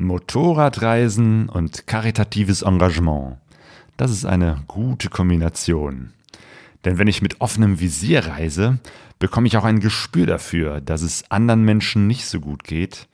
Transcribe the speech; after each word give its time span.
Motorradreisen 0.00 1.48
und 1.48 1.86
karitatives 1.86 2.62
Engagement. 2.62 3.36
Das 3.96 4.10
ist 4.10 4.24
eine 4.24 4.62
gute 4.66 5.10
Kombination. 5.10 6.14
Denn 6.84 6.96
wenn 6.96 7.06
ich 7.06 7.20
mit 7.20 7.40
offenem 7.42 7.80
Visier 7.80 8.26
reise, 8.26 8.78
bekomme 9.18 9.46
ich 9.46 9.58
auch 9.58 9.64
ein 9.64 9.80
Gespür 9.80 10.24
dafür, 10.26 10.80
dass 10.80 11.02
es 11.02 11.30
anderen 11.30 11.64
Menschen 11.64 12.06
nicht 12.06 12.24
so 12.24 12.40
gut 12.40 12.64
geht. 12.64 13.08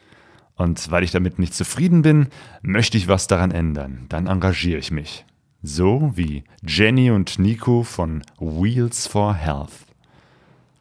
Und 0.54 0.91
weil 0.91 1.03
ich 1.03 1.11
damit 1.11 1.41
nicht 1.41 1.54
zufrieden 1.54 2.03
bin, 2.03 2.29
möchte 2.63 2.97
ich 2.97 3.09
was 3.09 3.27
daran 3.27 3.51
ändern. 3.51 4.07
Dann 4.09 4.29
engagiere 4.29 4.79
ich 4.79 4.93
mich. 4.93 5.25
So 5.63 6.13
wie 6.15 6.45
Jenny 6.65 7.11
und 7.11 7.41
Nico 7.41 7.83
von 7.83 8.23
Wheels 8.39 9.09
for 9.09 9.35
Health. 9.35 9.86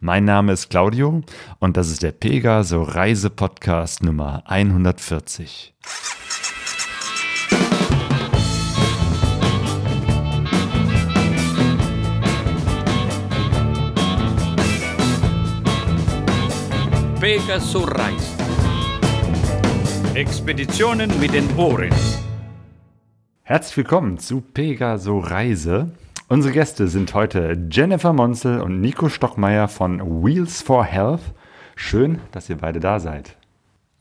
Mein 0.06 0.26
Name 0.26 0.54
ist 0.54 0.70
Claudio 0.70 1.24
und 1.58 1.78
das 1.78 1.90
ist 1.90 2.04
der 2.04 2.12
Pegaso 2.12 2.84
Reise 2.84 3.32
Podcast 3.32 4.04
Nummer 4.04 4.44
140. 4.46 5.74
Pegaso 17.20 17.80
Reise. 17.80 18.38
Expeditionen 20.14 21.20
mit 21.20 21.34
den 21.34 21.52
Ohren. 21.58 21.90
Herzlich 23.42 23.78
willkommen 23.78 24.20
zu 24.20 24.42
Pegaso 24.42 25.18
Reise. 25.18 25.90
Unsere 26.28 26.56
Gäste 26.56 26.88
sind 26.88 27.14
heute 27.14 27.56
Jennifer 27.70 28.12
Monzel 28.12 28.60
und 28.60 28.82
Nico 28.82 29.10
Stockmeier 29.10 29.68
von 29.68 30.24
Wheels 30.24 30.64
for 30.64 30.84
Health. 30.84 31.22
Schön, 31.76 32.20
dass 32.32 32.50
ihr 32.50 32.58
beide 32.58 32.80
da 32.80 33.00
seid. 33.00 33.38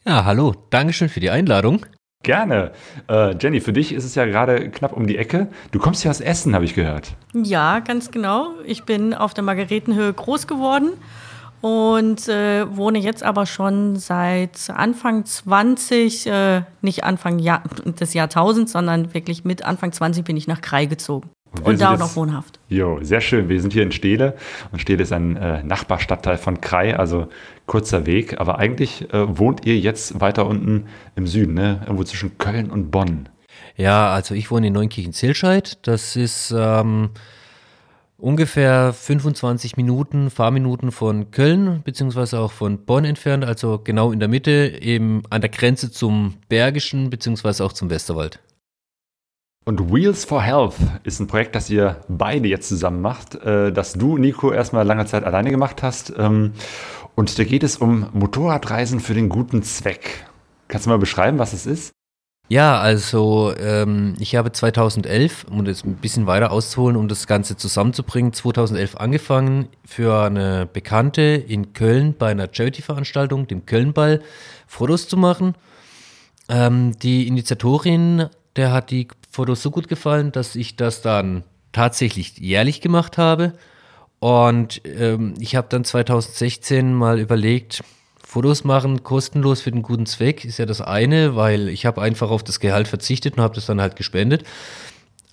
Ja, 0.07 0.25
hallo. 0.25 0.55
Dankeschön 0.71 1.11
für 1.11 1.21
die 1.21 1.29
Einladung. 1.29 1.85
Gerne. 2.23 2.73
Äh, 3.11 3.37
Jenny, 3.37 3.61
für 3.61 3.75
dich 3.75 3.93
ist 3.93 4.05
es 4.05 4.15
ja 4.15 4.25
gerade 4.25 4.71
knapp 4.71 4.95
um 4.95 5.07
die 5.07 5.19
Ecke. 5.19 5.49
Du 5.71 5.79
kommst 5.79 6.03
ja 6.03 6.11
aus 6.11 6.23
Essen, 6.23 6.55
habe 6.55 6.65
ich 6.65 6.75
gehört. 6.75 7.15
Ja, 7.35 7.81
ganz 7.81 8.11
genau. 8.11 8.55
Ich 8.65 8.85
bin 8.85 9.13
auf 9.13 9.35
der 9.35 9.45
Margaretenhöhe 9.45 10.15
groß 10.15 10.47
geworden 10.47 10.93
und 11.61 12.27
äh, 12.29 12.75
wohne 12.75 13.01
jetzt 13.01 13.23
aber 13.23 13.45
schon 13.45 13.97
seit 13.97 14.71
Anfang 14.71 15.27
20, 15.27 16.27
äh, 16.27 16.63
nicht 16.81 17.05
Anfang 17.05 17.39
Jahr, 17.39 17.65
des 17.85 18.15
Jahrtausends, 18.15 18.73
sondern 18.73 19.13
wirklich 19.13 19.45
mit 19.45 19.63
Anfang 19.63 19.93
20 19.93 20.25
bin 20.25 20.39
ich 20.39 20.47
nach 20.47 20.63
Krai 20.63 20.87
gezogen. 20.87 21.29
Und, 21.55 21.67
und 21.67 21.81
da 21.81 21.95
auch 21.95 21.99
noch 21.99 22.17
wohnhaft. 22.17 22.59
Jo, 22.69 22.99
sehr 23.03 23.21
schön. 23.21 23.49
Wir 23.49 23.61
sind 23.61 23.73
hier 23.73 23.83
in 23.83 23.93
Stele 23.93 24.35
und 24.73 24.81
Stele 24.81 25.03
ist 25.03 25.13
ein 25.13 25.37
äh, 25.37 25.63
Nachbarstadtteil 25.63 26.37
von 26.37 26.61
Krai, 26.61 26.97
also 26.97 27.29
kurzer 27.67 28.07
Weg. 28.07 28.41
Aber 28.41 28.59
eigentlich 28.59 29.13
äh, 29.13 29.39
wohnt 29.39 29.65
ihr 29.65 29.79
jetzt 29.79 30.21
weiter 30.21 30.47
unten 30.47 30.87
im 31.17 31.27
Süden, 31.27 31.55
ne? 31.55 31.81
irgendwo 31.83 32.05
zwischen 32.05 32.37
Köln 32.39 32.71
und 32.71 32.91
Bonn. 32.91 33.29
Ja, 33.77 34.13
also 34.13 34.35
ich 34.35 34.51
wohne 34.51 34.69
in 34.69 34.73
Neunkirchen-Zillscheid. 34.73 35.79
Das 35.87 36.17
ist 36.17 36.55
ähm, 36.57 37.11
ungefähr 38.19 38.93
25 38.93 39.77
Minuten, 39.77 40.31
Fahrminuten 40.31 40.93
von 40.93 41.31
Köln 41.31 41.83
beziehungsweise 41.85 42.39
auch 42.39 42.53
von 42.53 42.85
Bonn 42.85 43.05
entfernt, 43.05 43.45
also 43.45 43.81
genau 43.83 44.13
in 44.13 44.21
der 44.21 44.29
Mitte, 44.29 44.79
eben 44.81 45.23
an 45.31 45.41
der 45.41 45.51
Grenze 45.51 45.91
zum 45.91 46.35
Bergischen 46.49 47.11
beziehungsweise 47.11 47.65
auch 47.65 47.73
zum 47.73 47.91
Westerwald. 47.91 48.41
Und 49.67 49.93
Wheels 49.93 50.27
for 50.27 50.43
Health 50.43 50.75
ist 51.05 51.21
ein 51.21 51.27
Projekt, 51.27 51.55
das 51.55 51.71
ihr 51.71 51.97
beide 52.09 52.49
jetzt 52.49 52.69
zusammen 52.69 53.01
macht, 53.01 53.35
äh, 53.37 53.73
das 53.73 53.95
du, 53.95 54.19
Nico, 54.19 54.53
erstmal 54.53 54.87
lange 54.87 55.07
Zeit 55.07 55.25
alleine 55.25 55.51
gemacht 55.51 55.83
hast. 55.83 56.13
Ähm, 56.19 56.53
und 57.15 57.39
da 57.39 57.45
geht 57.45 57.63
es 57.63 57.79
um 57.79 58.09
Motorradreisen 58.13 59.01
für 59.01 59.15
den 59.15 59.31
guten 59.31 59.63
Zweck. 59.63 60.27
Kannst 60.69 60.87
du 60.87 60.91
mal 60.91 60.99
beschreiben, 60.99 61.39
was 61.39 61.55
es 61.55 61.65
ist? 61.65 61.93
Ja, 62.49 62.79
also 62.79 63.55
ähm, 63.59 64.17
ich 64.19 64.37
habe 64.37 64.53
2011, 64.53 65.47
um 65.51 65.65
das 65.65 65.83
ein 65.83 65.95
bisschen 65.95 66.27
weiter 66.27 66.53
auszuholen, 66.53 66.97
um 66.97 67.09
das 67.09 67.27
Ganze 67.27 67.57
zusammenzubringen, 67.57 68.35
2011 68.35 68.97
angefangen 68.97 69.69
für 69.87 70.25
eine 70.25 70.69
Bekannte 70.71 71.23
in 71.23 71.73
Köln 71.73 72.15
bei 72.19 72.31
einer 72.31 72.49
Charity-Veranstaltung, 72.53 73.47
dem 73.47 73.65
Kölnball, 73.65 74.21
Fotos 74.67 75.09
zu 75.09 75.17
machen. 75.17 75.55
Ähm, 76.51 76.93
die 76.99 77.27
Initiatorin, 77.27 78.29
der 78.57 78.73
hat 78.73 78.91
die 78.91 79.09
Fotos 79.31 79.63
so 79.63 79.71
gut 79.71 79.89
gefallen, 79.89 80.33
dass 80.33 80.57
ich 80.57 80.77
das 80.77 81.03
dann 81.03 81.45
tatsächlich 81.73 82.39
jährlich 82.39 82.81
gemacht 82.81 83.19
habe. 83.19 83.53
Und 84.21 84.81
ähm, 84.85 85.35
ich 85.39 85.57
habe 85.57 85.67
dann 85.69 85.85
2016 85.85 86.95
mal 86.95 87.19
überlegt, 87.19 87.83
Fotos 88.25 88.65
machen 88.65 89.03
kostenlos 89.03 89.61
für 89.61 89.71
den 89.71 89.83
guten 89.83 90.07
Zweck 90.07 90.45
ist 90.45 90.59
ja 90.59 90.67
das 90.67 90.81
eine, 90.81 91.37
weil 91.37 91.69
ich 91.69 91.87
habe 91.87 92.01
einfach 92.01 92.31
auf 92.31 92.43
das 92.43 92.59
Gehalt 92.59 92.89
verzichtet 92.89 93.37
und 93.37 93.43
habe 93.43 93.55
das 93.55 93.67
dann 93.67 93.81
halt 93.81 93.97
gespendet. 93.97 94.45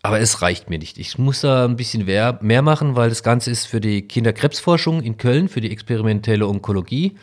Aber 0.03 0.19
es 0.19 0.41
reicht 0.41 0.69
mir 0.69 0.79
nicht. 0.79 0.97
Ich 0.97 1.17
muss 1.17 1.41
da 1.41 1.65
ein 1.65 1.75
bisschen 1.75 2.05
mehr, 2.05 2.39
machen, 2.61 2.95
weil 2.95 3.09
das 3.09 3.23
Ganze 3.23 3.51
ist 3.51 3.65
für 3.65 3.79
die 3.79 4.01
Kinderkrebsforschung 4.01 5.01
in 5.01 5.17
Köln, 5.17 5.47
für 5.47 5.61
die 5.61 5.71
experimentelle 5.71 6.47
Onkologie. 6.47 7.17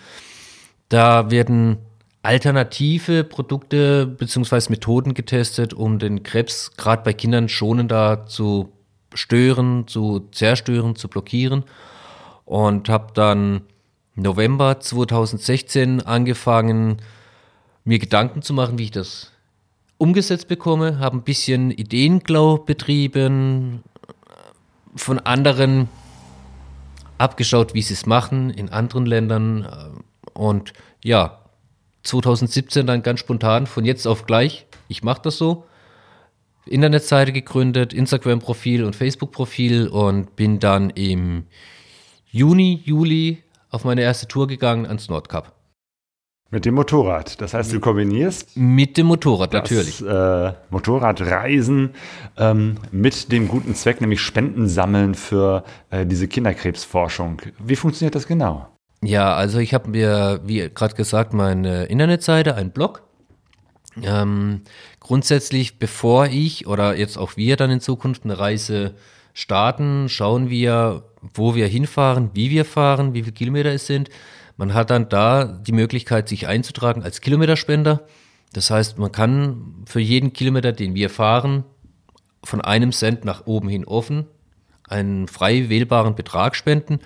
Da 0.88 1.30
werden 1.30 1.78
alternative 2.22 3.24
Produkte 3.24 4.06
bzw. 4.06 4.70
Methoden 4.70 5.14
getestet, 5.14 5.72
um 5.74 5.98
den 5.98 6.22
Krebs 6.22 6.72
gerade 6.76 7.02
bei 7.02 7.12
Kindern 7.12 7.48
schonender 7.48 8.26
zu 8.26 8.72
stören, 9.14 9.86
zu 9.86 10.28
zerstören, 10.32 10.96
zu 10.96 11.08
blockieren. 11.08 11.64
Und 12.44 12.88
habe 12.88 13.12
dann 13.14 13.62
November 14.14 14.80
2016 14.80 16.02
angefangen, 16.02 16.98
mir 17.84 17.98
Gedanken 17.98 18.42
zu 18.42 18.52
machen, 18.52 18.78
wie 18.78 18.84
ich 18.84 18.90
das 18.90 19.32
umgesetzt 19.98 20.48
bekomme, 20.48 20.98
habe 20.98 21.16
ein 21.16 21.22
bisschen 21.22 21.70
Ideenklau 21.70 22.58
betrieben, 22.58 23.82
von 24.96 25.18
anderen 25.18 25.88
abgeschaut, 27.18 27.74
wie 27.74 27.82
sie 27.82 27.94
es 27.94 28.06
machen 28.06 28.50
in 28.50 28.70
anderen 28.70 29.06
Ländern 29.06 30.02
und 30.34 30.72
ja, 31.02 31.38
2017 32.02 32.86
dann 32.86 33.02
ganz 33.02 33.20
spontan 33.20 33.66
von 33.66 33.84
jetzt 33.84 34.06
auf 34.06 34.26
gleich, 34.26 34.66
ich 34.88 35.02
mache 35.02 35.22
das 35.22 35.38
so, 35.38 35.64
Internetseite 36.66 37.32
gegründet, 37.32 37.92
Instagram-Profil 37.92 38.84
und 38.84 38.94
Facebook-Profil 38.94 39.88
und 39.88 40.36
bin 40.36 40.60
dann 40.60 40.90
im 40.90 41.44
Juni, 42.30 42.82
Juli 42.84 43.42
auf 43.70 43.84
meine 43.84 44.02
erste 44.02 44.28
Tour 44.28 44.46
gegangen 44.46 44.86
ans 44.86 45.08
Nordkap. 45.08 45.54
Mit 46.50 46.64
dem 46.64 46.74
Motorrad. 46.76 47.40
Das 47.42 47.52
heißt, 47.52 47.74
du 47.74 47.80
kombinierst. 47.80 48.56
Mit 48.56 48.96
dem 48.96 49.06
Motorrad, 49.08 49.52
das, 49.52 49.70
natürlich. 49.70 50.00
Äh, 50.00 50.54
Motorradreisen 50.70 51.90
ähm, 52.38 52.76
mit 52.90 53.30
dem 53.30 53.48
guten 53.48 53.74
Zweck, 53.74 54.00
nämlich 54.00 54.22
Spenden 54.22 54.66
sammeln 54.66 55.14
für 55.14 55.62
äh, 55.90 56.06
diese 56.06 56.26
Kinderkrebsforschung. 56.26 57.42
Wie 57.58 57.76
funktioniert 57.76 58.14
das 58.14 58.26
genau? 58.26 58.66
Ja, 59.02 59.34
also 59.34 59.58
ich 59.58 59.74
habe 59.74 59.90
mir, 59.90 60.40
wie 60.44 60.68
gerade 60.74 60.94
gesagt, 60.94 61.32
meine 61.32 61.84
Internetseite, 61.84 62.54
einen 62.54 62.72
Blog. 62.72 63.02
Ähm, 64.02 64.62
grundsätzlich, 65.00 65.78
bevor 65.78 66.26
ich 66.26 66.66
oder 66.66 66.96
jetzt 66.96 67.16
auch 67.16 67.36
wir 67.36 67.56
dann 67.56 67.70
in 67.70 67.80
Zukunft 67.80 68.24
eine 68.24 68.38
Reise 68.38 68.94
starten, 69.34 70.08
schauen 70.08 70.50
wir, 70.50 71.04
wo 71.34 71.54
wir 71.54 71.66
hinfahren, 71.68 72.30
wie 72.34 72.50
wir 72.50 72.64
fahren, 72.64 73.14
wie 73.14 73.22
viele 73.22 73.34
Kilometer 73.34 73.72
es 73.72 73.86
sind. 73.86 74.08
Man 74.56 74.74
hat 74.74 74.90
dann 74.90 75.08
da 75.08 75.44
die 75.44 75.72
Möglichkeit, 75.72 76.28
sich 76.28 76.48
einzutragen 76.48 77.02
als 77.02 77.20
Kilometerspender. 77.20 78.06
Das 78.52 78.70
heißt, 78.70 78.98
man 78.98 79.12
kann 79.12 79.84
für 79.86 80.00
jeden 80.00 80.32
Kilometer, 80.32 80.72
den 80.72 80.94
wir 80.94 81.10
fahren, 81.10 81.64
von 82.42 82.60
einem 82.60 82.92
Cent 82.92 83.24
nach 83.24 83.46
oben 83.46 83.68
hin 83.68 83.84
offen 83.84 84.26
einen 84.88 85.28
frei 85.28 85.68
wählbaren 85.68 86.14
Betrag 86.14 86.56
spenden 86.56 87.00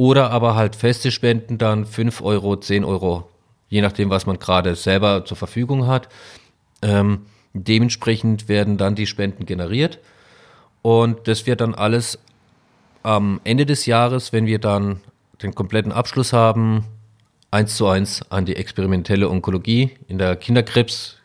oder 0.00 0.30
aber 0.30 0.54
halt 0.54 0.76
feste 0.76 1.10
Spenden 1.10 1.58
dann 1.58 1.84
5 1.84 2.22
Euro, 2.22 2.56
10 2.56 2.86
Euro, 2.86 3.28
je 3.68 3.82
nachdem, 3.82 4.08
was 4.08 4.24
man 4.24 4.38
gerade 4.38 4.74
selber 4.74 5.26
zur 5.26 5.36
Verfügung 5.36 5.88
hat. 5.88 6.08
Ähm, 6.80 7.26
dementsprechend 7.52 8.48
werden 8.48 8.78
dann 8.78 8.94
die 8.94 9.06
Spenden 9.06 9.44
generiert 9.44 9.98
und 10.80 11.28
das 11.28 11.44
wird 11.44 11.60
dann 11.60 11.74
alles 11.74 12.18
am 13.02 13.42
Ende 13.44 13.66
des 13.66 13.84
Jahres, 13.84 14.32
wenn 14.32 14.46
wir 14.46 14.58
dann 14.58 15.02
den 15.42 15.54
kompletten 15.54 15.92
Abschluss 15.92 16.32
haben, 16.32 16.86
eins 17.50 17.76
zu 17.76 17.86
eins 17.86 18.22
an 18.30 18.46
die 18.46 18.56
experimentelle 18.56 19.28
Onkologie 19.28 19.98
in 20.08 20.16
der 20.16 20.34
Kinderkrebs, 20.36 21.18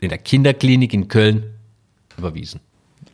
in 0.00 0.08
der 0.08 0.16
Kinderklinik 0.16 0.94
in 0.94 1.08
Köln 1.08 1.52
überwiesen. 2.16 2.62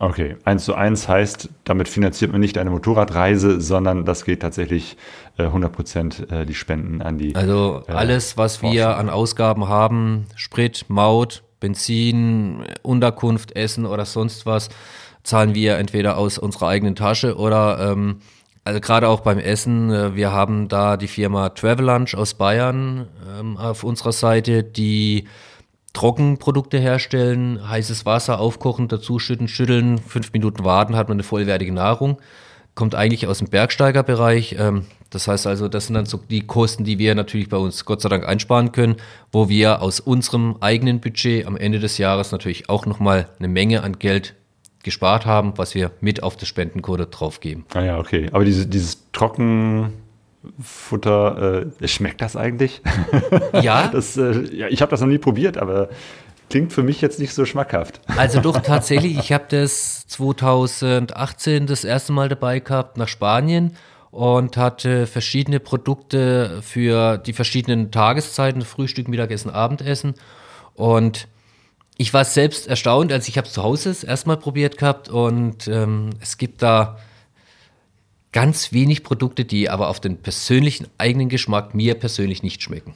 Okay, 0.02 0.36
eins 0.44 0.64
zu 0.64 0.74
eins 0.74 1.08
heißt, 1.08 1.50
damit 1.64 1.86
finanziert 1.86 2.32
man 2.32 2.40
nicht 2.40 2.56
eine 2.56 2.70
Motorradreise, 2.70 3.60
sondern 3.60 4.06
das 4.06 4.24
geht 4.24 4.40
tatsächlich 4.40 4.96
äh, 5.36 5.42
100 5.42 5.70
Prozent 5.70 6.32
äh, 6.32 6.46
die 6.46 6.54
Spenden 6.54 7.02
an 7.02 7.18
die. 7.18 7.36
Also 7.36 7.82
äh, 7.86 7.92
alles, 7.92 8.38
was 8.38 8.56
Forschung. 8.56 8.74
wir 8.74 8.96
an 8.96 9.10
Ausgaben 9.10 9.68
haben, 9.68 10.24
Sprit, 10.36 10.86
Maut, 10.88 11.42
Benzin, 11.60 12.64
Unterkunft, 12.80 13.54
Essen 13.54 13.84
oder 13.84 14.06
sonst 14.06 14.46
was, 14.46 14.70
zahlen 15.22 15.54
wir 15.54 15.76
entweder 15.76 16.16
aus 16.16 16.38
unserer 16.38 16.68
eigenen 16.68 16.96
Tasche 16.96 17.36
oder 17.36 17.92
ähm, 17.92 18.20
also 18.64 18.80
gerade 18.80 19.06
auch 19.06 19.20
beim 19.20 19.38
Essen, 19.38 19.90
äh, 19.92 20.14
wir 20.16 20.32
haben 20.32 20.68
da 20.68 20.96
die 20.96 21.08
Firma 21.08 21.50
Travel 21.50 21.84
Lunch 21.84 22.14
aus 22.14 22.32
Bayern 22.32 23.06
ähm, 23.38 23.58
auf 23.58 23.84
unserer 23.84 24.12
Seite, 24.12 24.64
die 24.64 25.28
Trockenprodukte 25.92 26.78
herstellen, 26.78 27.68
heißes 27.68 28.06
Wasser 28.06 28.40
aufkochen, 28.40 28.88
dazuschütten, 28.88 29.48
schütteln, 29.48 29.98
fünf 29.98 30.32
Minuten 30.32 30.64
warten, 30.64 30.96
hat 30.96 31.08
man 31.08 31.16
eine 31.16 31.22
vollwertige 31.22 31.72
Nahrung. 31.72 32.18
Kommt 32.74 32.94
eigentlich 32.94 33.26
aus 33.26 33.38
dem 33.38 33.48
Bergsteigerbereich. 33.48 34.56
Ähm, 34.58 34.86
das 35.10 35.26
heißt 35.26 35.48
also, 35.48 35.68
das 35.68 35.86
sind 35.86 35.94
dann 35.94 36.06
so 36.06 36.18
die 36.18 36.46
Kosten, 36.46 36.84
die 36.84 36.98
wir 36.98 37.16
natürlich 37.16 37.48
bei 37.48 37.56
uns 37.56 37.84
Gott 37.84 38.00
sei 38.00 38.08
Dank 38.08 38.24
einsparen 38.24 38.70
können, 38.70 38.96
wo 39.32 39.48
wir 39.48 39.82
aus 39.82 39.98
unserem 39.98 40.56
eigenen 40.60 41.00
Budget 41.00 41.46
am 41.46 41.56
Ende 41.56 41.80
des 41.80 41.98
Jahres 41.98 42.30
natürlich 42.30 42.68
auch 42.68 42.86
nochmal 42.86 43.28
eine 43.38 43.48
Menge 43.48 43.82
an 43.82 43.98
Geld 43.98 44.36
gespart 44.82 45.26
haben, 45.26 45.54
was 45.56 45.74
wir 45.74 45.90
mit 46.00 46.22
auf 46.22 46.36
das 46.36 46.48
Spendenkonto 46.48 47.04
draufgeben. 47.06 47.64
Ah 47.74 47.82
ja, 47.82 47.98
okay. 47.98 48.28
Aber 48.32 48.44
diese, 48.44 48.66
dieses 48.66 49.10
Trockenfutter, 50.42 51.66
äh, 51.80 51.88
schmeckt 51.88 52.20
das 52.20 52.36
eigentlich? 52.36 52.82
Ja. 53.62 53.88
das, 53.88 54.16
äh, 54.16 54.54
ja 54.54 54.68
ich 54.68 54.80
habe 54.80 54.90
das 54.90 55.00
noch 55.00 55.08
nie 55.08 55.18
probiert, 55.18 55.58
aber 55.58 55.88
klingt 56.48 56.72
für 56.72 56.82
mich 56.82 57.00
jetzt 57.00 57.18
nicht 57.18 57.34
so 57.34 57.44
schmackhaft. 57.44 58.00
Also 58.16 58.40
doch 58.40 58.60
tatsächlich, 58.62 59.18
ich 59.18 59.32
habe 59.32 59.44
das 59.48 60.06
2018 60.08 61.66
das 61.66 61.84
erste 61.84 62.12
Mal 62.12 62.28
dabei 62.28 62.60
gehabt 62.60 62.96
nach 62.96 63.08
Spanien 63.08 63.76
und 64.10 64.56
hatte 64.56 65.06
verschiedene 65.06 65.60
Produkte 65.60 66.60
für 66.62 67.18
die 67.18 67.32
verschiedenen 67.32 67.90
Tageszeiten, 67.90 68.62
Frühstück, 68.62 69.08
Mittagessen, 69.08 69.50
Abendessen. 69.50 70.14
Und 70.74 71.28
ich 71.96 72.12
war 72.14 72.24
selbst 72.24 72.66
erstaunt, 72.66 73.12
als 73.12 73.28
ich 73.28 73.36
habe 73.36 73.46
es 73.46 73.52
zu 73.52 73.62
Hause 73.62 73.90
das 73.90 74.04
erste 74.04 74.28
Mal 74.28 74.38
probiert 74.38 74.78
gehabt 74.78 75.08
und 75.08 75.68
ähm, 75.68 76.10
es 76.20 76.38
gibt 76.38 76.62
da 76.62 76.96
ganz 78.32 78.72
wenig 78.72 79.02
Produkte, 79.02 79.44
die 79.44 79.68
aber 79.68 79.88
auf 79.88 80.00
den 80.00 80.18
persönlichen 80.18 80.86
eigenen 80.98 81.28
Geschmack 81.28 81.74
mir 81.74 81.94
persönlich 81.94 82.42
nicht 82.42 82.62
schmecken. 82.62 82.94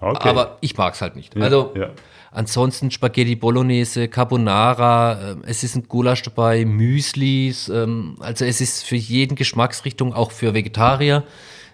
Okay. 0.00 0.28
Aber 0.28 0.58
ich 0.60 0.76
mag 0.76 0.94
es 0.94 1.02
halt 1.02 1.14
nicht. 1.16 1.36
Ja, 1.36 1.42
also 1.42 1.72
ja. 1.76 1.90
ansonsten 2.30 2.90
Spaghetti 2.90 3.36
Bolognese, 3.36 4.08
Carbonara, 4.08 5.32
ähm, 5.32 5.42
es 5.46 5.62
ist 5.62 5.76
ein 5.76 5.88
Gulasch 5.88 6.22
dabei, 6.22 6.64
Müslis, 6.64 7.68
ähm, 7.68 8.16
also 8.20 8.44
es 8.44 8.60
ist 8.60 8.82
für 8.84 8.96
jeden 8.96 9.36
Geschmacksrichtung, 9.36 10.14
auch 10.14 10.30
für 10.32 10.54
Vegetarier 10.54 11.24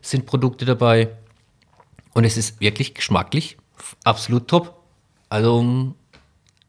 sind 0.03 0.27
Produkte 0.27 0.65
dabei. 0.65 1.09
Und 2.15 2.25
es 2.25 2.37
ist 2.37 2.61
wirklich 2.61 2.95
geschmacklich 2.95 3.57
absolut 4.05 4.49
top. 4.49 4.75
Also 5.29 5.95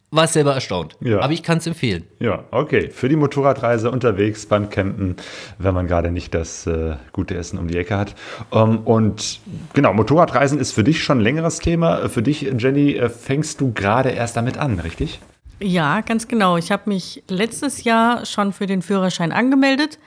war 0.10 0.28
selber 0.28 0.54
erstaunt. 0.54 0.96
Ja. 1.02 1.20
Aber 1.20 1.34
ich 1.34 1.44
kann 1.44 1.58
es 1.58 1.68
empfehlen. 1.68 2.06
Ja, 2.20 2.46
okay. 2.52 2.90
Für 2.90 3.10
die 3.10 3.18
Motorradreise 3.18 3.92
unterwegs 3.92 4.46
beim 4.46 4.70
Campen, 4.70 5.18
wenn 5.58 5.74
man 5.74 5.88
gerade 5.88 6.12
nicht 6.12 6.34
das 6.34 6.66
äh, 6.66 6.96
gute 7.12 7.36
Essen 7.36 7.60
um 7.60 7.68
die 7.68 7.78
Ecke 7.78 7.98
hat. 7.98 8.16
Ähm, 8.54 8.80
und 8.86 9.42
genau, 9.74 9.94
Motorradreisen 9.94 10.60
ist 10.60 10.72
für 10.72 10.84
dich 10.84 11.04
schon 11.04 11.18
ein 11.20 11.22
längeres 11.22 11.60
Thema. 11.60 12.08
Für 12.08 12.22
dich, 12.22 12.42
Jenny, 12.42 12.94
äh, 12.94 13.10
fängst 13.10 13.60
du 13.60 13.74
gerade 13.74 14.10
erst 14.10 14.38
damit 14.38 14.58
an, 14.58 14.80
richtig? 14.80 15.20
Ja, 15.60 16.02
ganz 16.02 16.28
genau. 16.28 16.56
Ich 16.56 16.72
habe 16.72 16.84
mich 16.86 17.24
letztes 17.28 17.84
Jahr 17.84 18.26
schon 18.26 18.54
für 18.54 18.68
den 18.68 18.82
Führerschein 18.82 19.32
angemeldet 19.32 20.00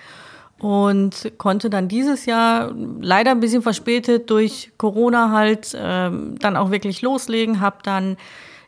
und 0.60 1.32
konnte 1.38 1.68
dann 1.68 1.88
dieses 1.88 2.24
Jahr 2.24 2.72
leider 3.00 3.32
ein 3.32 3.40
bisschen 3.40 3.62
verspätet 3.62 4.30
durch 4.30 4.70
Corona 4.78 5.30
halt 5.32 5.76
ähm, 5.78 6.36
dann 6.38 6.56
auch 6.56 6.70
wirklich 6.70 7.02
loslegen. 7.02 7.60
Habe 7.60 7.78
dann 7.82 8.16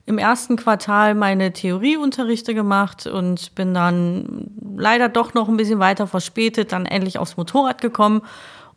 im 0.04 0.18
ersten 0.18 0.56
Quartal 0.56 1.14
meine 1.14 1.52
Theorieunterrichte 1.52 2.54
gemacht 2.54 3.06
und 3.06 3.54
bin 3.54 3.72
dann 3.72 4.50
leider 4.76 5.08
doch 5.08 5.34
noch 5.34 5.48
ein 5.48 5.56
bisschen 5.56 5.78
weiter 5.78 6.06
verspätet, 6.06 6.72
dann 6.72 6.86
endlich 6.86 7.18
aufs 7.18 7.36
Motorrad 7.36 7.80
gekommen 7.80 8.22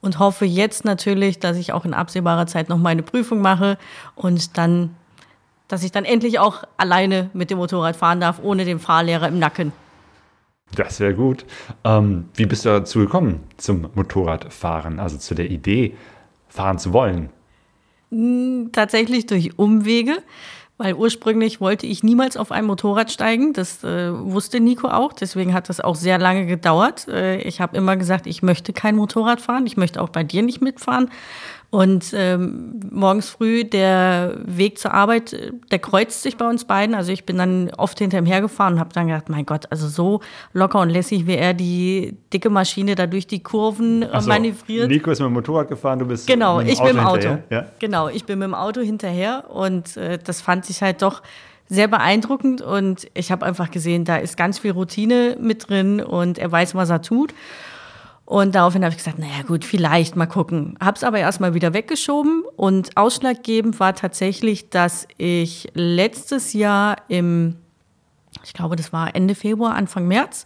und 0.02 0.20
hoffe 0.20 0.46
jetzt 0.46 0.86
natürlich, 0.86 1.40
dass 1.40 1.58
ich 1.58 1.74
auch 1.74 1.84
in 1.84 1.94
absehbarer 1.94 2.46
Zeit 2.46 2.70
noch 2.70 2.78
meine 2.78 3.02
Prüfung 3.02 3.42
mache 3.42 3.78
und 4.16 4.58
dann, 4.58 4.96
dass 5.68 5.84
ich 5.84 5.92
dann 5.92 6.06
endlich 6.06 6.38
auch 6.38 6.64
alleine 6.78 7.32
mit 7.34 7.50
dem 7.50 7.58
Motorrad 7.58 7.96
fahren 7.96 8.20
darf, 8.20 8.40
ohne 8.44 8.66
den 8.66 8.80
Fahrlehrer 8.80 9.28
im 9.28 9.40
Nacken. 9.40 9.72
Das 10.76 11.00
wäre 11.00 11.16
gut. 11.16 11.46
Ähm, 11.84 12.26
wie 12.36 12.46
bist 12.46 12.66
du 12.66 12.70
dazu 12.70 13.00
gekommen 13.00 13.44
zum 13.58 13.90
Motorradfahren, 13.96 15.00
also 15.00 15.18
zu 15.18 15.34
der 15.34 15.50
Idee, 15.50 15.96
fahren 16.50 16.78
zu 16.78 16.94
wollen? 16.94 17.30
Tatsächlich 18.72 19.26
durch 19.26 19.58
Umwege. 19.58 20.18
Weil 20.78 20.94
ursprünglich 20.94 21.62
wollte 21.62 21.88
ich 21.88 22.04
niemals 22.04 22.36
auf 22.36 22.52
ein 22.52 22.66
Motorrad 22.66 23.10
steigen. 23.10 23.54
Das 23.54 23.82
äh, 23.86 24.12
wusste 24.12 24.60
Nico 24.60 24.90
auch. 24.90 25.14
Deswegen 25.14 25.54
hat 25.54 25.70
das 25.70 25.80
auch 25.80 25.96
sehr 25.96 26.18
lange 26.18 26.46
gedauert. 26.46 27.08
Äh, 27.08 27.38
ich 27.38 27.62
habe 27.62 27.78
immer 27.78 27.96
gesagt, 27.96 28.28
ich 28.28 28.44
möchte 28.44 28.74
kein 28.74 28.98
Motorrad 28.98 29.40
fahren. 29.40 29.66
Ich 29.66 29.78
möchte 29.78 30.02
auch 30.02 30.10
bei 30.10 30.26
dir 30.26 30.44
nicht 30.44 30.62
mitfahren. 30.62 31.10
Und 31.70 32.14
ähm, 32.14 32.80
morgens 32.90 33.30
früh 33.30 33.64
der 33.64 34.36
Weg 34.46 34.80
zur 34.80 34.94
Arbeit, 34.94 35.34
äh, 35.34 35.52
der 35.72 35.80
kreuzt 35.80 36.22
sich 36.24 36.38
bei 36.38 36.48
uns 36.48 36.66
beiden. 36.66 36.96
Also 36.96 37.12
ich 37.12 37.26
bin 37.26 37.38
dann 37.38 37.72
oft 37.78 38.00
hinter 38.00 38.18
ihm 38.18 38.26
hergefahren 38.26 38.76
und 38.76 38.80
habe 38.80 38.94
dann 38.94 39.08
gedacht, 39.08 39.30
mein 39.30 39.46
Gott, 39.46 39.66
also 39.72 39.88
so 39.88 40.22
locker 40.54 40.80
und 40.80 40.90
lässig, 40.90 41.28
wie 41.28 41.36
er 41.36 41.54
die 41.54 42.18
dicke 42.32 42.50
Maschine 42.50 42.96
da 42.96 43.08
durch 43.08 43.28
die 43.28 43.44
Kurven 43.44 44.04
äh, 44.04 44.10
Ach 44.12 44.22
so, 44.22 44.30
manövriert. 44.30 44.90
Nico 44.90 45.12
ist 45.12 45.20
mit 45.20 45.28
dem 45.28 45.34
Motorrad 45.34 45.68
gefahren, 45.68 46.00
du 46.00 46.06
bist 46.06 46.28
Genau, 46.28 46.58
mit 46.58 46.68
dem 46.68 46.74
ich 46.74 46.80
bin 46.80 46.98
im 46.98 47.00
Auto. 47.00 47.38
Ja? 47.50 47.66
Genau, 47.80 48.08
ich 48.10 48.26
bin 48.26 48.40
mit 48.40 48.48
dem 48.48 48.56
Auto 48.56 48.82
hinterher 48.82 49.46
und 49.50 49.98
äh, 49.98 50.18
das 50.24 50.42
fand 50.42 50.70
ich 50.70 50.82
halt 50.82 51.02
doch 51.02 51.22
sehr 51.68 51.88
beeindruckend 51.88 52.62
und 52.62 53.08
ich 53.16 53.32
habe 53.32 53.46
einfach 53.46 53.72
gesehen, 53.72 54.06
da 54.06 54.18
ist 54.18 54.38
ganz 54.38 54.60
viel 54.60 54.72
Routine 54.72 55.36
mit 55.40 55.68
drin 55.68 56.00
und 56.00 56.38
er 56.38 56.52
weiß, 56.52 56.76
was 56.76 56.90
er 56.90 57.02
tut. 57.02 57.34
Und 58.26 58.56
daraufhin 58.56 58.84
habe 58.84 58.92
ich 58.92 58.98
gesagt, 58.98 59.20
naja 59.20 59.44
gut, 59.46 59.64
vielleicht 59.64 60.16
mal 60.16 60.26
gucken. 60.26 60.76
Habe 60.80 60.98
es 60.98 61.04
aber 61.04 61.20
erstmal 61.20 61.54
wieder 61.54 61.74
weggeschoben 61.74 62.44
und 62.56 62.98
ausschlaggebend 62.98 63.80
war 63.80 63.94
tatsächlich, 63.94 64.70
dass 64.70 65.08
ich 65.18 65.70
letztes 65.76 66.54
Jahr 66.54 66.98
im, 67.08 67.56
ich 68.44 68.54
glaube, 68.54 68.76
das 68.76 68.92
war 68.92 69.16
Ende 69.16 69.36
Februar, 69.36 69.76
Anfang 69.76 70.08
März, 70.08 70.46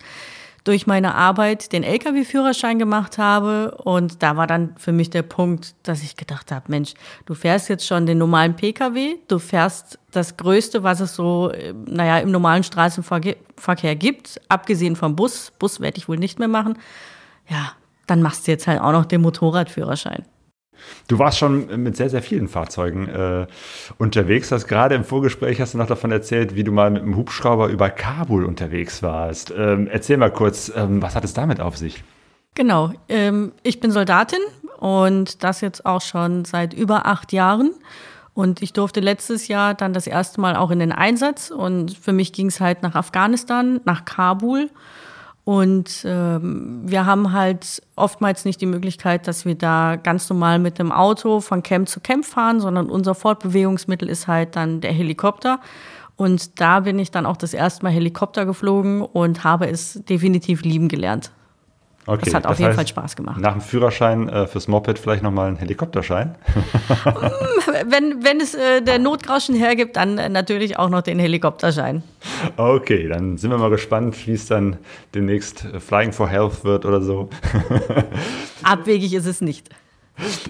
durch 0.66 0.88
meine 0.88 1.16
Arbeit 1.16 1.72
den 1.72 1.84
Lkw-Führerschein 1.84 2.80
gemacht 2.80 3.18
habe. 3.18 3.78
Und 3.84 4.22
da 4.22 4.36
war 4.36 4.46
dann 4.46 4.76
für 4.78 4.92
mich 4.92 5.10
der 5.10 5.24
Punkt, 5.24 5.74
dass 5.84 6.04
ich 6.04 6.18
gedacht 6.18 6.52
habe, 6.52 6.66
Mensch, 6.68 6.96
du 7.26 7.34
fährst 7.34 7.70
jetzt 7.70 7.88
schon 7.88 8.06
den 8.06 8.18
normalen 8.18 8.58
Pkw, 8.58 9.16
du 9.30 9.40
fährst 9.40 10.00
das 10.12 10.36
Größte, 10.36 10.84
was 10.84 11.00
es 11.00 11.16
so, 11.16 11.50
äh, 11.52 11.74
naja, 11.86 12.18
im 12.18 12.32
normalen 12.32 12.64
Straßenverkehr 12.64 13.96
gibt, 13.96 14.42
abgesehen 14.50 14.98
vom 14.98 15.16
Bus. 15.16 15.54
Bus 15.58 15.80
werde 15.80 15.98
ich 15.98 16.10
wohl 16.10 16.18
nicht 16.18 16.40
mehr 16.40 16.50
machen. 16.50 16.78
Ja, 17.50 17.74
dann 18.08 18.22
machst 18.22 18.48
du 18.48 18.52
jetzt 18.52 18.68
halt 18.68 18.82
auch 18.82 18.92
noch 18.92 19.06
den 19.06 19.22
Motorradführerschein. 19.22 20.26
Du 21.08 21.20
warst 21.20 21.38
schon 21.38 21.84
mit 21.84 21.98
sehr, 21.98 22.10
sehr 22.10 22.22
vielen 22.22 22.48
Fahrzeugen 22.48 23.08
äh, 23.10 23.48
unterwegs. 23.98 24.52
Hast 24.52 24.68
gerade 24.68 24.96
im 24.96 25.04
Vorgespräch 25.04 25.60
hast 25.60 25.74
du 25.74 25.78
noch 25.78 25.88
davon 25.88 26.12
erzählt, 26.12 26.56
wie 26.56 26.64
du 26.64 26.72
mal 26.72 26.90
mit 26.90 27.02
einem 27.02 27.18
Hubschrauber 27.18 27.68
über 27.68 27.90
Kabul 27.90 28.46
unterwegs 28.46 29.04
warst. 29.04 29.54
Ähm, 29.56 29.88
erzähl 29.92 30.18
mal 30.18 30.32
kurz, 30.32 30.72
ähm, 30.74 31.02
was 31.02 31.16
hat 31.16 31.26
es 31.26 31.34
damit 31.34 31.60
auf 31.60 31.78
sich? 31.78 32.04
Genau, 32.56 32.92
ähm, 33.10 33.52
ich 33.64 33.80
bin 33.80 33.92
Soldatin 33.92 34.40
und 34.80 35.44
das 35.44 35.62
jetzt 35.62 35.86
auch 35.86 36.02
schon 36.02 36.46
seit 36.46 36.74
über 36.74 37.06
acht 37.06 37.34
Jahren. 37.34 37.72
Und 38.34 38.62
ich 38.62 38.72
durfte 38.72 39.02
letztes 39.02 39.50
Jahr 39.50 39.74
dann 39.74 39.92
das 39.92 40.08
erste 40.08 40.40
Mal 40.40 40.56
auch 40.56 40.72
in 40.72 40.80
den 40.80 40.94
Einsatz. 40.94 41.52
Und 41.52 41.98
für 41.98 42.14
mich 42.14 42.32
ging 42.32 42.48
es 42.48 42.62
halt 42.62 42.84
nach 42.84 42.96
Afghanistan, 42.96 43.82
nach 43.84 44.06
Kabul. 44.06 44.70
Und 45.50 46.04
ähm, 46.06 46.82
wir 46.84 47.08
haben 47.08 47.34
halt 47.34 47.82
oftmals 47.96 48.46
nicht 48.46 48.62
die 48.62 48.68
Möglichkeit, 48.68 49.28
dass 49.28 49.46
wir 49.46 49.56
da 49.56 49.96
ganz 49.96 50.30
normal 50.30 50.60
mit 50.60 50.78
dem 50.78 50.92
Auto 50.92 51.40
von 51.40 51.64
Camp 51.64 51.90
zu 51.90 52.02
Camp 52.02 52.24
fahren, 52.24 52.60
sondern 52.60 52.88
unser 52.88 53.16
Fortbewegungsmittel 53.16 54.08
ist 54.10 54.28
halt 54.28 54.56
dann 54.56 54.80
der 54.80 54.92
Helikopter. 54.92 55.60
Und 56.18 56.62
da 56.62 56.82
bin 56.82 57.00
ich 57.00 57.10
dann 57.10 57.26
auch 57.26 57.36
das 57.36 57.56
erste 57.56 57.84
Mal 57.84 57.90
Helikopter 57.90 58.46
geflogen 58.46 59.02
und 59.02 59.44
habe 59.44 59.68
es 59.68 60.00
definitiv 60.08 60.62
lieben 60.62 60.88
gelernt. 60.88 61.32
Okay, 62.10 62.22
das 62.26 62.34
hat 62.34 62.48
auf 62.48 62.58
jeden 62.58 62.74
Fall 62.74 62.88
Spaß 62.88 63.16
gemacht. 63.16 63.40
Nach 63.40 63.52
dem 63.52 63.62
Führerschein 63.62 64.30
äh, 64.30 64.48
fürs 64.48 64.68
Moped 64.68 64.98
vielleicht 64.98 65.22
nochmal 65.22 65.50
einen 65.50 65.58
Helikopterschein? 65.58 66.34
wenn, 67.86 68.24
wenn 68.24 68.42
es 68.42 68.56
äh, 68.56 68.82
der 68.82 68.98
Notgrauschen 68.98 69.54
hergibt, 69.54 69.96
dann 69.96 70.18
äh, 70.18 70.28
natürlich 70.28 70.80
auch 70.80 70.90
noch 70.90 71.04
den 71.04 71.20
Helikopterschein. 71.20 72.02
Okay, 72.58 73.08
dann 73.08 73.38
sind 73.38 73.52
wir 73.52 73.60
mal 73.60 73.70
gespannt, 73.70 74.26
wie 74.26 74.34
es 74.34 74.48
dann 74.48 74.78
demnächst 75.14 75.66
äh, 75.66 75.80
Flying 75.80 76.12
for 76.12 76.28
Health 76.28 76.64
wird 76.64 76.84
oder 76.84 77.00
so. 77.00 77.30
Abwegig 78.64 79.14
ist 79.14 79.28
es 79.28 79.42
nicht. 79.42 79.70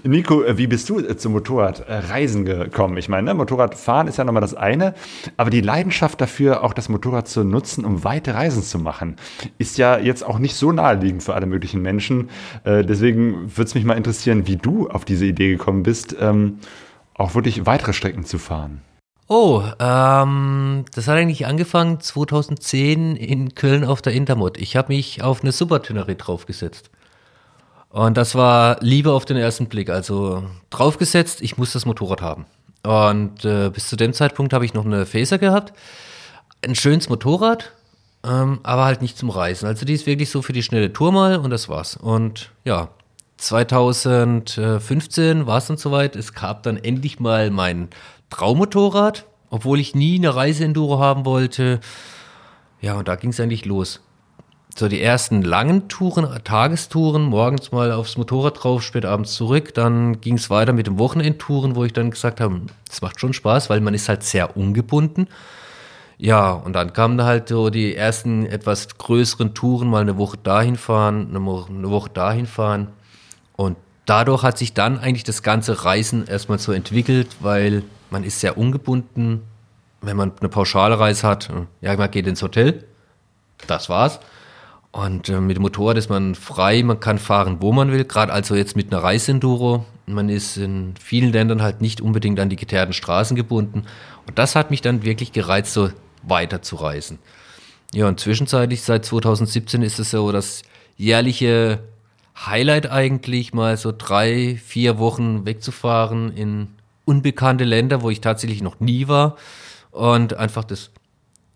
Nico, 0.04 0.44
äh, 0.44 0.58
wie 0.58 0.68
bist 0.68 0.90
du 0.90 1.00
äh, 1.00 1.18
zum 1.18 1.34
Motorradreisen 1.34 2.46
gekommen? 2.46 2.98
Ich 2.98 3.10
meine, 3.10 3.26
ne, 3.26 3.34
Motorradfahren 3.34 4.08
ist 4.08 4.18
ja 4.18 4.24
nochmal 4.24 4.42
das 4.42 4.56
eine, 4.56 4.94
aber 5.38 5.50
die 5.50 5.62
Leidenschaft 5.62 6.20
dafür, 6.22 6.64
auch 6.64 6.74
das 6.74 6.90
Motorrad 6.90 7.28
zu 7.28 7.44
nutzen, 7.44 7.86
um 7.86 8.04
weite 8.04 8.34
Reisen 8.34 8.64
zu 8.64 8.80
machen, 8.80 9.16
ist 9.58 9.78
ja 9.78 9.98
jetzt 9.98 10.26
auch 10.26 10.40
nicht 10.40 10.56
so 10.56 10.72
naheliegend 10.72 11.24
für 11.24 11.34
alle 11.34 11.46
möglichen 11.46 11.82
Menschen. 11.82 12.30
Äh, 12.64 12.84
deswegen 12.84 13.56
würde 13.56 13.68
es 13.68 13.76
mich 13.76 13.86
mal 13.86 13.98
interessieren, 13.98 14.48
wie 14.48 14.58
du 14.58 14.90
auf 14.90 15.06
diese 15.06 15.26
Idee 15.26 15.50
gekommen 15.50 15.84
bist, 15.84 16.16
ähm, 16.20 16.60
auch 17.14 17.36
wirklich 17.36 17.66
weitere 17.66 17.94
Strecken 17.94 18.26
zu 18.26 18.38
fahren. 18.38 18.82
Oh, 19.32 19.62
ähm, 19.80 20.86
das 20.96 21.08
hat 21.08 21.18
eigentlich 21.18 21.46
angefangen 21.46 22.00
2010 22.00 23.16
in 23.16 23.54
Köln 23.54 23.86
auf 23.86 24.02
der 24.02 24.14
Intermod. 24.14 24.58
Ich 24.58 24.76
habe 24.76 24.92
mich 24.92 25.22
auf 25.22 25.42
eine 25.42 25.52
Supertünerie 25.52 26.16
draufgesetzt. 26.16 26.90
Und 27.90 28.18
das 28.18 28.36
war 28.36 28.78
Liebe 28.82 29.12
auf 29.12 29.26
den 29.26 29.38
ersten 29.38 29.68
Blick. 29.68 29.90
Also 29.90 30.44
draufgesetzt, 30.70 31.42
ich 31.42 31.58
muss 31.58 31.74
das 31.74 31.86
Motorrad 31.86 32.22
haben. 32.22 32.46
Und 32.84 33.44
äh, 33.46 33.70
bis 33.70 33.90
zu 33.90 33.96
dem 33.96 34.14
Zeitpunkt 34.14 34.54
habe 34.54 34.66
ich 34.66 34.74
noch 34.74 34.86
eine 34.86 35.06
Faser 35.06 35.38
gehabt. 35.38 35.74
Ein 36.66 36.76
schönes 36.76 37.10
Motorrad, 37.10 37.74
ähm, 38.24 38.60
aber 38.64 38.86
halt 38.86 39.02
nicht 39.02 39.18
zum 39.18 39.30
Reisen. 39.30 39.66
Also 39.66 39.86
die 39.86 39.94
ist 39.94 40.06
wirklich 40.06 40.30
so 40.30 40.42
für 40.42 40.54
die 40.54 40.64
schnelle 40.64 40.94
Tour 40.94 41.12
mal 41.12 41.38
und 41.38 41.50
das 41.50 41.68
war's. 41.68 41.98
Und 41.98 42.52
ja, 42.64 42.90
2015 43.38 45.48
war 45.48 45.58
es 45.58 45.68
dann 45.68 45.78
soweit. 45.78 46.16
Es 46.16 46.34
gab 46.34 46.64
dann 46.64 46.78
endlich 46.78 47.20
mal 47.20 47.50
mein 47.50 47.90
Traummotorrad, 48.30 49.26
obwohl 49.50 49.80
ich 49.80 49.96
nie 49.96 50.18
eine 50.18 50.36
Reiseenduro 50.36 51.00
haben 51.00 51.26
wollte. 51.26 51.80
Ja, 52.82 52.96
und 52.96 53.08
da 53.08 53.16
ging 53.16 53.32
es 53.32 53.40
eigentlich 53.40 53.66
los. 53.66 54.02
So 54.80 54.88
die 54.88 55.02
ersten 55.02 55.42
langen 55.42 55.90
Touren, 55.90 56.26
Tagestouren, 56.46 57.24
morgens 57.24 57.74
mal 57.74 57.92
aufs 57.92 58.16
Motorrad 58.16 58.64
drauf, 58.64 58.82
spät 58.82 59.04
abends 59.04 59.34
zurück. 59.34 59.74
Dann 59.74 60.22
ging 60.22 60.36
es 60.36 60.50
weiter 60.50 60.72
mit 60.72 60.88
den 60.88 60.98
Wochenendtouren, 60.98 61.76
wo 61.76 61.84
ich 61.84 61.92
dann 61.92 62.12
gesagt 62.12 62.40
habe, 62.40 62.62
es 62.90 63.02
macht 63.02 63.20
schon 63.20 63.34
Spaß, 63.34 63.70
weil 63.70 63.82
man 63.82 63.94
ist 63.94 64.08
halt 64.08 64.24
sehr 64.24 64.56
ungebunden. 64.56 65.28
Ja, 66.18 66.52
und 66.52 66.72
dann 66.78 66.94
kamen 66.94 67.22
halt 67.22 67.50
so 67.50 67.70
die 67.70 67.94
ersten 67.94 68.46
etwas 68.46 68.98
größeren 68.98 69.54
Touren, 69.54 69.90
mal 69.90 70.00
eine 70.00 70.18
Woche 70.18 70.38
dahin 70.38 70.78
fahren, 70.78 71.28
eine 71.30 71.90
Woche 71.92 72.10
dahin 72.12 72.48
fahren. 72.48 72.88
Und 73.58 73.76
dadurch 74.06 74.44
hat 74.44 74.58
sich 74.58 74.74
dann 74.74 74.98
eigentlich 74.98 75.26
das 75.26 75.44
ganze 75.44 75.84
Reisen 75.84 76.26
erstmal 76.26 76.58
so 76.58 76.72
entwickelt, 76.72 77.28
weil 77.42 77.84
man 78.12 78.24
ist 78.24 78.40
sehr 78.40 78.58
ungebunden. 78.58 79.42
Wenn 80.00 80.16
man 80.16 80.32
eine 80.40 80.48
Pauschalreise 80.48 81.28
hat, 81.28 81.50
ja, 81.82 81.98
man 81.98 82.10
geht 82.10 82.28
ins 82.28 82.42
Hotel, 82.42 82.86
das 83.68 83.90
war's. 83.90 84.22
Und 84.92 85.30
äh, 85.30 85.40
mit 85.40 85.56
dem 85.56 85.62
Motorrad 85.62 85.98
ist 85.98 86.10
man 86.10 86.34
frei, 86.36 86.82
man 86.84 87.00
kann 87.00 87.20
fahren, 87.20 87.58
wo 87.60 87.72
man 87.72 87.92
will, 87.92 88.06
gerade 88.06 88.34
also 88.34 88.56
jetzt 88.56 88.76
mit 88.76 88.92
einer 88.92 89.04
Reisenduro. 89.04 89.86
Man 90.08 90.30
ist 90.30 90.58
in 90.58 90.96
vielen 91.00 91.32
Ländern 91.32 91.62
halt 91.62 91.82
nicht 91.82 92.02
unbedingt 92.02 92.40
an 92.40 92.50
die 92.50 92.56
geteerten 92.56 92.94
Straßen 92.94 93.36
gebunden. 93.36 93.84
Und 94.26 94.40
das 94.40 94.56
hat 94.56 94.72
mich 94.72 94.82
dann 94.82 95.04
wirklich 95.04 95.32
gereizt, 95.32 95.74
so 95.74 95.90
weiter 96.24 96.62
zu 96.62 96.78
reisen. 96.78 97.20
Ja, 97.94 98.08
und 98.08 98.20
zwischenzeitlich 98.20 98.82
seit 98.82 99.06
2017 99.06 99.84
ist 99.84 100.00
es 100.00 100.12
so 100.12 100.32
das 100.32 100.64
jährliche 100.98 101.80
Highlight 102.46 102.90
eigentlich, 102.90 103.54
mal 103.54 103.78
so 103.78 103.94
drei, 103.96 104.60
vier 104.64 104.98
Wochen 104.98 105.46
wegzufahren 105.46 106.32
in 106.36 106.68
unbekannte 107.06 107.64
Länder, 107.64 108.02
wo 108.02 108.10
ich 108.10 108.22
tatsächlich 108.22 108.62
noch 108.62 108.80
nie 108.80 109.08
war 109.08 109.36
und 109.92 110.36
einfach 110.36 110.64
das 110.64 110.92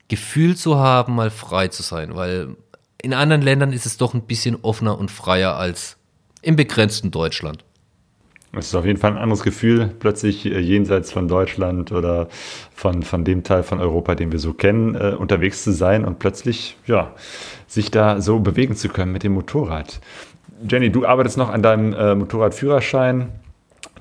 Gefühl 0.07 0.55
zu 0.57 0.77
haben, 0.77 1.15
mal 1.15 1.29
frei 1.29 1.67
zu 1.67 1.83
sein, 1.83 2.15
weil 2.15 2.55
in 3.03 3.13
anderen 3.13 3.41
Ländern 3.41 3.73
ist 3.73 3.85
es 3.85 3.97
doch 3.97 4.15
ein 4.15 4.23
bisschen 4.23 4.57
offener 4.63 4.97
und 4.97 5.11
freier 5.11 5.55
als 5.57 5.97
im 6.41 6.55
begrenzten 6.55 7.11
Deutschland. 7.11 7.63
Es 8.55 8.67
ist 8.67 8.75
auf 8.75 8.85
jeden 8.85 8.99
Fall 8.99 9.11
ein 9.11 9.17
anderes 9.17 9.43
Gefühl, 9.43 9.91
plötzlich 9.99 10.45
äh, 10.45 10.59
jenseits 10.59 11.11
von 11.11 11.27
Deutschland 11.27 11.91
oder 11.91 12.27
von, 12.73 13.03
von 13.03 13.25
dem 13.25 13.43
Teil 13.43 13.63
von 13.63 13.79
Europa, 13.79 14.15
den 14.15 14.31
wir 14.31 14.39
so 14.39 14.53
kennen, 14.53 14.95
äh, 14.95 15.15
unterwegs 15.17 15.63
zu 15.63 15.73
sein 15.73 16.05
und 16.05 16.19
plötzlich, 16.19 16.77
ja, 16.85 17.11
sich 17.67 17.91
da 17.91 18.21
so 18.21 18.39
bewegen 18.39 18.75
zu 18.75 18.89
können 18.89 19.11
mit 19.11 19.23
dem 19.23 19.33
Motorrad. 19.33 19.99
Jenny, 20.69 20.91
du 20.91 21.05
arbeitest 21.05 21.37
noch 21.37 21.49
an 21.49 21.61
deinem 21.61 21.93
äh, 21.93 22.15
Motorradführerschein. 22.15 23.29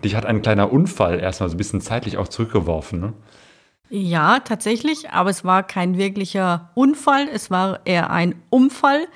Dich 0.04 0.14
hat 0.14 0.26
ein 0.26 0.42
kleiner 0.42 0.70
Unfall 0.70 1.18
erstmal 1.18 1.48
so 1.48 1.54
ein 1.54 1.58
bisschen 1.58 1.80
zeitlich 1.80 2.18
auch 2.18 2.28
zurückgeworfen, 2.28 3.00
ne? 3.00 3.12
Ja, 3.94 4.38
tatsächlich, 4.40 5.10
aber 5.10 5.28
es 5.28 5.44
war 5.44 5.62
kein 5.62 5.98
wirklicher 5.98 6.70
Unfall, 6.72 7.28
es 7.30 7.50
war 7.50 7.80
eher 7.84 8.08
ein 8.08 8.34
Unfall. 8.48 9.06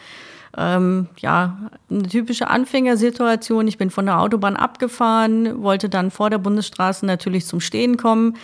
Ähm, 0.54 1.08
ja, 1.16 1.70
eine 1.88 2.02
typische 2.02 2.48
Anfängersituation. 2.48 3.68
Ich 3.68 3.78
bin 3.78 3.88
von 3.88 4.04
der 4.04 4.20
Autobahn 4.20 4.54
abgefahren, 4.54 5.62
wollte 5.62 5.88
dann 5.88 6.10
vor 6.10 6.28
der 6.28 6.36
Bundesstraße 6.36 7.06
natürlich 7.06 7.46
zum 7.46 7.60
Stehen 7.60 7.96
kommen 7.96 8.36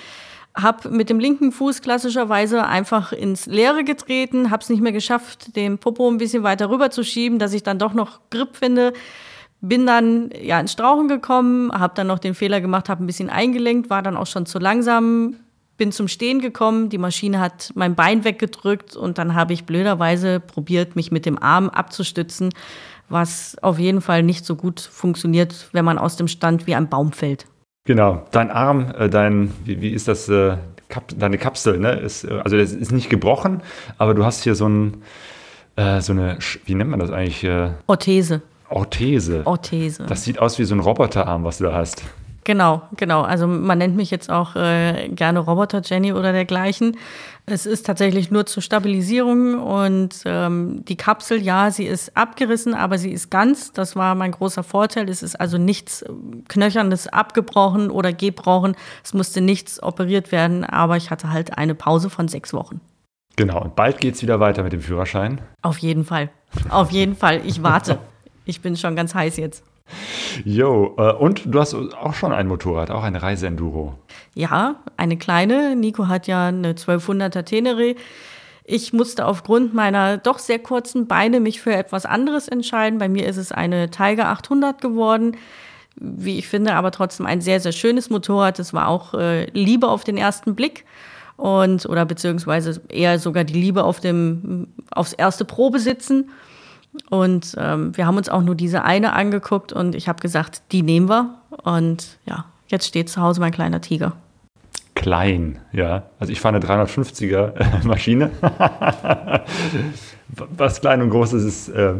habe 0.54 0.90
mit 0.90 1.08
dem 1.08 1.18
linken 1.18 1.50
Fuß 1.50 1.80
klassischerweise 1.80 2.66
einfach 2.66 3.12
ins 3.12 3.46
Leere 3.46 3.84
getreten, 3.84 4.50
habe 4.50 4.62
es 4.62 4.68
nicht 4.68 4.82
mehr 4.82 4.92
geschafft, 4.92 5.56
den 5.56 5.78
Popo 5.78 6.10
ein 6.10 6.18
bisschen 6.18 6.42
weiter 6.42 6.68
rüber 6.68 6.90
zu 6.90 7.04
schieben, 7.04 7.38
dass 7.38 7.54
ich 7.54 7.62
dann 7.62 7.78
doch 7.78 7.94
noch 7.94 8.20
Grip 8.28 8.56
finde. 8.56 8.92
Bin 9.62 9.86
dann 9.86 10.30
ja 10.38 10.60
ins 10.60 10.72
Strauchen 10.72 11.08
gekommen, 11.08 11.72
habe 11.72 11.94
dann 11.96 12.06
noch 12.06 12.18
den 12.18 12.34
Fehler 12.34 12.60
gemacht, 12.60 12.90
habe 12.90 13.02
ein 13.02 13.06
bisschen 13.06 13.30
eingelenkt, 13.30 13.88
war 13.88 14.02
dann 14.02 14.16
auch 14.16 14.26
schon 14.26 14.44
zu 14.44 14.58
langsam, 14.58 15.36
bin 15.82 15.90
zum 15.90 16.06
Stehen 16.06 16.40
gekommen, 16.40 16.90
die 16.90 16.98
Maschine 16.98 17.40
hat 17.40 17.72
mein 17.74 17.96
Bein 17.96 18.22
weggedrückt 18.22 18.94
und 18.94 19.18
dann 19.18 19.34
habe 19.34 19.52
ich 19.52 19.64
blöderweise 19.64 20.38
probiert, 20.38 20.94
mich 20.94 21.10
mit 21.10 21.26
dem 21.26 21.42
Arm 21.42 21.68
abzustützen, 21.68 22.50
was 23.08 23.56
auf 23.62 23.80
jeden 23.80 24.00
Fall 24.00 24.22
nicht 24.22 24.46
so 24.46 24.54
gut 24.54 24.78
funktioniert, 24.78 25.70
wenn 25.72 25.84
man 25.84 25.98
aus 25.98 26.14
dem 26.14 26.28
Stand 26.28 26.68
wie 26.68 26.76
ein 26.76 26.88
Baum 26.88 27.10
fällt. 27.10 27.46
Genau, 27.84 28.24
dein 28.30 28.52
Arm, 28.52 28.94
äh, 28.96 29.10
dein, 29.10 29.52
wie, 29.64 29.80
wie 29.80 29.88
ist 29.88 30.06
das, 30.06 30.28
äh, 30.28 30.56
deine 31.16 31.36
Kapsel, 31.36 31.78
ne? 31.78 31.94
Ist, 31.94 32.22
äh, 32.22 32.40
also 32.44 32.56
das 32.56 32.70
ist 32.70 32.92
nicht 32.92 33.10
gebrochen, 33.10 33.60
aber 33.98 34.14
du 34.14 34.24
hast 34.24 34.44
hier 34.44 34.54
so, 34.54 34.68
ein, 34.68 35.02
so 35.76 36.12
eine, 36.12 36.38
wie 36.64 36.76
nennt 36.76 36.90
man 36.90 37.00
das 37.00 37.10
eigentlich? 37.10 37.44
Orthese. 37.88 38.42
Orthese. 38.68 39.42
Orthese. 39.46 40.04
Das 40.06 40.22
sieht 40.22 40.38
aus 40.38 40.60
wie 40.60 40.64
so 40.64 40.76
ein 40.76 40.80
Roboterarm, 40.80 41.42
was 41.42 41.58
du 41.58 41.64
da 41.64 41.72
hast. 41.72 42.04
Genau, 42.44 42.82
genau. 42.96 43.22
Also 43.22 43.46
man 43.46 43.78
nennt 43.78 43.96
mich 43.96 44.10
jetzt 44.10 44.28
auch 44.28 44.56
äh, 44.56 45.08
gerne 45.10 45.38
Roboter 45.38 45.80
Jenny 45.84 46.12
oder 46.12 46.32
dergleichen. 46.32 46.96
Es 47.46 47.66
ist 47.66 47.86
tatsächlich 47.86 48.30
nur 48.30 48.46
zur 48.46 48.62
Stabilisierung 48.62 49.60
und 49.60 50.22
ähm, 50.24 50.84
die 50.84 50.96
Kapsel, 50.96 51.40
ja, 51.40 51.70
sie 51.70 51.84
ist 51.84 52.16
abgerissen, 52.16 52.74
aber 52.74 52.98
sie 52.98 53.10
ist 53.10 53.30
ganz. 53.30 53.72
Das 53.72 53.94
war 53.94 54.14
mein 54.16 54.32
großer 54.32 54.64
Vorteil. 54.64 55.08
Es 55.08 55.22
ist 55.22 55.40
also 55.40 55.56
nichts 55.56 56.04
Knöchernes 56.48 57.06
abgebrochen 57.06 57.90
oder 57.90 58.12
gebrochen. 58.12 58.76
Es 59.04 59.14
musste 59.14 59.40
nichts 59.40 59.80
operiert 59.82 60.32
werden, 60.32 60.64
aber 60.64 60.96
ich 60.96 61.10
hatte 61.10 61.30
halt 61.30 61.58
eine 61.58 61.76
Pause 61.76 62.10
von 62.10 62.26
sechs 62.26 62.52
Wochen. 62.52 62.80
Genau, 63.36 63.62
und 63.62 63.76
bald 63.76 64.00
geht 64.00 64.16
es 64.16 64.22
wieder 64.22 64.40
weiter 64.40 64.62
mit 64.62 64.72
dem 64.72 64.80
Führerschein. 64.80 65.40
Auf 65.62 65.78
jeden 65.78 66.04
Fall. 66.04 66.30
Auf 66.68 66.90
jeden 66.90 67.16
Fall. 67.16 67.40
Ich 67.46 67.62
warte. 67.62 67.98
Ich 68.44 68.60
bin 68.60 68.76
schon 68.76 68.96
ganz 68.96 69.14
heiß 69.14 69.36
jetzt. 69.36 69.62
Jo, 70.44 70.94
äh, 70.98 71.12
und 71.12 71.42
du 71.46 71.60
hast 71.60 71.74
auch 71.74 72.14
schon 72.14 72.32
ein 72.32 72.46
Motorrad, 72.48 72.90
auch 72.90 73.02
eine 73.02 73.22
Reiseenduro. 73.22 73.94
Ja, 74.34 74.76
eine 74.96 75.16
kleine. 75.16 75.76
Nico 75.76 76.08
hat 76.08 76.26
ja 76.26 76.48
eine 76.48 76.72
1200er 76.72 77.44
Tenere. 77.44 77.94
Ich 78.64 78.92
musste 78.92 79.26
aufgrund 79.26 79.74
meiner 79.74 80.18
doch 80.18 80.38
sehr 80.38 80.58
kurzen 80.58 81.06
Beine 81.06 81.40
mich 81.40 81.60
für 81.60 81.74
etwas 81.74 82.06
anderes 82.06 82.48
entscheiden. 82.48 82.98
Bei 82.98 83.08
mir 83.08 83.26
ist 83.26 83.36
es 83.36 83.52
eine 83.52 83.90
Tiger 83.90 84.28
800 84.28 84.80
geworden. 84.80 85.36
Wie 85.96 86.38
ich 86.38 86.48
finde, 86.48 86.74
aber 86.74 86.90
trotzdem 86.90 87.26
ein 87.26 87.42
sehr, 87.42 87.60
sehr 87.60 87.72
schönes 87.72 88.08
Motorrad. 88.08 88.58
Das 88.58 88.72
war 88.72 88.88
auch 88.88 89.14
äh, 89.14 89.44
Liebe 89.50 89.88
auf 89.88 90.04
den 90.04 90.16
ersten 90.16 90.54
Blick 90.54 90.84
und 91.36 91.86
oder 91.86 92.06
beziehungsweise 92.06 92.80
eher 92.88 93.18
sogar 93.18 93.44
die 93.44 93.60
Liebe 93.60 93.84
auf 93.84 94.00
dem 94.00 94.68
aufs 94.90 95.12
erste 95.12 95.44
Probesitzen. 95.44 96.30
Und 97.08 97.54
ähm, 97.58 97.96
wir 97.96 98.06
haben 98.06 98.16
uns 98.16 98.28
auch 98.28 98.42
nur 98.42 98.54
diese 98.54 98.84
eine 98.84 99.14
angeguckt 99.14 99.72
und 99.72 99.94
ich 99.94 100.08
habe 100.08 100.20
gesagt, 100.20 100.62
die 100.72 100.82
nehmen 100.82 101.08
wir. 101.08 101.34
Und 101.62 102.18
ja, 102.26 102.44
jetzt 102.68 102.86
steht 102.86 103.08
zu 103.08 103.20
Hause 103.22 103.40
mein 103.40 103.52
kleiner 103.52 103.80
Tiger. 103.80 104.12
Klein, 104.94 105.58
ja. 105.72 106.04
Also 106.20 106.32
ich 106.32 106.40
fahre 106.40 106.56
eine 106.56 106.64
350er 106.64 107.84
Maschine. 107.86 108.30
Was 110.28 110.80
klein 110.80 111.02
und 111.02 111.10
groß 111.10 111.32
ist, 111.32 111.44
ist 111.44 111.68
äh, 111.70 111.94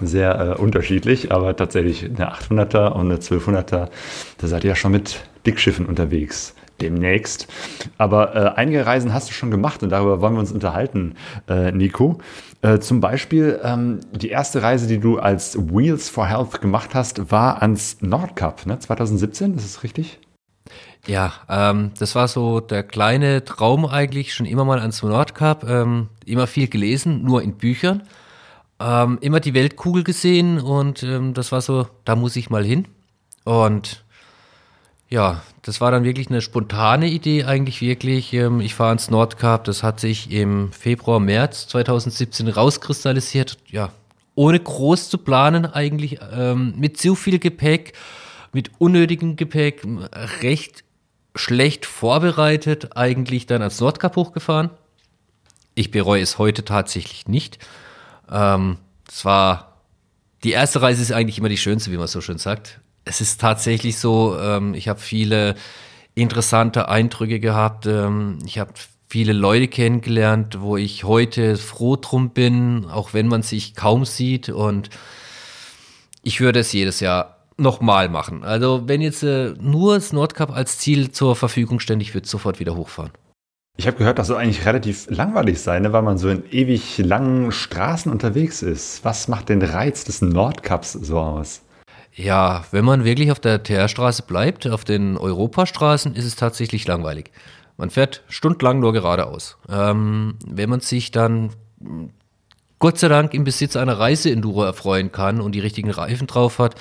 sehr 0.00 0.56
äh, 0.58 0.60
unterschiedlich, 0.60 1.32
aber 1.32 1.56
tatsächlich 1.56 2.04
eine 2.04 2.32
800er 2.32 2.88
und 2.92 3.10
eine 3.10 3.16
1200er, 3.16 3.88
da 4.38 4.46
seid 4.46 4.64
ihr 4.64 4.70
ja 4.70 4.76
schon 4.76 4.92
mit 4.92 5.24
Dickschiffen 5.46 5.86
unterwegs 5.86 6.54
demnächst. 6.80 7.46
Aber 7.98 8.34
äh, 8.34 8.52
einige 8.56 8.86
Reisen 8.86 9.12
hast 9.12 9.28
du 9.28 9.32
schon 9.32 9.50
gemacht 9.50 9.82
und 9.82 9.90
darüber 9.90 10.20
wollen 10.20 10.34
wir 10.34 10.40
uns 10.40 10.52
unterhalten, 10.52 11.14
äh, 11.48 11.72
Nico. 11.72 12.18
Äh, 12.62 12.78
zum 12.80 13.00
Beispiel 13.00 13.60
ähm, 13.62 14.00
die 14.12 14.30
erste 14.30 14.62
Reise, 14.62 14.86
die 14.86 14.98
du 14.98 15.18
als 15.18 15.56
Wheels 15.56 16.08
for 16.08 16.26
Health 16.26 16.60
gemacht 16.60 16.94
hast, 16.94 17.30
war 17.30 17.62
ans 17.62 17.98
Nordkap, 18.00 18.66
ne? 18.66 18.78
2017, 18.78 19.54
ist 19.54 19.64
das 19.64 19.82
richtig? 19.82 20.18
Ja, 21.06 21.32
ähm, 21.48 21.92
das 21.98 22.14
war 22.14 22.26
so 22.26 22.60
der 22.60 22.82
kleine 22.82 23.44
Traum 23.44 23.86
eigentlich, 23.86 24.34
schon 24.34 24.46
immer 24.46 24.64
mal 24.64 24.80
ans 24.80 25.02
Nordkap, 25.02 25.68
ähm, 25.68 26.08
immer 26.24 26.46
viel 26.46 26.68
gelesen, 26.68 27.22
nur 27.22 27.42
in 27.42 27.54
Büchern, 27.54 28.02
ähm, 28.80 29.18
immer 29.20 29.38
die 29.38 29.54
Weltkugel 29.54 30.02
gesehen 30.02 30.58
und 30.58 31.02
ähm, 31.04 31.34
das 31.34 31.52
war 31.52 31.60
so, 31.60 31.86
da 32.04 32.16
muss 32.16 32.34
ich 32.34 32.50
mal 32.50 32.64
hin. 32.64 32.88
Und 33.44 34.04
ja, 35.08 35.42
das 35.62 35.80
war 35.80 35.90
dann 35.90 36.04
wirklich 36.04 36.28
eine 36.28 36.42
spontane 36.42 37.08
Idee 37.08 37.44
eigentlich 37.44 37.80
wirklich. 37.80 38.32
Ähm, 38.32 38.60
ich 38.60 38.74
fahre 38.74 38.92
ins 38.92 39.10
Nordkap, 39.10 39.64
das 39.64 39.82
hat 39.82 40.00
sich 40.00 40.30
im 40.32 40.72
Februar, 40.72 41.20
März 41.20 41.68
2017 41.68 42.48
rauskristallisiert. 42.48 43.56
Ja, 43.68 43.90
ohne 44.34 44.60
groß 44.60 45.08
zu 45.08 45.18
planen 45.18 45.64
eigentlich, 45.64 46.18
ähm, 46.32 46.74
mit 46.76 46.98
zu 46.98 47.14
viel 47.14 47.38
Gepäck, 47.38 47.94
mit 48.52 48.70
unnötigem 48.78 49.36
Gepäck, 49.36 49.82
recht 50.42 50.84
schlecht 51.34 51.86
vorbereitet 51.86 52.96
eigentlich 52.96 53.46
dann 53.46 53.62
ans 53.62 53.80
Nordkap 53.80 54.16
hochgefahren. 54.16 54.70
Ich 55.74 55.90
bereue 55.90 56.22
es 56.22 56.38
heute 56.38 56.64
tatsächlich 56.64 57.28
nicht. 57.28 57.58
Ähm, 58.30 58.78
es 59.08 59.24
war, 59.24 59.82
die 60.44 60.52
erste 60.52 60.82
Reise 60.82 61.02
ist 61.02 61.12
eigentlich 61.12 61.38
immer 61.38 61.48
die 61.48 61.58
schönste, 61.58 61.92
wie 61.92 61.96
man 61.96 62.06
so 62.06 62.20
schön 62.20 62.38
sagt 62.38 62.80
es 63.06 63.20
ist 63.20 63.40
tatsächlich 63.40 63.98
so, 63.98 64.36
ähm, 64.38 64.74
ich 64.74 64.88
habe 64.88 65.00
viele 65.00 65.54
interessante 66.14 66.88
Eindrücke 66.88 67.40
gehabt. 67.40 67.86
Ähm, 67.86 68.40
ich 68.44 68.58
habe 68.58 68.72
viele 69.08 69.32
Leute 69.32 69.68
kennengelernt, 69.68 70.60
wo 70.60 70.76
ich 70.76 71.04
heute 71.04 71.56
froh 71.56 71.96
drum 71.96 72.30
bin, 72.30 72.84
auch 72.86 73.14
wenn 73.14 73.28
man 73.28 73.42
sich 73.42 73.74
kaum 73.74 74.04
sieht. 74.04 74.48
Und 74.48 74.90
ich 76.22 76.40
würde 76.40 76.58
es 76.58 76.72
jedes 76.72 77.00
Jahr 77.00 77.36
nochmal 77.56 78.08
machen. 78.08 78.42
Also 78.42 78.82
wenn 78.86 79.00
jetzt 79.00 79.22
äh, 79.22 79.54
nur 79.60 79.94
das 79.94 80.12
Nordkap 80.12 80.50
als 80.50 80.78
Ziel 80.78 81.12
zur 81.12 81.36
Verfügung 81.36 81.78
stände, 81.78 82.02
ich 82.02 82.12
würde 82.12 82.26
sofort 82.26 82.58
wieder 82.58 82.74
hochfahren. 82.74 83.12
Ich 83.78 83.86
habe 83.86 83.98
gehört, 83.98 84.18
das 84.18 84.28
soll 84.28 84.38
eigentlich 84.38 84.66
relativ 84.66 85.06
langweilig 85.10 85.60
sein, 85.60 85.82
ne, 85.82 85.92
weil 85.92 86.02
man 86.02 86.18
so 86.18 86.28
in 86.30 86.42
ewig 86.50 86.98
langen 86.98 87.52
Straßen 87.52 88.10
unterwegs 88.10 88.62
ist. 88.62 89.04
Was 89.04 89.28
macht 89.28 89.50
den 89.50 89.62
Reiz 89.62 90.04
des 90.04 90.22
Nordkaps 90.22 90.94
so 90.94 91.18
aus? 91.18 91.60
Ja, 92.16 92.64
wenn 92.70 92.84
man 92.84 93.04
wirklich 93.04 93.30
auf 93.30 93.40
der 93.40 93.62
TR-Straße 93.62 94.22
bleibt, 94.22 94.66
auf 94.66 94.84
den 94.84 95.18
Europastraßen, 95.18 96.14
ist 96.14 96.24
es 96.24 96.34
tatsächlich 96.34 96.86
langweilig. 96.86 97.30
Man 97.76 97.90
fährt 97.90 98.22
stundenlang 98.28 98.80
nur 98.80 98.94
geradeaus. 98.94 99.58
Ähm, 99.68 100.36
wenn 100.46 100.70
man 100.70 100.80
sich 100.80 101.10
dann 101.10 101.50
Gott 102.78 102.98
sei 102.98 103.08
Dank 103.08 103.34
im 103.34 103.44
Besitz 103.44 103.76
einer 103.76 103.98
Reiseenduro 103.98 104.64
erfreuen 104.64 105.12
kann 105.12 105.42
und 105.42 105.52
die 105.54 105.60
richtigen 105.60 105.90
Reifen 105.90 106.26
drauf 106.26 106.58
hat, 106.58 106.74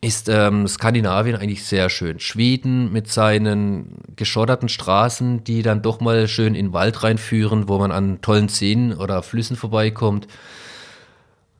ist 0.00 0.28
ähm, 0.28 0.68
Skandinavien 0.68 1.36
eigentlich 1.36 1.64
sehr 1.64 1.90
schön. 1.90 2.20
Schweden 2.20 2.92
mit 2.92 3.08
seinen 3.08 3.96
geschotterten 4.14 4.68
Straßen, 4.68 5.42
die 5.42 5.62
dann 5.62 5.82
doch 5.82 6.00
mal 6.00 6.28
schön 6.28 6.54
in 6.54 6.66
den 6.66 6.72
Wald 6.72 7.02
reinführen, 7.02 7.68
wo 7.68 7.78
man 7.78 7.90
an 7.90 8.20
tollen 8.20 8.48
Seen 8.48 8.92
oder 8.92 9.22
Flüssen 9.22 9.56
vorbeikommt. 9.56 10.28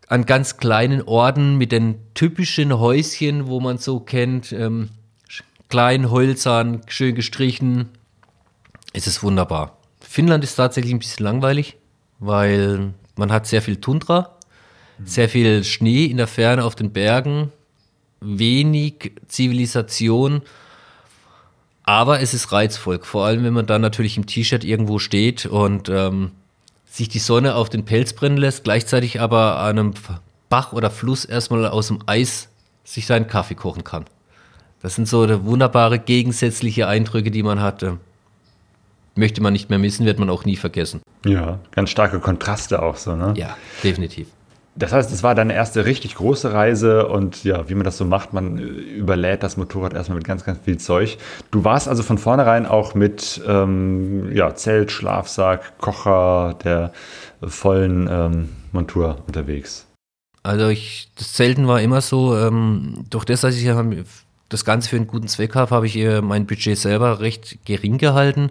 An 0.09 0.25
ganz 0.25 0.57
kleinen 0.57 1.03
Orten 1.03 1.57
mit 1.57 1.73
den 1.73 1.97
typischen 2.15 2.79
Häuschen, 2.79 3.49
wo 3.49 3.61
man 3.61 3.79
so 3.79 4.01
kennt, 4.01 4.53
ähm, 4.53 4.91
klein, 5.69 6.11
hölzern, 6.11 6.83
schön 6.87 7.15
gestrichen. 7.15 7.89
Es 8.93 9.07
ist 9.07 9.23
wunderbar. 9.23 9.79
Finnland 10.01 10.45
ist 10.45 10.55
tatsächlich 10.55 10.95
ein 10.95 11.01
bisschen 11.01 11.25
langweilig, 11.25 11.77
weil 12.21 12.95
man 13.17 13.33
hat 13.33 13.47
sehr 13.47 13.63
viel 13.63 13.77
Tundra, 13.77 14.37
sehr 15.05 15.29
viel 15.29 15.65
Schnee 15.65 16.07
in 16.07 16.17
der 16.17 16.27
Ferne 16.27 16.65
auf 16.65 16.75
den 16.75 16.93
Bergen, 16.93 17.53
wenig 18.21 19.13
Zivilisation, 19.29 20.43
aber 21.83 22.21
es 22.21 22.35
ist 22.35 22.53
reizvoll. 22.53 23.01
Vor 23.03 23.27
allem, 23.27 23.45
wenn 23.45 23.53
man 23.53 23.67
dann 23.67 23.81
natürlich 23.81 24.17
im 24.17 24.27
T-Shirt 24.27 24.65
irgendwo 24.65 24.99
steht 24.99 25.47
und 25.47 25.89
ähm, 25.89 26.33
sich 26.97 27.11
die 27.11 27.19
Sonne 27.19 27.55
auf 27.57 27.69
den 27.69 27.85
Pelz 27.85 28.15
brennen 28.15 28.39
lässt, 28.39 28.65
gleichzeitig 28.65 29.21
aber 29.21 29.59
an 29.59 29.79
einem 29.79 29.95
Bach 30.49 30.73
oder 30.73 30.91
Fluss 30.91 31.27
erstmal 31.27 31.67
aus 31.67 31.89
dem 31.89 31.99
Eis 32.07 32.49
sich 32.85 33.07
seinen 33.07 33.27
Kaffee 33.27 33.55
kochen 33.55 33.85
kann. 33.85 34.07
Das 34.81 34.95
sind 34.95 35.07
so 35.07 35.45
wunderbare 35.45 35.99
gegensätzliche 35.99 36.89
Eindrücke, 36.89 37.31
die 37.31 37.43
man 37.43 37.61
hatte. 37.61 37.99
Möchte 39.15 39.43
man 39.43 39.53
nicht 39.53 39.69
mehr 39.69 39.79
missen, 39.79 40.07
wird 40.07 40.19
man 40.19 40.31
auch 40.31 40.45
nie 40.45 40.57
vergessen. 40.57 41.03
Ja, 41.25 41.59
ganz 41.73 41.91
starke 41.91 42.19
Kontraste 42.19 42.81
auch 42.83 42.97
so, 42.97 43.15
ne? 43.15 43.35
Ja, 43.37 43.57
definitiv. 43.83 44.29
Das 44.79 44.93
heißt, 44.93 45.11
es 45.11 45.23
war 45.23 45.35
deine 45.35 45.55
erste 45.55 45.87
richtig 45.87 46.17
große 46.17 46.53
Reise 46.53 47.09
und 47.09 47.45
ja, 47.45 47.69
wie 47.71 47.75
man 47.75 47.85
das 47.85 47.97
so 47.97 48.05
macht, 48.05 48.35
man 48.35 48.59
überlädt 48.59 49.43
das 49.43 49.57
Motorrad 49.57 49.95
erstmal 49.95 50.19
mit 50.19 50.27
ganz, 50.27 50.45
ganz 50.45 50.59
viel 50.65 50.77
Zeug. 50.77 51.17
Du 51.51 51.65
warst 51.65 51.89
also 51.89 52.03
von 52.03 52.19
vornherein 52.19 52.67
auch 52.67 52.95
mit 52.95 53.41
ähm, 53.47 54.31
ja, 54.35 54.55
Zelt, 54.55 54.93
Schlafsack, 54.93 55.79
Kocher, 55.79 56.59
der 56.63 56.93
vollen 57.43 58.07
ähm, 58.11 58.49
Montur 58.73 59.17
unterwegs. 59.27 59.87
Also 60.43 60.69
ich, 60.69 61.09
das 61.17 61.33
Zelten 61.33 61.67
war 61.67 61.81
immer 61.81 62.03
so, 62.03 62.37
ähm, 62.37 63.07
durch 63.09 63.25
das, 63.25 63.41
dass 63.41 63.57
ich 63.57 63.67
das 64.49 64.65
Ganze 64.67 64.91
für 64.91 64.97
einen 64.97 65.07
guten 65.07 65.27
Zweck 65.27 65.55
habe, 65.55 65.75
habe 65.75 65.87
ich 65.87 65.97
mein 66.23 66.47
Budget 66.47 66.79
selber 66.79 67.21
recht 67.21 67.65
gering 67.65 67.97
gehalten. 67.97 68.51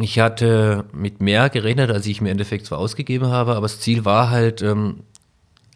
Ich 0.00 0.18
hatte 0.18 0.84
mit 0.92 1.20
mehr 1.20 1.48
gerechnet, 1.48 1.90
als 1.90 2.06
ich 2.06 2.20
im 2.20 2.26
Endeffekt 2.26 2.66
zwar 2.66 2.78
ausgegeben 2.78 3.28
habe, 3.28 3.52
aber 3.52 3.66
das 3.66 3.80
Ziel 3.80 4.04
war 4.04 4.30
halt, 4.30 4.62
ähm, 4.62 5.04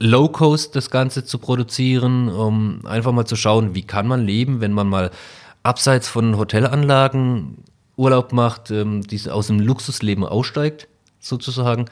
Low-Cost 0.00 0.74
das 0.74 0.90
Ganze 0.90 1.24
zu 1.24 1.38
produzieren, 1.38 2.28
um 2.28 2.84
einfach 2.86 3.12
mal 3.12 3.26
zu 3.26 3.36
schauen, 3.36 3.74
wie 3.74 3.82
kann 3.82 4.08
man 4.08 4.24
leben, 4.24 4.60
wenn 4.60 4.72
man 4.72 4.88
mal 4.88 5.10
abseits 5.62 6.08
von 6.08 6.38
Hotelanlagen 6.38 7.58
Urlaub 7.96 8.32
macht, 8.32 8.70
ähm, 8.70 9.02
aus 9.28 9.48
dem 9.48 9.60
Luxusleben 9.60 10.24
aussteigt, 10.24 10.88
sozusagen. 11.20 11.84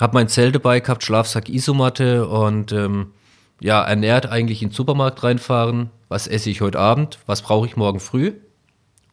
Hab 0.00 0.14
mein 0.14 0.28
Zelt 0.28 0.54
dabei 0.54 0.80
gehabt, 0.80 1.04
Schlafsack, 1.04 1.50
Isomatte 1.50 2.26
und 2.26 2.72
ähm, 2.72 3.12
ja, 3.60 3.82
ernährt 3.82 4.26
eigentlich 4.26 4.62
in 4.62 4.70
den 4.70 4.74
Supermarkt 4.74 5.22
reinfahren. 5.22 5.90
Was 6.08 6.26
esse 6.26 6.48
ich 6.48 6.62
heute 6.62 6.78
Abend? 6.78 7.18
Was 7.26 7.42
brauche 7.42 7.66
ich 7.66 7.76
morgen 7.76 8.00
früh? 8.00 8.32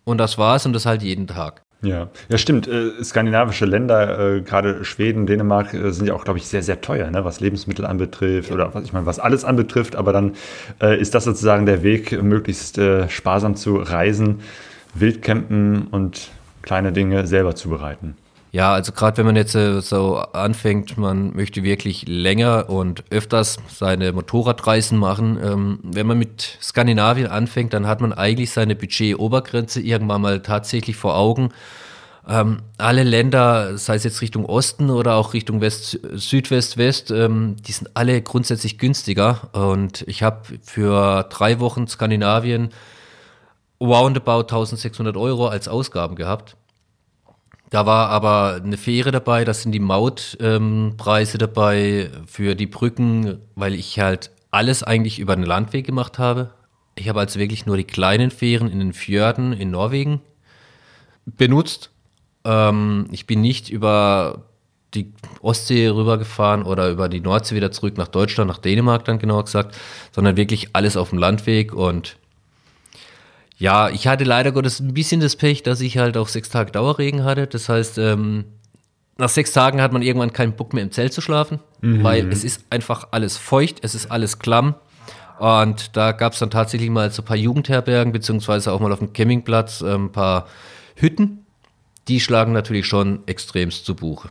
Und 0.06 0.18
das 0.20 0.38
war's 0.38 0.66
und 0.66 0.72
das 0.72 0.86
halt 0.86 1.04
jeden 1.04 1.28
Tag. 1.28 1.64
Ja, 1.82 2.10
ja 2.28 2.38
stimmt. 2.38 2.68
Äh, 2.68 3.04
skandinavische 3.04 3.66
Länder, 3.66 4.36
äh, 4.36 4.42
gerade 4.42 4.84
Schweden, 4.84 5.26
Dänemark, 5.26 5.74
äh, 5.74 5.92
sind 5.92 6.08
ja 6.08 6.14
auch, 6.14 6.26
glaube 6.26 6.40
ich, 6.40 6.48
sehr, 6.48 6.62
sehr 6.62 6.82
teuer, 6.82 7.10
ne? 7.10 7.24
was 7.24 7.40
Lebensmittel 7.40 7.86
anbetrifft 7.86 8.50
ja. 8.50 8.56
oder 8.56 8.74
was 8.74 8.84
ich 8.84 8.94
meine, 8.94 9.06
was 9.06 9.20
alles 9.20 9.46
anbetrifft. 9.46 9.96
Aber 9.96 10.12
dann 10.12 10.36
äh, 10.82 11.00
ist 11.00 11.16
das 11.16 11.24
sozusagen 11.24 11.66
der 11.66 11.84
Weg, 11.84 12.22
möglichst 12.22 12.78
äh, 12.78 13.08
sparsam 13.10 13.56
zu 13.56 13.78
reisen, 13.78 14.42
Wildcampen 14.94 15.88
und 15.88 16.30
kleine 16.62 16.92
Dinge 16.92 17.28
selber 17.28 17.56
zu 17.56 17.70
bereiten. 17.70 18.16
Ja, 18.52 18.74
also 18.74 18.92
gerade 18.92 19.18
wenn 19.18 19.28
man 19.28 19.36
jetzt 19.36 19.54
äh, 19.54 19.80
so 19.82 20.18
anfängt, 20.18 20.98
man 20.98 21.36
möchte 21.36 21.62
wirklich 21.62 22.08
länger 22.08 22.68
und 22.70 23.04
öfters 23.12 23.58
seine 23.68 24.12
Motorradreisen 24.12 24.98
machen. 24.98 25.38
Ähm, 25.44 25.80
wenn 25.84 26.08
man 26.08 26.18
mit 26.18 26.58
Skandinavien 26.60 27.28
anfängt, 27.28 27.74
dann 27.74 27.86
hat 27.86 28.02
man 28.02 28.12
eigentlich 28.12 28.50
seine 28.50 28.76
Budget-Obergrenze 28.76 29.82
irgendwann 29.82 30.22
mal 30.22 30.42
tatsächlich 30.42 30.96
vor 30.96 31.16
Augen. 31.16 31.50
Ähm, 32.28 32.64
alle 32.80 33.04
Länder, 33.04 33.78
sei 33.78 33.96
es 33.96 34.04
jetzt 34.04 34.22
Richtung 34.22 34.46
Osten 34.46 34.90
oder 34.90 35.16
auch 35.16 35.34
Richtung 35.34 35.62
West, 35.62 36.00
Südwest, 36.14 36.78
West, 36.78 37.12
ähm, 37.12 37.56
die 37.68 37.72
sind 37.72 37.92
alle 37.94 38.20
grundsätzlich 38.22 38.80
günstiger. 38.80 39.50
Und 39.54 40.04
ich 40.08 40.24
habe 40.24 40.42
für 40.64 41.24
drei 41.30 41.60
Wochen 41.60 41.88
Skandinavien 41.88 42.70
roundabout 43.80 44.42
1600 44.42 45.16
Euro 45.18 45.48
als 45.48 45.68
Ausgaben 45.68 46.16
gehabt. 46.16 46.56
Da 47.70 47.86
war 47.86 48.10
aber 48.10 48.62
eine 48.64 48.78
Fähre 48.78 49.12
dabei, 49.12 49.46
das 49.46 49.62
sind 49.62 49.74
die 49.74 49.80
Mautpreise 49.80 51.38
ähm, 51.38 51.40
dabei 51.40 52.10
für 52.26 52.56
die 52.56 52.66
Brücken, 52.66 53.40
weil 53.56 53.76
ich 53.76 54.00
halt 54.00 54.32
alles 54.50 54.82
eigentlich 54.82 55.20
über 55.20 55.36
den 55.36 55.46
Landweg 55.46 55.86
gemacht 55.86 56.18
habe. 56.18 56.52
Ich 56.96 57.08
habe 57.08 57.20
also 57.20 57.40
wirklich 57.40 57.66
nur 57.66 57.78
die 57.78 57.84
kleinen 57.84 58.32
Fähren 58.32 58.70
in 58.70 58.80
den 58.80 58.94
Fjorden 58.94 59.54
in 59.54 59.72
Norwegen 59.72 60.22
benutzt. 61.26 61.92
Ähm, 62.44 63.08
ich 63.12 63.28
bin 63.28 63.42
nicht 63.42 63.70
über 63.70 64.46
die 64.96 65.14
Ostsee 65.42 65.88
rübergefahren 65.88 66.64
oder 66.64 66.90
über 66.90 67.10
die 67.10 67.22
Nordsee 67.22 67.56
wieder 67.56 67.72
zurück 67.72 67.98
nach 67.98 68.08
Deutschland, 68.08 68.50
nach 68.50 68.58
Dänemark 68.58 69.06
dann 69.06 69.20
genauer 69.20 69.46
gesagt, 69.46 69.78
sondern 70.12 70.36
wirklich 70.36 70.70
alles 70.74 70.98
auf 70.98 71.12
dem 71.12 71.20
Landweg 71.20 71.74
und 71.74 72.18
ja, 73.60 73.90
ich 73.90 74.08
hatte 74.08 74.24
leider 74.24 74.54
Gottes 74.54 74.80
ein 74.80 74.94
bisschen 74.94 75.20
das 75.20 75.36
Pech, 75.36 75.64
dass 75.64 75.82
ich 75.82 75.98
halt 75.98 76.16
auch 76.16 76.30
sechs 76.30 76.50
Tage 76.50 76.72
Dauerregen 76.72 77.26
hatte. 77.26 77.46
Das 77.46 77.68
heißt, 77.68 77.98
ähm, 77.98 78.46
nach 79.18 79.28
sechs 79.28 79.52
Tagen 79.52 79.82
hat 79.82 79.92
man 79.92 80.02
irgendwann 80.02 80.32
keinen 80.32 80.54
Bock 80.54 80.74
mehr 80.74 80.82
im 80.82 80.92
Zelt 80.92 81.12
zu 81.12 81.20
schlafen, 81.20 81.60
mhm. 81.82 82.02
weil 82.02 82.32
es 82.32 82.46
ist 82.46 82.64
einfach 82.70 83.10
alles 83.12 83.38
feucht, 83.38 83.80
es 83.82 83.96
ist 83.96 84.10
alles 84.10 84.40
klamm. 84.40 84.76
Und 85.40 85.98
da 85.98 86.14
gab 86.14 86.34
es 86.34 86.40
dann 86.40 86.50
tatsächlich 86.50 86.90
mal 86.90 87.12
so 87.12 87.22
ein 87.22 87.26
paar 87.26 87.38
Jugendherbergen, 87.38 88.14
beziehungsweise 88.14 88.72
auch 88.72 88.80
mal 88.80 88.94
auf 88.94 89.00
dem 89.00 89.12
Campingplatz 89.12 89.82
äh, 89.82 89.94
ein 89.94 90.12
paar 90.12 90.48
Hütten. 90.96 91.46
Die 92.08 92.22
schlagen 92.22 92.54
natürlich 92.54 92.88
schon 92.88 93.24
extremst 93.26 93.86
zu 93.86 93.94
Buche. 93.94 94.30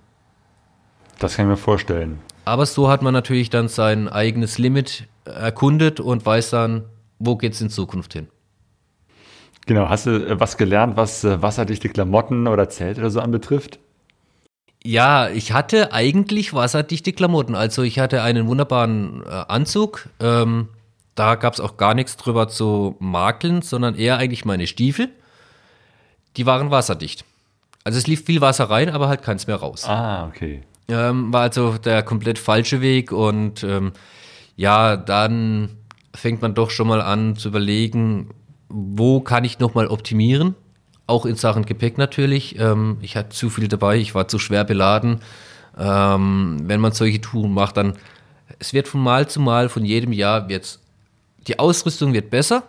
Das 1.19 1.37
kann 1.37 1.47
ich 1.47 1.51
mir 1.51 1.57
vorstellen. 1.57 2.19
Aber 2.47 2.65
so 2.65 2.89
hat 2.89 3.03
man 3.03 3.13
natürlich 3.13 3.51
dann 3.51 3.69
sein 3.69 4.09
eigenes 4.09 4.57
Limit 4.57 5.05
erkundet 5.27 6.01
und 6.01 6.25
weiß 6.25 6.49
dann, 6.51 6.85
wo 7.19 7.37
geht 7.37 7.53
es 7.53 7.61
in 7.61 7.69
Zukunft 7.69 8.15
hin. 8.15 8.29
Genau, 9.69 9.91
hast 9.91 10.07
du 10.07 10.11
äh, 10.27 10.41
was 10.41 10.57
gelernt, 10.57 10.97
was 10.97 11.23
äh, 11.25 11.41
wasserdichte 11.43 11.91
Klamotten 11.91 12.49
oder 12.49 12.71
Zelt 12.71 12.99
oder 12.99 13.11
so 13.11 13.21
anbetrifft? 13.21 13.79
Ja, 14.83 15.29
ich 15.29 15.53
hatte 15.53 15.93
eigentlich 15.93 16.55
wasserdichte 16.55 17.13
Klamotten. 17.13 17.55
Also 17.55 17.83
ich 17.83 17.99
hatte 17.99 18.23
einen 18.23 18.47
wunderbaren 18.49 19.23
äh, 19.27 19.29
Anzug. 19.29 20.09
Ähm, 20.21 20.69
da 21.15 21.35
gab 21.35 21.53
es 21.53 21.61
auch 21.61 21.77
gar 21.77 21.93
nichts 21.93 22.17
drüber 22.17 22.49
zu 22.49 22.97
makeln, 22.99 23.61
sondern 23.61 23.95
eher 23.95 24.17
eigentlich 24.17 24.47
meine 24.47 24.67
Stiefel. 24.67 25.11
Die 26.39 26.47
waren 26.47 26.71
wasserdicht. 26.71 27.27
Also 27.85 27.99
es 27.99 28.07
lief 28.07 28.25
viel 28.25 28.41
Wasser 28.41 28.71
rein, 28.71 28.89
aber 28.89 29.09
halt 29.09 29.23
keins 29.23 29.47
mehr 29.47 29.57
raus. 29.57 29.85
Ah, 29.85 30.27
okay. 30.29 30.63
Ähm, 30.89 31.31
war 31.31 31.43
also 31.43 31.77
der 31.77 32.03
komplett 32.03 32.39
falsche 32.39 32.81
Weg 32.81 33.13
und 33.13 33.63
ähm, 33.65 33.93
ja, 34.57 34.97
dann 34.97 35.77
fängt 36.15 36.41
man 36.41 36.55
doch 36.55 36.71
schon 36.71 36.89
mal 36.89 37.03
an 37.03 37.37
zu 37.37 37.49
überlegen, 37.49 38.31
wo 38.69 39.21
kann 39.21 39.45
ich 39.45 39.59
nochmal 39.59 39.87
optimieren? 39.89 40.55
Auch 41.07 41.25
in 41.25 41.37
Sachen 41.37 41.65
Gepäck 41.65 41.97
natürlich. 41.99 42.59
Ähm, 42.59 42.99
ich 43.01 43.17
hatte 43.17 43.31
zu 43.31 43.49
viel 43.51 43.69
dabei, 43.69 43.97
ich 43.97 44.15
war 44.15 44.29
zu 44.29 44.39
schwer 44.39 44.65
beladen. 44.65 45.21
Ähm, 45.79 46.61
wenn 46.65 46.81
man 46.81 46.93
solche 46.93 47.21
Touren 47.21 47.53
macht, 47.53 47.77
dann 47.77 47.95
es 48.59 48.73
wird 48.73 48.89
von 48.89 49.01
Mal 49.03 49.29
zu 49.29 49.41
Mal, 49.41 49.69
von 49.69 49.85
jedem 49.85 50.13
Jahr 50.13 50.49
wird 50.49 50.79
die 51.47 51.59
Ausrüstung 51.59 52.13
wird 52.13 52.31
besser, 52.31 52.63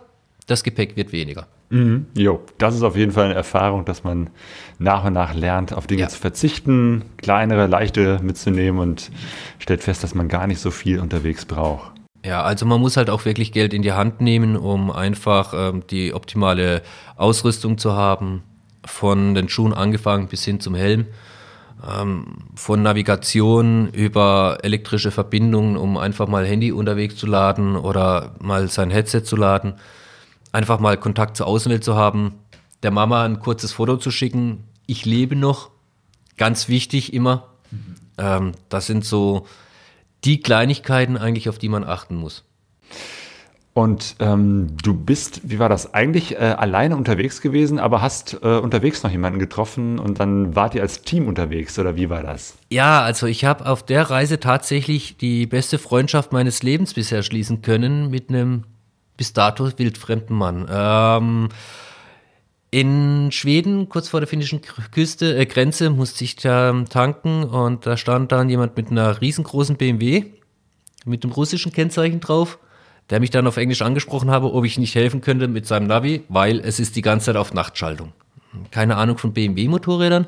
das 0.46 0.62
Gepäck 0.62 0.96
wird 0.96 1.12
weniger. 1.12 1.46
Mhm. 1.70 2.06
Jo, 2.16 2.40
das 2.58 2.74
ist 2.74 2.82
auf 2.82 2.96
jeden 2.96 3.12
Fall 3.12 3.26
eine 3.26 3.34
Erfahrung, 3.34 3.84
dass 3.84 4.02
man 4.04 4.30
nach 4.78 5.04
und 5.04 5.12
nach 5.12 5.34
lernt, 5.34 5.72
auf 5.72 5.86
Dinge 5.86 6.02
Ja. 6.02 6.08
zu 6.08 6.18
verzichten, 6.18 7.04
kleinere, 7.18 7.66
leichte 7.66 8.18
mitzunehmen 8.22 8.80
und 8.80 9.10
stellt 9.58 9.82
fest, 9.82 10.02
dass 10.02 10.14
man 10.14 10.28
gar 10.28 10.46
nicht 10.46 10.60
so 10.60 10.70
viel 10.70 10.98
unterwegs 10.98 11.44
braucht. 11.44 11.92
Ja, 12.24 12.42
also 12.42 12.66
man 12.66 12.80
muss 12.80 12.96
halt 12.96 13.08
auch 13.08 13.24
wirklich 13.24 13.52
Geld 13.52 13.72
in 13.72 13.82
die 13.82 13.92
Hand 13.92 14.20
nehmen, 14.20 14.56
um 14.56 14.90
einfach 14.90 15.54
ähm, 15.54 15.84
die 15.88 16.12
optimale 16.12 16.82
Ausrüstung 17.16 17.78
zu 17.78 17.94
haben, 17.94 18.42
von 18.84 19.34
den 19.34 19.48
Schuhen 19.48 19.72
angefangen 19.72 20.28
bis 20.28 20.44
hin 20.44 20.60
zum 20.60 20.74
Helm, 20.74 21.06
ähm, 21.86 22.38
von 22.54 22.82
Navigation 22.82 23.88
über 23.88 24.58
elektrische 24.62 25.10
Verbindungen, 25.10 25.76
um 25.76 25.96
einfach 25.96 26.28
mal 26.28 26.44
Handy 26.44 26.72
unterwegs 26.72 27.16
zu 27.16 27.26
laden 27.26 27.76
oder 27.76 28.34
mal 28.40 28.68
sein 28.68 28.90
Headset 28.90 29.22
zu 29.22 29.36
laden, 29.36 29.74
einfach 30.52 30.78
mal 30.78 30.98
Kontakt 30.98 31.36
zur 31.38 31.46
Außenwelt 31.46 31.84
zu 31.84 31.94
haben, 31.94 32.34
der 32.82 32.90
Mama 32.90 33.24
ein 33.24 33.40
kurzes 33.40 33.72
Foto 33.72 33.96
zu 33.96 34.10
schicken, 34.10 34.64
ich 34.86 35.06
lebe 35.06 35.36
noch, 35.36 35.70
ganz 36.36 36.68
wichtig 36.68 37.12
immer. 37.12 37.48
Ähm, 38.18 38.52
das 38.68 38.86
sind 38.86 39.04
so 39.04 39.46
die 40.24 40.40
Kleinigkeiten 40.40 41.16
eigentlich, 41.16 41.48
auf 41.48 41.58
die 41.58 41.68
man 41.68 41.84
achten 41.84 42.16
muss. 42.16 42.44
Und 43.72 44.16
ähm, 44.18 44.76
du 44.82 44.94
bist, 44.94 45.42
wie 45.44 45.60
war 45.60 45.68
das, 45.68 45.94
eigentlich 45.94 46.34
äh, 46.34 46.38
alleine 46.38 46.96
unterwegs 46.96 47.40
gewesen, 47.40 47.78
aber 47.78 48.02
hast 48.02 48.36
äh, 48.42 48.58
unterwegs 48.58 49.04
noch 49.04 49.10
jemanden 49.10 49.38
getroffen 49.38 50.00
und 50.00 50.18
dann 50.18 50.56
wart 50.56 50.74
ihr 50.74 50.82
als 50.82 51.02
Team 51.02 51.28
unterwegs 51.28 51.78
oder 51.78 51.94
wie 51.94 52.10
war 52.10 52.22
das? 52.22 52.58
Ja, 52.70 53.02
also 53.02 53.26
ich 53.26 53.44
habe 53.44 53.66
auf 53.66 53.84
der 53.84 54.10
Reise 54.10 54.40
tatsächlich 54.40 55.16
die 55.18 55.46
beste 55.46 55.78
Freundschaft 55.78 56.32
meines 56.32 56.64
Lebens 56.64 56.94
bisher 56.94 57.22
schließen 57.22 57.62
können 57.62 58.10
mit 58.10 58.28
einem 58.28 58.64
bis 59.16 59.32
dato 59.34 59.70
wildfremden 59.78 60.36
Mann. 60.36 60.66
Ähm, 60.68 61.48
in 62.70 63.32
Schweden, 63.32 63.88
kurz 63.88 64.08
vor 64.08 64.20
der 64.20 64.28
finnischen 64.28 64.60
Küste, 64.92 65.36
äh, 65.36 65.46
Grenze, 65.46 65.90
musste 65.90 66.24
ich 66.24 66.36
da 66.36 66.84
tanken 66.88 67.44
und 67.44 67.86
da 67.86 67.96
stand 67.96 68.30
dann 68.32 68.48
jemand 68.48 68.76
mit 68.76 68.90
einer 68.90 69.20
riesengroßen 69.20 69.76
BMW 69.76 70.26
mit 71.04 71.24
dem 71.24 71.32
russischen 71.32 71.72
Kennzeichen 71.72 72.20
drauf, 72.20 72.58
der 73.08 73.20
mich 73.20 73.30
dann 73.30 73.46
auf 73.46 73.56
Englisch 73.56 73.82
angesprochen 73.82 74.30
habe, 74.30 74.52
ob 74.52 74.64
ich 74.64 74.78
nicht 74.78 74.94
helfen 74.94 75.20
könnte 75.20 75.48
mit 75.48 75.66
seinem 75.66 75.86
Navi, 75.86 76.22
weil 76.28 76.60
es 76.60 76.78
ist 76.78 76.94
die 76.96 77.02
ganze 77.02 77.26
Zeit 77.26 77.36
auf 77.36 77.54
Nachtschaltung. 77.54 78.12
Keine 78.70 78.96
Ahnung 78.96 79.18
von 79.18 79.32
BMW-Motorrädern. 79.32 80.26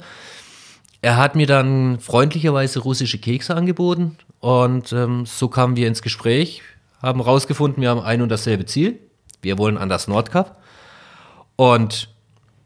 Er 1.01 1.17
hat 1.17 1.35
mir 1.35 1.47
dann 1.47 2.01
freundlicherweise 2.01 2.81
russische 2.81 3.19
Kekse 3.19 3.55
angeboten 3.55 4.17
und 4.41 4.93
ähm, 4.93 5.27
so 5.27 5.49
kamen 5.49 5.77
wir 5.77 5.89
ins 5.89 6.03
Gespräch, 6.03 6.63
haben 7.01 7.21
rausgefunden, 7.21 7.83
wir 7.83 7.91
haben 7.91 8.01
ein 8.01 8.23
und 8.23 8.29
dasselbe 8.29 8.65
Ziel. 8.67 8.99
Wir 9.43 9.59
wollen 9.59 9.77
an 9.77 9.89
das 9.89 10.07
Nordkap. 10.07 10.63
Und 11.57 12.12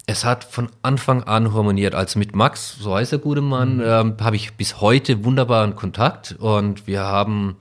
es 0.07 0.25
hat 0.25 0.45
von 0.45 0.71
Anfang 0.83 1.25
an 1.25 1.53
harmoniert. 1.53 1.95
Also 1.95 2.19
mit 2.19 2.35
Max, 2.35 2.77
so 2.79 2.95
heißt 2.95 3.13
der 3.13 3.19
gute 3.19 3.41
Mann, 3.41 3.83
ähm, 3.85 4.17
habe 4.21 4.37
ich 4.37 4.55
bis 4.55 4.81
heute 4.81 5.25
wunderbaren 5.25 5.75
Kontakt 5.75 6.37
und 6.39 6.87
wir 6.87 7.01
haben 7.01 7.57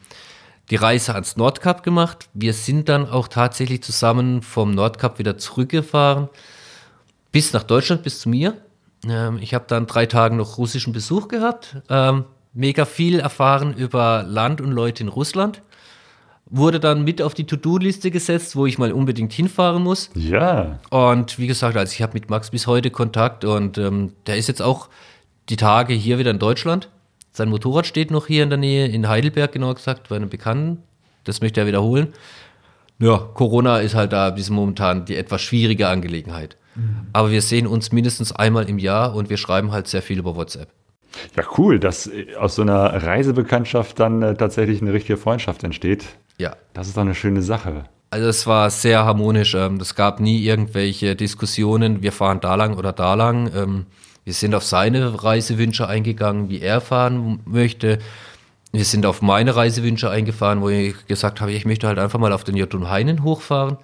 die 0.70 0.76
Reise 0.76 1.14
ans 1.14 1.38
Nordkap 1.38 1.84
gemacht. 1.84 2.30
Wir 2.34 2.54
sind 2.54 2.88
dann 2.88 3.10
auch 3.10 3.28
tatsächlich 3.28 3.84
zusammen 3.84 4.42
vom 4.42 4.72
Nordkap 4.72 5.20
wieder 5.20 5.38
zurückgefahren 5.38 6.30
bis 7.32 7.52
nach 7.52 7.64
Deutschland, 7.64 8.04
bis 8.04 8.20
zu 8.20 8.30
mir. 8.30 8.56
Ähm, 9.08 9.40
ich 9.42 9.54
habe 9.54 9.66
dann 9.68 9.88
drei 9.88 10.06
Tage 10.06 10.36
noch 10.36 10.58
russischen 10.58 10.94
Besuch 10.94 11.28
gehabt, 11.28 11.78
ähm, 11.90 12.26
mega 12.54 12.86
viel 12.86 13.20
erfahren 13.20 13.74
über 13.74 14.24
Land 14.26 14.62
und 14.62 14.72
Leute 14.72 15.04
in 15.04 15.10
Russland. 15.10 15.62
Wurde 16.48 16.80
dann 16.80 17.04
mit 17.04 17.22
auf 17.22 17.34
die 17.34 17.46
To-Do-Liste 17.46 18.12
gesetzt, 18.12 18.56
wo 18.56 18.66
ich 18.66 18.78
mal 18.78 18.92
unbedingt 18.92 19.34
hinfahren 19.34 19.82
muss. 19.82 20.12
Ja, 20.14 20.80
Und 20.92 21.40
wie 21.40 21.48
gesagt, 21.48 21.76
also 21.76 21.92
ich 21.92 22.02
habe 22.02 22.14
mit 22.14 22.30
Max 22.30 22.52
bis 22.52 22.68
heute 22.68 22.92
Kontakt 22.92 23.46
und 23.46 23.78
ähm, 23.78 24.14
der 24.28 24.38
ist 24.38 24.48
jetzt 24.48 24.62
auch 24.62 24.90
die 25.50 25.56
Tage 25.56 25.94
hier 25.94 26.20
wieder 26.20 26.32
in 26.32 26.40
Deutschland. 26.40 26.90
Sein 27.32 27.50
Motorrad 27.50 27.88
steht 27.88 28.12
noch 28.12 28.28
hier 28.28 28.44
in 28.44 28.50
der 28.50 28.60
Nähe, 28.60 28.88
in 28.88 29.08
Heidelberg 29.08 29.52
genau 29.52 29.74
gesagt, 29.74 30.10
bei 30.10 30.16
einem 30.16 30.30
Bekannten. 30.30 30.84
Das 31.24 31.42
möchte 31.42 31.62
er 31.62 31.68
wiederholen. 31.68 32.14
Ja, 33.00 33.18
Corona 33.18 33.80
ist 33.80 33.96
halt 33.96 34.14
da 34.14 34.30
bis 34.30 34.50
momentan 34.50 35.06
die 35.06 35.16
etwas 35.18 35.42
schwierige 35.42 35.88
Angelegenheit. 35.90 36.58
Aber 37.14 37.32
wir 37.32 37.42
sehen 37.42 37.68
uns 37.68 37.92
mindestens 37.92 38.32
einmal 38.34 38.70
im 38.70 38.80
Jahr 38.80 39.16
und 39.16 39.30
wir 39.30 39.38
schreiben 39.38 39.72
halt 39.72 39.88
sehr 39.88 40.02
viel 40.02 40.20
über 40.20 40.36
WhatsApp. 40.36 40.70
Ja 41.36 41.44
cool, 41.58 41.80
dass 41.80 42.08
äh, 42.08 42.36
aus 42.40 42.56
so 42.56 42.62
einer 42.62 43.04
Reisebekanntschaft 43.04 44.00
dann 44.00 44.22
äh, 44.22 44.36
tatsächlich 44.36 44.82
eine 44.82 44.94
richtige 44.94 45.18
Freundschaft 45.18 45.64
entsteht. 45.64 46.06
Ja, 46.38 46.56
Das 46.74 46.88
ist 46.88 46.98
doch 46.98 47.02
eine 47.02 47.16
schöne 47.16 47.42
Sache. 47.42 47.86
Also 48.12 48.28
es 48.28 48.46
war 48.48 48.70
sehr 48.70 49.06
harmonisch. 49.06 49.56
Ähm, 49.56 49.78
Es 49.82 49.96
gab 49.96 50.20
nie 50.20 50.40
irgendwelche 50.44 51.16
Diskussionen, 51.16 52.02
wir 52.02 52.12
fahren 52.12 52.40
da 52.42 52.56
lang 52.56 52.78
oder 52.78 52.92
da 52.94 53.14
lang. 53.14 53.52
Ähm, 53.56 53.86
Wir 54.24 54.34
sind 54.34 54.56
auf 54.56 54.64
seine 54.64 55.24
Reisewünsche 55.24 55.88
eingegangen, 55.88 56.50
wie 56.50 56.60
er 56.62 56.82
fahren 56.82 57.40
möchte. 57.46 58.00
Wir 58.72 58.84
sind 58.84 59.06
auf 59.06 59.22
meine 59.22 59.56
Reisewünsche 59.56 60.10
eingefahren, 60.10 60.62
wo 60.62 60.70
ich 60.70 61.06
gesagt 61.08 61.40
habe, 61.40 61.52
ich 61.54 61.66
möchte 61.66 61.88
halt 61.88 62.00
einfach 62.00 62.20
mal 62.20 62.34
auf 62.34 62.44
den 62.44 62.58
J. 62.58 62.74
Heinen 62.90 63.24
hochfahren. 63.24 63.78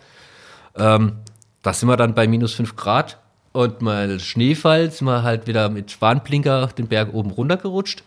Ähm, 0.75 1.13
da 1.61 1.73
sind 1.73 1.87
wir 1.87 1.95
dann 1.95 2.15
bei 2.15 2.27
minus 2.27 2.53
5 2.55 2.75
Grad 2.75 3.20
und 3.53 3.81
mal 3.81 4.19
Schneefall, 4.19 4.91
sind 4.91 5.07
wir 5.07 5.23
halt 5.23 5.47
wieder 5.47 5.69
mit 5.69 6.01
Warnblinker 6.01 6.67
den 6.77 6.87
Berg 6.87 7.13
oben 7.13 7.31
runtergerutscht. 7.31 8.03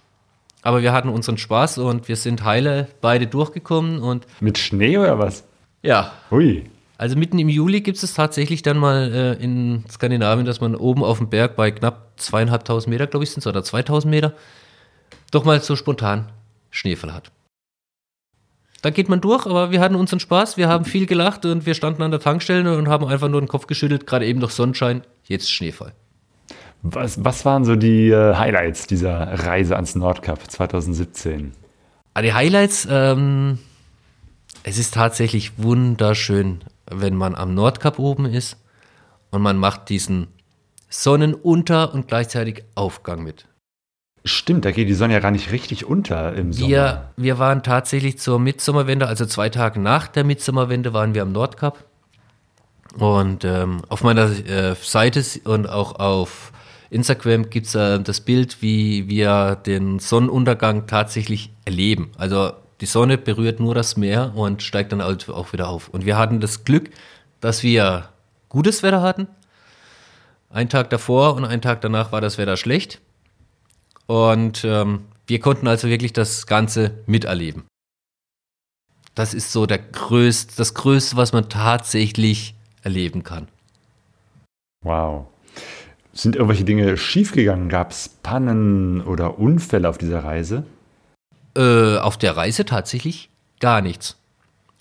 Aber 0.63 0.81
wir 0.83 0.93
hatten 0.93 1.11
unseren 1.11 1.37
Spaß 1.37 1.79
und 1.79 2.09
wir 2.09 2.17
sind 2.17 2.43
heile 2.45 2.89
beide 3.03 3.27
durchgekommen 3.27 3.99
und 4.01 4.27
Mit 4.41 4.57
Schnee 4.59 4.97
oder 4.97 5.19
was? 5.19 5.45
ja, 5.83 6.13
Hui. 6.31 6.65
also 6.97 7.17
mitten 7.17 7.39
im 7.39 7.51
Juli 7.51 7.83
gibt 7.83 8.03
es 8.03 8.15
tatsächlich 8.15 8.63
dann 8.63 8.79
mal 8.79 9.13
äh, 9.13 9.45
in 9.45 9.85
Skandinavien, 9.91 10.47
dass 10.47 10.63
man 10.63 10.75
oben 10.75 11.05
auf 11.05 11.19
dem 11.19 11.29
Berg 11.29 11.57
bei 11.57 11.71
knapp 11.71 12.13
zweieinhalbtausend 12.17 12.91
Meter, 12.91 13.07
glaube 13.07 13.25
ich, 13.25 13.31
sind 13.33 13.41
es, 13.41 13.47
oder 13.47 13.63
2000 13.63 14.11
Meter, 14.11 14.33
doch 15.31 15.45
mal 15.45 15.61
so 15.61 15.77
spontan 15.77 16.31
Schneefall 16.71 17.13
hat. 17.13 17.31
Da 18.85 18.91
geht 18.91 19.09
man 19.09 19.23
durch, 19.23 19.47
aber 19.47 19.71
wir 19.71 19.81
hatten 19.81 19.95
unseren 19.95 20.21
Spaß, 20.21 20.59
wir 20.59 20.69
haben 20.69 20.85
viel 20.85 21.07
gelacht 21.07 21.47
und 21.47 21.65
wir 21.65 21.73
standen 21.73 22.03
an 22.03 22.11
der 22.11 22.21
Tankstelle 22.21 22.77
und 22.77 22.87
haben 22.87 23.07
einfach 23.07 23.31
nur 23.31 23.41
den 23.41 23.49
Kopf 23.49 23.67
geschüttelt, 23.67 24.07
gerade 24.07 24.27
eben 24.27 24.41
noch 24.41 24.51
Sonnenschein, 24.51 25.01
jetzt 25.25 25.51
Schneefall. 25.51 25.95
Was, 26.83 27.25
was 27.25 27.47
waren 27.47 27.65
so 27.65 27.77
die 27.77 28.11
äh, 28.11 28.35
Highlights 28.35 28.87
dieser 28.87 29.47
Reise 29.47 29.77
ans 29.77 29.95
Nordkap 29.95 30.51
2017? 30.51 31.53
Ah, 32.13 32.21
die 32.21 32.35
Highlights, 32.35 32.87
ähm, 32.91 33.59
es 34.65 34.77
ist 34.77 34.93
tatsächlich 34.93 35.53
wunderschön, 35.57 36.61
wenn 36.91 37.17
man 37.17 37.35
am 37.35 37.55
Nordkap 37.55 37.99
oben 37.99 38.27
ist 38.27 38.59
und 39.31 39.41
man 39.41 39.57
macht 39.57 39.89
diesen 39.89 40.27
Sonnenunter- 40.91 41.95
und 41.95 42.07
gleichzeitig 42.07 42.65
Aufgang 42.75 43.25
mit. 43.25 43.47
Stimmt, 44.27 44.65
da 44.65 44.71
geht 44.71 44.89
die 44.89 44.95
Sonne 44.95 45.13
ja 45.13 45.21
gar 45.21 45.31
nicht 45.31 45.53
richtig 45.53 45.85
unter 45.85 46.33
im 46.35 46.55
Sommer. 46.55 46.69
Wir, 46.69 47.11
wir 47.17 47.39
waren 47.39 47.63
tatsächlich 47.63 48.19
zur 48.19 48.39
Mitsommerwende, 48.39 49.07
also 49.07 49.27
zwei 49.27 49.51
Tage 49.51 49.79
nach 49.81 50.09
der 50.09 50.25
Mitsommerwende 50.25 50.95
waren 50.95 51.15
wir 51.15 51.23
am 51.23 51.33
Nordkap. 51.33 51.85
Und 52.97 53.45
ähm, 53.45 53.83
auf 53.89 54.03
meiner 54.03 54.31
äh, 54.31 54.75
Seite 54.81 55.23
und 55.45 55.69
auch 55.69 55.99
auf 55.99 56.53
Instagram 56.89 57.51
gibt 57.51 57.67
es 57.67 57.75
äh, 57.75 58.01
das 58.01 58.21
Bild, 58.21 58.63
wie 58.63 59.09
wir 59.09 59.57
den 59.57 59.99
Sonnenuntergang 59.99 60.87
tatsächlich 60.87 61.51
erleben. 61.67 62.13
Also 62.17 62.53
die 62.81 62.87
Sonne 62.87 63.19
berührt 63.19 63.61
nur 63.61 63.75
das 63.75 63.97
Meer 63.97 64.33
und 64.35 64.63
steigt 64.63 64.93
dann 64.93 65.03
halt 65.03 65.29
auch 65.29 65.53
wieder 65.53 65.69
auf. 65.69 65.89
Und 65.89 66.07
wir 66.07 66.17
hatten 66.17 66.41
das 66.41 66.65
Glück, 66.65 66.91
dass 67.41 67.63
wir 67.63 68.09
gutes 68.49 68.83
Wetter 68.83 69.03
hatten. 69.03 69.27
Ein 70.49 70.69
Tag 70.69 70.89
davor 70.89 71.35
und 71.35 71.45
einen 71.45 71.61
Tag 71.61 71.81
danach 71.83 72.13
war 72.13 72.21
das 72.21 72.39
Wetter 72.39 72.57
schlecht. 72.57 73.01
Und 74.07 74.65
ähm, 74.65 75.07
wir 75.27 75.41
konnten 75.41 75.67
also 75.67 75.89
wirklich 75.89 76.13
das 76.13 76.47
Ganze 76.47 77.03
miterleben. 77.07 77.65
Das 79.15 79.33
ist 79.33 79.53
so 79.53 79.67
der 79.67 79.79
größte, 79.79 80.55
das 80.57 80.75
Größte, 80.75 81.17
was 81.17 81.33
man 81.33 81.49
tatsächlich 81.49 82.55
erleben 82.83 83.23
kann. 83.23 83.49
Wow. 84.83 85.27
Sind 86.13 86.37
irgendwelche 86.37 86.65
Dinge 86.65 86.97
schiefgegangen? 86.97 87.69
Gab 87.69 87.93
es 87.93 88.09
Pannen 88.09 89.01
oder 89.01 89.39
Unfälle 89.39 89.89
auf 89.89 89.99
dieser 89.99 90.25
Reise? 90.25 90.65
Äh, 91.57 91.99
auf 91.99 92.17
der 92.19 92.37
Reise 92.37 92.65
tatsächlich 92.65 93.31
gar 93.61 93.81
nichts. 93.81 94.17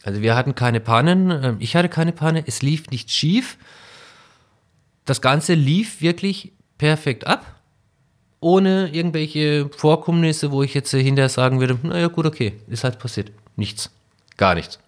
Also 0.03 0.21
wir 0.21 0.35
hatten 0.35 0.55
keine 0.55 0.79
Pannen, 0.79 1.31
ähm, 1.31 1.57
ich 1.59 1.75
hatte 1.75 1.89
keine 1.89 2.11
Panne, 2.11 2.43
es 2.45 2.61
lief 2.61 2.89
nicht 2.89 3.09
schief. 3.09 3.57
Das 5.05 5.21
Ganze 5.21 5.53
lief 5.53 6.01
wirklich 6.01 6.51
perfekt 6.77 7.25
ab, 7.25 7.45
ohne 8.43 8.89
irgendwelche 8.93 9.69
Vorkommnisse, 9.75 10.51
wo 10.51 10.63
ich 10.63 10.73
jetzt 10.73 10.91
hinterher 10.91 11.29
sagen 11.29 11.59
würde, 11.59 11.77
naja 11.83 12.07
gut, 12.07 12.25
okay, 12.25 12.53
ist 12.67 12.83
halt 12.83 12.99
passiert. 12.99 13.31
Nichts, 13.55 13.91
gar 14.37 14.55
nichts. 14.55 14.79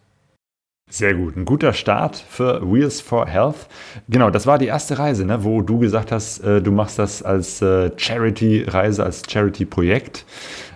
Sehr 0.88 1.16
gut, 1.16 1.36
ein 1.36 1.46
guter 1.46 1.74
Start 1.74 2.16
für 2.16 2.62
Wheels 2.62 3.02
for 3.02 3.26
Health. 3.26 3.68
Genau, 4.08 4.30
das 4.30 4.46
war 4.46 4.60
die 4.60 4.68
erste 4.68 5.00
Reise, 5.00 5.26
ne, 5.26 5.44
wo 5.44 5.64
du 5.64 5.80
gesagt 5.80 6.12
hast, 6.12 6.40
äh, 6.42 6.62
du 6.62 6.72
machst 6.72 7.00
das 7.00 7.24
als 7.24 7.60
äh, 7.64 7.90
Charity-Reise, 7.98 9.04
als 9.04 9.24
Charity-Projekt. 9.28 10.26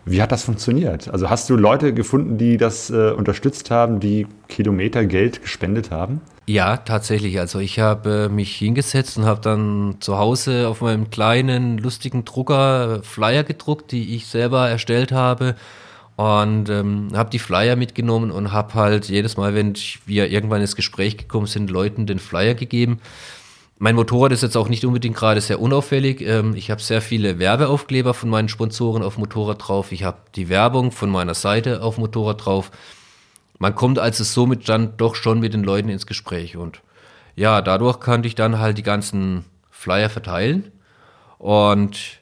Wie 0.06 0.20
hat 0.20 0.32
das 0.32 0.44
funktioniert? 0.44 1.10
Also 1.10 1.30
hast 1.30 1.48
du 1.50 1.56
Leute 1.56 1.94
gefunden, 1.94 2.39
die 2.39 2.58
das 2.58 2.89
äh, 2.89 3.12
unterstützt 3.12 3.70
haben, 3.70 4.00
die 4.00 4.26
Kilometer 4.48 5.06
Geld 5.06 5.44
gespendet 5.44 5.92
haben? 5.92 6.22
Ja, 6.50 6.78
tatsächlich. 6.78 7.40
Also 7.40 7.60
ich 7.60 7.78
habe 7.78 8.26
äh, 8.26 8.34
mich 8.34 8.56
hingesetzt 8.56 9.20
und 9.20 9.26
habe 9.26 9.40
dann 9.40 9.98
zu 10.00 10.18
Hause 10.18 10.68
auf 10.68 10.82
meinem 10.82 11.12
kleinen, 11.12 11.78
lustigen 11.78 12.26
Drucker 12.26 13.04
Flyer 13.04 13.44
gedruckt, 13.44 13.92
die 13.92 14.16
ich 14.16 14.26
selber 14.26 14.68
erstellt 14.68 15.12
habe. 15.12 15.56
Und 16.16 16.68
ähm, 16.70 17.10
habe 17.14 17.30
die 17.30 17.38
Flyer 17.38 17.76
mitgenommen 17.76 18.32
und 18.32 18.52
habe 18.52 18.74
halt 18.74 19.10
jedes 19.10 19.38
Mal, 19.38 19.54
wenn 19.54 19.76
wir 20.08 20.32
irgendwann 20.32 20.62
ins 20.62 20.76
Gespräch 20.76 21.18
gekommen 21.18 21.46
sind, 21.46 21.70
Leuten 21.70 22.08
den 22.08 22.18
Flyer 22.18 22.56
gegeben. 22.56 23.00
Mein 23.78 23.94
Motorrad 23.94 24.32
ist 24.32 24.42
jetzt 24.42 24.58
auch 24.58 24.70
nicht 24.70 24.86
unbedingt 24.86 25.16
gerade 25.16 25.42
sehr 25.42 25.62
unauffällig. 25.62 26.20
Ähm, 26.22 26.56
ich 26.56 26.72
habe 26.72 26.82
sehr 26.82 27.04
viele 27.04 27.38
Werbeaufkleber 27.38 28.16
von 28.16 28.30
meinen 28.32 28.50
Sponsoren 28.50 29.04
auf 29.04 29.20
Motorrad 29.20 29.68
drauf. 29.68 29.92
Ich 29.92 30.04
habe 30.04 30.18
die 30.36 30.50
Werbung 30.50 30.92
von 30.92 31.12
meiner 31.12 31.36
Seite 31.36 31.84
auf 31.84 32.00
Motorrad 32.00 32.44
drauf. 32.44 32.72
Man 33.60 33.76
kommt 33.76 34.00
also 34.00 34.24
somit 34.24 34.67
dann 34.69 34.95
doch 34.98 35.15
schon 35.15 35.39
mit 35.39 35.54
den 35.54 35.63
Leuten 35.63 35.89
ins 35.89 36.06
Gespräch. 36.08 36.56
Und 36.58 36.82
ja, 37.36 37.62
dadurch 37.62 38.00
konnte 38.00 38.28
ich 38.28 38.36
dann 38.36 38.60
halt 38.60 38.78
die 38.78 38.84
ganzen 38.84 39.45
Flyer 39.69 40.10
verteilen. 40.10 40.72
Und 41.38 42.19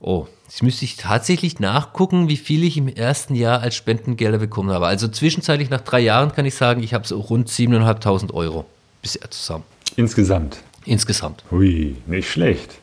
oh, 0.00 0.26
jetzt 0.46 0.62
müsste 0.62 0.84
ich 0.84 0.96
tatsächlich 0.96 1.60
nachgucken, 1.60 2.28
wie 2.28 2.36
viel 2.36 2.62
ich 2.64 2.76
im 2.76 2.88
ersten 2.88 3.34
Jahr 3.34 3.60
als 3.60 3.74
Spendengelder 3.74 4.38
bekommen 4.38 4.70
habe. 4.70 4.86
Also 4.86 5.08
zwischenzeitlich 5.08 5.70
nach 5.70 5.80
drei 5.80 6.00
Jahren 6.00 6.32
kann 6.32 6.44
ich 6.44 6.54
sagen, 6.54 6.82
ich 6.82 6.92
habe 6.94 7.06
so 7.06 7.18
rund 7.18 7.48
7.500 7.48 8.32
Euro 8.34 8.66
bisher 9.00 9.30
zusammen. 9.30 9.64
Insgesamt. 9.96 10.58
Insgesamt. 10.84 11.44
Hui, 11.50 11.96
nicht 12.06 12.30
schlecht. 12.30 12.78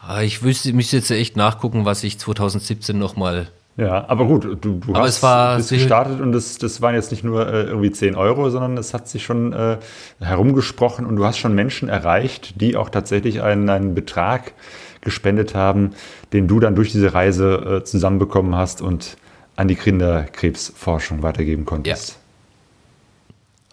Ah, 0.00 0.22
Ich 0.22 0.42
wüsste, 0.42 0.72
müsste 0.72 0.96
jetzt 0.96 1.10
echt 1.10 1.36
nachgucken, 1.36 1.84
was 1.84 2.02
ich 2.02 2.18
2017 2.18 2.98
nochmal. 2.98 3.50
Ja, 3.76 4.06
aber 4.08 4.26
gut, 4.26 4.44
du, 4.44 4.80
du 4.80 4.94
Aber 4.94 5.04
hast 5.04 5.22
es 5.22 5.68
gestartet 5.70 6.20
und 6.20 6.32
das, 6.32 6.58
das 6.58 6.82
waren 6.82 6.94
jetzt 6.94 7.10
nicht 7.10 7.24
nur 7.24 7.46
äh, 7.48 7.62
irgendwie 7.62 7.90
10 7.90 8.16
Euro, 8.16 8.50
sondern 8.50 8.76
es 8.76 8.92
hat 8.92 9.08
sich 9.08 9.24
schon 9.24 9.54
äh, 9.54 9.78
herumgesprochen 10.20 11.06
und 11.06 11.16
du 11.16 11.24
hast 11.24 11.38
schon 11.38 11.54
Menschen 11.54 11.88
erreicht, 11.88 12.60
die 12.60 12.76
auch 12.76 12.90
tatsächlich 12.90 13.40
einen, 13.40 13.70
einen 13.70 13.94
Betrag 13.94 14.52
gespendet 15.00 15.54
haben, 15.54 15.92
den 16.34 16.48
du 16.48 16.60
dann 16.60 16.74
durch 16.74 16.92
diese 16.92 17.14
Reise 17.14 17.80
äh, 17.80 17.84
zusammenbekommen 17.84 18.54
hast 18.54 18.82
und 18.82 19.16
an 19.56 19.68
die 19.68 19.74
Kinderkrebsforschung 19.74 21.22
weitergeben 21.22 21.64
konntest. 21.64 22.18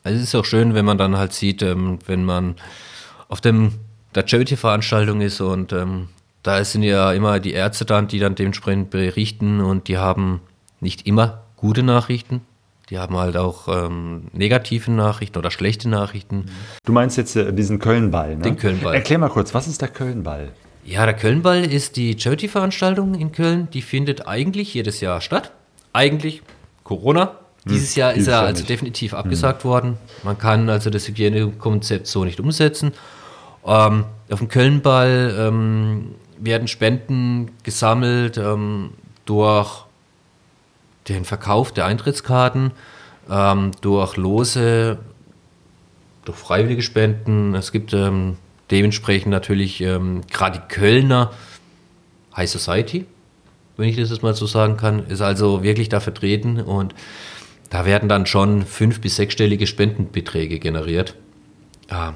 Also 0.04 0.18
es 0.18 0.24
ist 0.24 0.36
auch 0.36 0.46
schön, 0.46 0.76
wenn 0.76 0.86
man 0.86 0.98
dann 0.98 1.18
halt 1.18 1.34
sieht, 1.34 1.62
ähm, 1.62 2.00
wenn 2.06 2.24
man 2.24 2.56
auf 3.28 3.42
dem 3.42 3.74
der 4.16 4.28
Charity-Veranstaltung 4.28 5.22
ist 5.22 5.40
und 5.42 5.72
ähm, 5.74 6.08
da 6.44 6.64
sind 6.64 6.84
ja 6.84 7.12
immer 7.14 7.40
die 7.40 7.54
Ärzte 7.54 7.86
dann, 7.86 8.08
die 8.08 8.20
dann 8.20 8.36
dementsprechend 8.36 8.90
berichten 8.90 9.60
und 9.60 9.88
die 9.88 9.98
haben 9.98 10.42
nicht 10.80 11.06
immer 11.06 11.44
gute 11.58 11.84
Nachrichten. 11.84 12.42
Die 12.90 12.98
haben 12.98 13.16
halt 13.18 13.38
auch 13.38 13.68
ähm, 13.68 14.28
negative 14.34 14.92
Nachrichten 14.92 15.38
oder 15.38 15.52
schlechte 15.52 15.88
Nachrichten. 15.90 16.46
Du 16.86 16.92
meinst 16.92 17.18
jetzt 17.18 17.36
äh, 17.36 17.54
diesen 17.54 17.78
Kölnball, 17.78 18.36
ne? 18.36 18.42
Den 18.42 18.58
Kölnball. 18.58 18.96
Erklär 18.96 19.20
mal 19.20 19.30
kurz, 19.30 19.54
was 19.54 19.68
ist 19.68 19.82
der 19.82 19.90
Kölnball? 19.90 20.50
Ja, 20.86 21.06
der 21.06 21.14
Kölnball 21.14 21.64
ist 21.64 21.98
die 21.98 22.18
Charity-Veranstaltung 22.18 23.14
in 23.14 23.32
Köln. 23.32 23.68
Die 23.74 23.84
findet 23.84 24.28
eigentlich 24.28 24.74
jedes 24.74 25.02
Jahr 25.02 25.22
statt. 25.22 25.52
Eigentlich 25.94 26.42
Corona. 26.84 27.36
Dieses 27.66 27.96
Jahr 27.96 28.14
ist 28.14 28.28
er 28.28 28.40
also 28.40 28.62
nicht. 28.62 28.70
definitiv 28.70 29.14
abgesagt 29.14 29.66
worden. 29.66 29.98
Man 30.24 30.38
kann 30.40 30.70
also 30.70 30.90
das 30.90 31.08
Hygienekonzept 31.08 32.08
so 32.08 32.24
nicht 32.24 32.40
umsetzen. 32.40 32.94
Ähm, 33.66 34.06
auf 34.32 34.40
dem 34.40 34.48
Kölnball 34.48 35.36
ähm, 35.38 36.16
werden 36.40 36.68
Spenden 36.68 37.52
gesammelt 37.64 38.38
ähm, 38.38 38.92
durch 39.26 39.86
den 41.08 41.26
Verkauf 41.26 41.72
der 41.72 41.86
Eintrittskarten, 41.86 42.72
ähm, 43.30 43.72
durch 43.82 44.18
Lose, 44.18 45.00
durch 46.26 46.38
freiwillige 46.38 46.82
Spenden. 46.82 47.56
Es 47.56 47.72
gibt 47.72 47.94
ähm, 47.94 48.38
dementsprechend 48.72 49.32
natürlich 49.32 49.82
ähm, 49.82 50.22
gerade 50.32 50.60
die 50.60 50.74
Kölner 50.74 51.32
High 52.36 52.50
Society, 52.50 53.06
wenn 53.78 53.90
ich 53.90 53.96
das 53.96 54.10
jetzt 54.10 54.24
mal 54.24 54.36
so 54.36 54.46
sagen 54.46 54.78
kann, 54.78 55.06
ist 55.08 55.22
also 55.22 55.64
wirklich 55.64 55.90
da 55.90 56.00
vertreten 56.00 56.60
und 56.60 56.94
da 57.70 57.86
werden 57.86 58.10
dann 58.10 58.26
schon 58.26 58.66
fünf- 58.66 59.00
bis 59.00 59.16
sechsstellige 59.16 59.68
Spendenbeträge 59.68 60.60
generiert. 60.60 61.16
Ja. 61.90 62.16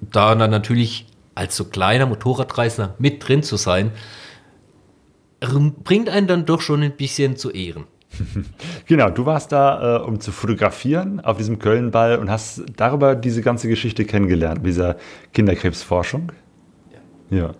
Da 0.00 0.34
dann 0.34 0.50
natürlich 0.50 1.06
als 1.34 1.56
so 1.56 1.64
kleiner 1.64 2.06
Motorradreisender 2.06 2.94
mit 2.98 3.26
drin 3.26 3.42
zu 3.42 3.56
sein, 3.56 3.92
bringt 5.84 6.08
einen 6.08 6.26
dann 6.26 6.46
doch 6.46 6.60
schon 6.60 6.82
ein 6.82 6.96
bisschen 6.96 7.36
zu 7.36 7.50
Ehren. 7.50 7.84
Genau, 8.86 9.10
du 9.10 9.26
warst 9.26 9.50
da, 9.50 9.96
äh, 9.96 10.02
um 10.02 10.20
zu 10.20 10.30
fotografieren 10.30 11.20
auf 11.20 11.38
diesem 11.38 11.58
Kölnball 11.58 12.18
und 12.18 12.30
hast 12.30 12.62
darüber 12.76 13.14
diese 13.14 13.42
ganze 13.42 13.66
Geschichte 13.66 14.04
kennengelernt, 14.04 14.64
dieser 14.64 14.96
Kinderkrebsforschung. 15.32 16.30
Ja. 17.30 17.54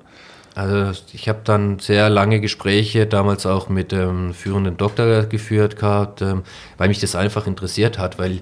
Also 0.55 1.03
ich 1.13 1.29
habe 1.29 1.41
dann 1.43 1.81
sehr 1.81 2.09
lange 2.11 2.41
Gespräche 2.41 3.07
damals 3.07 3.45
auch 3.45 3.69
mit 3.69 3.91
dem 3.91 4.33
führenden 4.35 4.77
Doktor 4.77 5.25
geführt 5.25 5.77
gehabt, 5.77 6.23
ähm, 6.23 6.43
weil 6.77 6.89
mich 6.89 7.01
das 7.01 7.17
einfach 7.17 7.47
interessiert 7.47 7.99
hat, 7.99 8.19
weil 8.19 8.41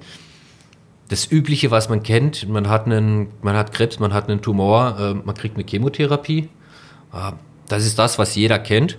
das 1.13 1.31
Übliche, 1.31 1.71
was 1.71 1.91
man 1.91 2.03
kennt, 2.03 2.49
man 2.49 2.69
hat 2.71 2.87
einen, 2.87 3.29
man 3.43 3.55
hat 3.55 3.73
Krebs, 3.73 3.99
man 3.99 4.15
hat 4.15 4.31
einen 4.31 4.41
Tumor, 4.41 4.97
äh, 4.99 5.15
man 5.15 5.35
kriegt 5.35 5.57
eine 5.57 5.65
Chemotherapie. 5.69 6.49
Äh, 7.13 7.33
Das 7.69 7.85
ist 7.85 7.99
das, 7.99 8.19
was 8.19 8.35
jeder 8.35 8.59
kennt. 8.59 8.99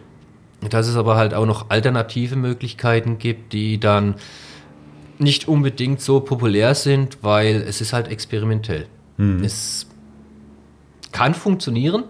Dass 0.70 0.88
es 0.88 0.96
aber 0.96 1.16
halt 1.18 1.34
auch 1.34 1.46
noch 1.46 1.70
alternative 1.70 2.36
Möglichkeiten 2.36 3.18
gibt, 3.18 3.52
die 3.52 3.80
dann 3.80 4.16
nicht 5.18 5.48
unbedingt 5.48 6.00
so 6.02 6.20
populär 6.22 6.74
sind, 6.76 7.18
weil 7.22 7.58
es 7.68 7.82
ist 7.82 7.94
halt 7.94 8.08
experimentell. 8.08 8.86
Es 9.44 9.88
kann 11.12 11.34
funktionieren, 11.34 12.04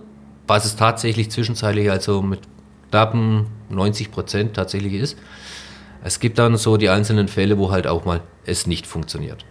was 0.48 0.66
es 0.66 0.76
tatsächlich 0.76 1.32
zwischenzeitlich 1.32 1.90
also 1.90 2.22
mit 2.22 2.42
knappen 2.92 3.48
90 3.70 4.12
Prozent 4.12 4.54
tatsächlich 4.54 4.94
ist. 4.94 5.18
Es 6.04 6.20
gibt 6.20 6.38
dann 6.38 6.58
so 6.58 6.78
die 6.78 6.90
einzelnen 6.90 7.28
Fälle, 7.28 7.58
wo 7.58 7.72
halt 7.72 7.88
auch 7.88 8.06
mal 8.06 8.22
es 8.46 8.68
nicht 8.68 8.86
funktioniert. 8.86 9.46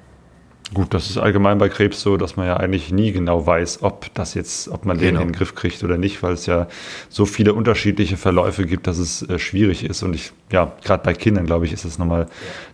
Gut, 0.74 0.94
das 0.94 1.10
ist 1.10 1.18
allgemein 1.18 1.58
bei 1.58 1.68
Krebs 1.68 2.00
so, 2.00 2.16
dass 2.16 2.36
man 2.36 2.46
ja 2.46 2.56
eigentlich 2.56 2.90
nie 2.90 3.12
genau 3.12 3.46
weiß, 3.46 3.82
ob 3.82 4.12
das 4.14 4.32
jetzt, 4.32 4.68
ob 4.68 4.86
man 4.86 4.96
den 4.98 5.08
Genau. 5.08 5.20
in 5.20 5.28
den 5.28 5.32
Griff 5.32 5.54
kriegt 5.54 5.84
oder 5.84 5.98
nicht, 5.98 6.22
weil 6.22 6.32
es 6.32 6.46
ja 6.46 6.66
so 7.10 7.26
viele 7.26 7.52
unterschiedliche 7.52 8.16
Verläufe 8.16 8.64
gibt, 8.64 8.86
dass 8.86 8.96
es 8.98 9.22
äh, 9.28 9.38
schwierig 9.38 9.84
ist. 9.84 10.02
Und 10.02 10.14
ich, 10.14 10.32
ja, 10.50 10.72
gerade 10.82 11.04
bei 11.04 11.12
Kindern, 11.12 11.44
glaube 11.44 11.66
ich, 11.66 11.72
ist 11.72 11.84
das 11.84 11.98
nochmal 11.98 12.26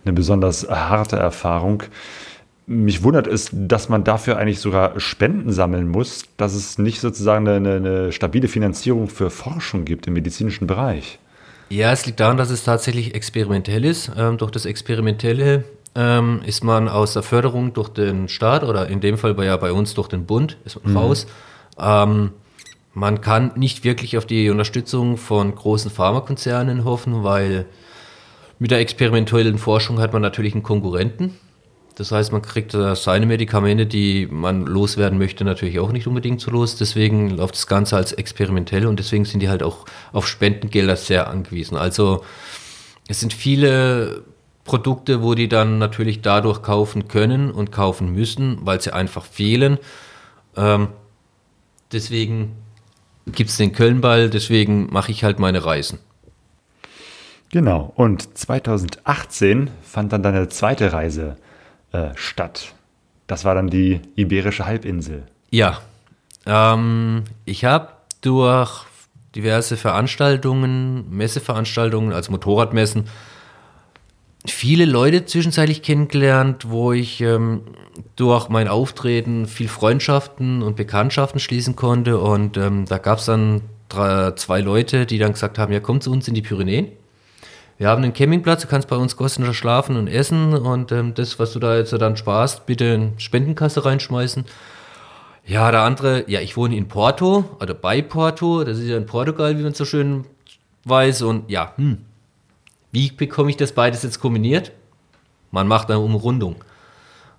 eine 0.05 0.13
besonders 0.13 0.69
harte 0.69 1.17
Erfahrung. 1.17 1.83
Mich 2.67 3.03
wundert 3.03 3.27
es, 3.27 3.49
dass 3.51 3.89
man 3.89 4.03
dafür 4.03 4.37
eigentlich 4.37 4.59
sogar 4.59 4.97
Spenden 4.99 5.51
sammeln 5.51 5.87
muss, 5.87 6.23
dass 6.37 6.53
es 6.53 6.77
nicht 6.77 7.01
sozusagen 7.01 7.47
eine, 7.47 7.75
eine 7.75 8.11
stabile 8.11 8.47
Finanzierung 8.47 9.09
für 9.09 9.29
Forschung 9.29 9.83
gibt 9.85 10.07
im 10.07 10.13
medizinischen 10.13 10.67
Bereich. 10.67 11.19
Ja, 11.69 11.91
es 11.91 12.05
liegt 12.05 12.19
daran, 12.19 12.37
dass 12.37 12.49
es 12.49 12.63
tatsächlich 12.63 13.13
experimentell 13.13 13.85
ist. 13.85 14.11
Ähm, 14.17 14.37
durch 14.37 14.51
das 14.51 14.65
Experimentelle 14.65 15.65
ähm, 15.95 16.41
ist 16.45 16.63
man 16.63 16.87
aus 16.87 17.13
der 17.13 17.23
Förderung 17.23 17.73
durch 17.73 17.89
den 17.89 18.27
Staat 18.29 18.63
oder 18.63 18.87
in 18.87 19.01
dem 19.01 19.17
Fall 19.17 19.33
bei, 19.33 19.45
ja 19.45 19.57
bei 19.57 19.71
uns 19.71 19.93
durch 19.93 20.07
den 20.07 20.25
Bund 20.25 20.57
ist 20.65 20.83
man 20.83 20.95
raus. 20.95 21.27
Ähm, 21.79 22.31
man 22.93 23.21
kann 23.21 23.53
nicht 23.55 23.83
wirklich 23.83 24.17
auf 24.17 24.25
die 24.25 24.49
Unterstützung 24.49 25.17
von 25.17 25.53
großen 25.53 25.91
Pharmakonzernen 25.91 26.83
hoffen, 26.85 27.23
weil 27.23 27.65
mit 28.57 28.71
der 28.71 28.79
experimentellen 28.79 29.57
Forschung 29.57 29.99
hat 29.99 30.11
man 30.11 30.21
natürlich 30.21 30.53
einen 30.53 30.63
Konkurrenten. 30.63 31.37
Das 31.95 32.11
heißt, 32.13 32.31
man 32.31 32.41
kriegt 32.41 32.71
seine 32.71 33.25
Medikamente, 33.25 33.85
die 33.85 34.25
man 34.31 34.65
loswerden 34.65 35.19
möchte, 35.19 35.43
natürlich 35.43 35.79
auch 35.79 35.91
nicht 35.91 36.07
unbedingt 36.07 36.39
so 36.39 36.49
los. 36.49 36.77
Deswegen 36.77 37.29
läuft 37.29 37.55
das 37.55 37.67
Ganze 37.67 37.97
als 37.97 38.13
experimentell 38.13 38.85
und 38.85 38.99
deswegen 38.99 39.25
sind 39.25 39.41
die 39.41 39.49
halt 39.49 39.63
auch 39.63 39.85
auf 40.13 40.25
Spendengelder 40.25 40.95
sehr 40.95 41.27
angewiesen. 41.27 41.77
Also 41.77 42.23
es 43.09 43.19
sind 43.19 43.33
viele 43.33 44.23
Produkte, 44.69 45.23
wo 45.23 45.33
die 45.33 45.49
dann 45.49 45.79
natürlich 45.79 46.21
dadurch 46.21 46.61
kaufen 46.61 47.07
können 47.07 47.49
und 47.49 47.71
kaufen 47.71 48.13
müssen, 48.13 48.59
weil 48.61 48.79
sie 48.79 48.93
einfach 48.93 49.25
fehlen. 49.25 49.79
Ähm, 50.55 50.89
deswegen 51.91 52.51
gibt 53.25 53.49
es 53.49 53.57
den 53.57 53.73
Kölnball, 53.73 54.29
deswegen 54.29 54.93
mache 54.93 55.11
ich 55.11 55.23
halt 55.23 55.39
meine 55.39 55.65
Reisen. 55.65 55.97
Genau. 57.51 57.91
Und 57.95 58.37
2018 58.37 59.71
fand 59.81 60.13
dann 60.13 60.21
deine 60.21 60.49
zweite 60.49 60.93
Reise 60.93 61.37
äh, 61.91 62.09
statt. 62.13 62.75
Das 63.25 63.45
war 63.45 63.55
dann 63.55 63.71
die 63.71 64.01
Iberische 64.15 64.67
Halbinsel. 64.67 65.23
Ja, 65.49 65.79
ähm, 66.45 67.23
ich 67.45 67.65
habe 67.65 67.87
durch 68.21 68.85
diverse 69.33 69.77
Veranstaltungen, 69.77 71.09
Messeveranstaltungen, 71.09 72.13
also 72.13 72.31
Motorradmessen, 72.31 73.05
viele 74.45 74.85
Leute 74.85 75.25
zwischenzeitlich 75.25 75.81
kennengelernt, 75.81 76.69
wo 76.69 76.93
ich 76.93 77.21
ähm, 77.21 77.61
durch 78.15 78.49
mein 78.49 78.67
Auftreten 78.67 79.45
viel 79.45 79.67
Freundschaften 79.67 80.61
und 80.61 80.75
Bekanntschaften 80.75 81.39
schließen 81.39 81.75
konnte. 81.75 82.19
Und 82.19 82.57
ähm, 82.57 82.85
da 82.85 82.97
gab 82.97 83.19
es 83.19 83.25
dann 83.25 83.61
drei, 83.89 84.31
zwei 84.31 84.61
Leute, 84.61 85.05
die 85.05 85.17
dann 85.17 85.33
gesagt 85.33 85.57
haben, 85.57 85.73
ja, 85.73 85.79
kommt 85.79 86.03
zu 86.03 86.11
uns 86.11 86.27
in 86.27 86.33
die 86.33 86.41
Pyrenäen. 86.41 86.87
Wir 87.77 87.87
haben 87.87 88.03
einen 88.03 88.13
Campingplatz, 88.13 88.61
du 88.61 88.67
kannst 88.67 88.89
bei 88.89 88.97
uns 88.97 89.15
kostenlos 89.15 89.55
schlafen 89.55 89.95
und 89.95 90.07
essen 90.07 90.53
und 90.53 90.91
ähm, 90.91 91.13
das, 91.13 91.39
was 91.39 91.53
du 91.53 91.59
da 91.59 91.77
jetzt 91.77 91.93
dann 91.93 92.17
sparst, 92.17 92.65
bitte 92.65 92.83
in 92.83 93.13
Spendenkasse 93.17 93.85
reinschmeißen. 93.85 94.43
Ja, 95.45 95.71
der 95.71 95.81
andere, 95.81 96.29
ja, 96.29 96.41
ich 96.41 96.57
wohne 96.57 96.75
in 96.75 96.89
Porto 96.89 97.45
oder 97.61 97.73
bei 97.73 98.01
Porto, 98.01 98.65
das 98.65 98.79
ist 98.79 98.87
ja 98.87 98.97
in 98.97 99.05
Portugal, 99.05 99.57
wie 99.57 99.63
man 99.63 99.73
so 99.73 99.85
schön 99.85 100.25
weiß 100.83 101.21
und 101.21 101.49
ja, 101.49 101.73
hm, 101.77 101.99
wie 102.91 103.11
bekomme 103.11 103.49
ich 103.49 103.57
das 103.57 103.71
beides 103.71 104.03
jetzt 104.03 104.19
kombiniert? 104.19 104.71
Man 105.51 105.67
macht 105.67 105.89
eine 105.89 105.99
Umrundung. 105.99 106.55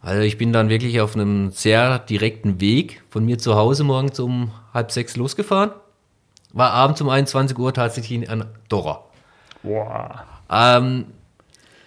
Also 0.02 0.22
ich 0.22 0.38
bin 0.38 0.52
dann 0.52 0.68
wirklich 0.68 1.00
auf 1.00 1.14
einem 1.14 1.50
sehr 1.50 1.98
direkten 1.98 2.60
Weg 2.60 3.02
von 3.10 3.24
mir 3.24 3.38
zu 3.38 3.54
Hause 3.54 3.84
morgens 3.84 4.18
um 4.18 4.50
halb 4.72 4.90
sechs 4.90 5.16
losgefahren. 5.16 5.72
War 6.52 6.72
abends 6.72 7.00
um 7.00 7.08
21 7.08 7.58
Uhr 7.58 7.72
tatsächlich 7.72 8.12
in 8.12 8.28
Andorra. 8.28 9.04
Boah. 9.62 10.24
Ähm, 10.50 11.04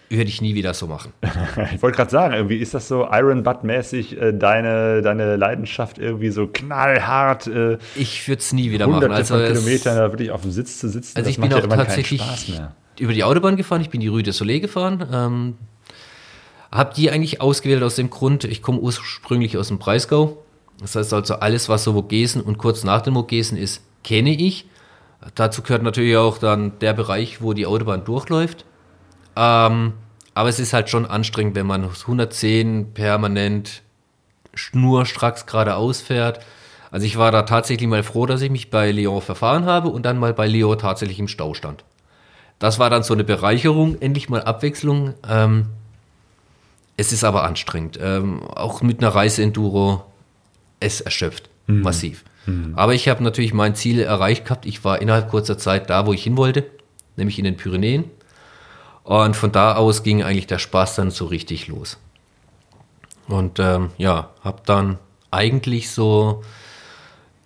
würde 0.09 0.29
ich 0.29 0.41
nie 0.41 0.53
wieder 0.53 0.73
so 0.73 0.87
machen. 0.87 1.11
Ich 1.73 1.81
wollte 1.81 1.97
gerade 1.97 2.11
sagen, 2.11 2.33
irgendwie 2.35 2.57
ist 2.57 2.73
das 2.73 2.87
so 2.87 3.07
Iron 3.11 3.43
Butt-mäßig 3.43 4.21
äh, 4.21 4.31
deine, 4.31 5.01
deine 5.01 5.35
Leidenschaft 5.35 5.97
irgendwie 5.97 6.29
so 6.29 6.47
knallhart. 6.47 7.47
Äh, 7.47 7.77
Ich 7.95 8.27
würde 8.27 8.39
es 8.39 8.53
nie 8.53 8.71
wieder 8.71 8.87
machen. 8.87 9.11
Also 9.11 9.35
Kilometern 9.35 9.97
da 9.97 10.11
wirklich 10.11 10.31
auf 10.31 10.41
dem 10.41 10.51
Sitz 10.51 10.79
zu 10.79 10.87
sitzen. 10.87 11.17
Also 11.17 11.27
das 11.27 11.35
ich 11.35 11.41
bin 11.41 11.51
auch 11.53 11.67
tatsächlich 11.67 12.21
Spaß 12.21 12.47
mehr. 12.49 12.75
Über 12.99 13.13
die 13.13 13.23
Autobahn 13.23 13.55
gefahren, 13.55 13.81
ich 13.81 13.89
bin 13.89 14.01
die 14.01 14.07
Rue 14.07 14.23
de 14.23 14.33
Soleil 14.33 14.59
gefahren. 14.59 15.07
Ähm, 15.11 15.57
habe 16.71 16.93
die 16.95 17.11
eigentlich 17.11 17.39
ausgewählt 17.39 17.83
aus 17.83 17.95
dem 17.95 18.09
Grund, 18.09 18.43
ich 18.45 18.61
komme 18.61 18.79
ursprünglich 18.79 19.57
aus 19.57 19.67
dem 19.67 19.77
Breisgau. 19.77 20.43
Das 20.79 20.95
heißt 20.95 21.13
also, 21.13 21.35
alles, 21.35 21.69
was 21.69 21.83
so 21.83 21.93
Vogesen 21.93 22.41
und 22.41 22.57
kurz 22.57 22.83
nach 22.83 23.01
dem 23.01 23.13
Vogesen 23.13 23.57
ist, 23.57 23.81
kenne 24.03 24.31
ich. 24.31 24.65
Dazu 25.35 25.61
gehört 25.61 25.83
natürlich 25.83 26.17
auch 26.17 26.37
dann 26.37 26.77
der 26.79 26.93
Bereich, 26.93 27.41
wo 27.41 27.53
die 27.53 27.65
Autobahn 27.65 28.03
durchläuft. 28.03 28.65
Ähm, 29.35 29.93
aber 30.33 30.49
es 30.49 30.59
ist 30.59 30.73
halt 30.73 30.89
schon 30.89 31.05
anstrengend, 31.05 31.55
wenn 31.55 31.67
man 31.67 31.83
110 31.83 32.93
permanent 32.93 33.83
schnurstracks 34.53 35.45
geradeaus 35.45 36.01
fährt. 36.01 36.39
Also 36.91 37.05
ich 37.05 37.17
war 37.17 37.31
da 37.31 37.43
tatsächlich 37.43 37.87
mal 37.87 38.03
froh, 38.03 38.25
dass 38.25 38.41
ich 38.41 38.51
mich 38.51 38.69
bei 38.69 38.91
Lyon 38.91 39.21
verfahren 39.21 39.65
habe 39.65 39.89
und 39.89 40.05
dann 40.05 40.19
mal 40.19 40.33
bei 40.33 40.47
Lyon 40.47 40.77
tatsächlich 40.77 41.19
im 41.19 41.27
Stau 41.27 41.53
stand. 41.53 41.83
Das 42.63 42.79
war 42.79 42.89
dann 42.89 43.03
so 43.03 43.13
eine 43.13 43.25
Bereicherung, 43.25 44.01
endlich 44.01 44.29
mal 44.29 44.41
Abwechslung. 44.41 45.15
Ähm, 45.27 45.65
es 46.95 47.11
ist 47.11 47.25
aber 47.25 47.43
anstrengend. 47.43 47.99
Ähm, 48.01 48.41
auch 48.41 48.81
mit 48.81 48.99
einer 48.99 49.13
Reise-Enduro, 49.13 50.05
es 50.79 51.01
erschöpft 51.01 51.49
massiv. 51.67 52.23
Aber 52.77 52.93
ich 52.93 53.09
habe 53.09 53.21
natürlich 53.21 53.53
mein 53.53 53.75
Ziel 53.75 53.99
erreicht 53.99 54.45
gehabt. 54.45 54.65
Ich 54.65 54.85
war 54.85 55.01
innerhalb 55.01 55.29
kurzer 55.29 55.57
Zeit 55.57 55.89
da, 55.89 56.05
wo 56.05 56.13
ich 56.13 56.23
hin 56.23 56.37
wollte, 56.37 56.65
nämlich 57.17 57.37
in 57.37 57.43
den 57.43 57.57
Pyrenäen. 57.57 58.05
Und 59.03 59.35
von 59.35 59.51
da 59.51 59.75
aus 59.75 60.01
ging 60.01 60.23
eigentlich 60.23 60.47
der 60.47 60.59
Spaß 60.59 60.95
dann 60.95 61.11
so 61.11 61.25
richtig 61.25 61.67
los. 61.67 61.97
Und 63.27 63.59
ähm, 63.59 63.89
ja, 63.97 64.29
habe 64.41 64.61
dann 64.65 64.99
eigentlich 65.31 65.91
so 65.91 66.43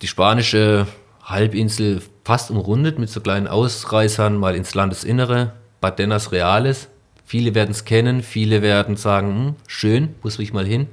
die 0.04 0.08
spanische 0.08 0.86
Halbinsel 1.24 2.04
fast 2.28 2.52
umrundet 2.52 3.00
mit 3.00 3.10
so 3.10 3.22
kleinen 3.22 3.48
Ausreißern 3.48 4.36
mal 4.36 4.54
ins 4.54 4.76
Landesinnere, 4.76 5.54
Badenas 5.80 6.34
Reales. 6.34 6.90
Viele 7.24 7.56
werden 7.56 7.72
es 7.72 7.86
kennen, 7.86 8.22
viele 8.22 8.62
werden 8.62 8.98
sagen, 8.98 9.30
hm, 9.30 9.56
schön, 9.66 10.14
muss 10.24 10.38
ich 10.38 10.52
mal 10.52 10.66
hin. 10.66 10.88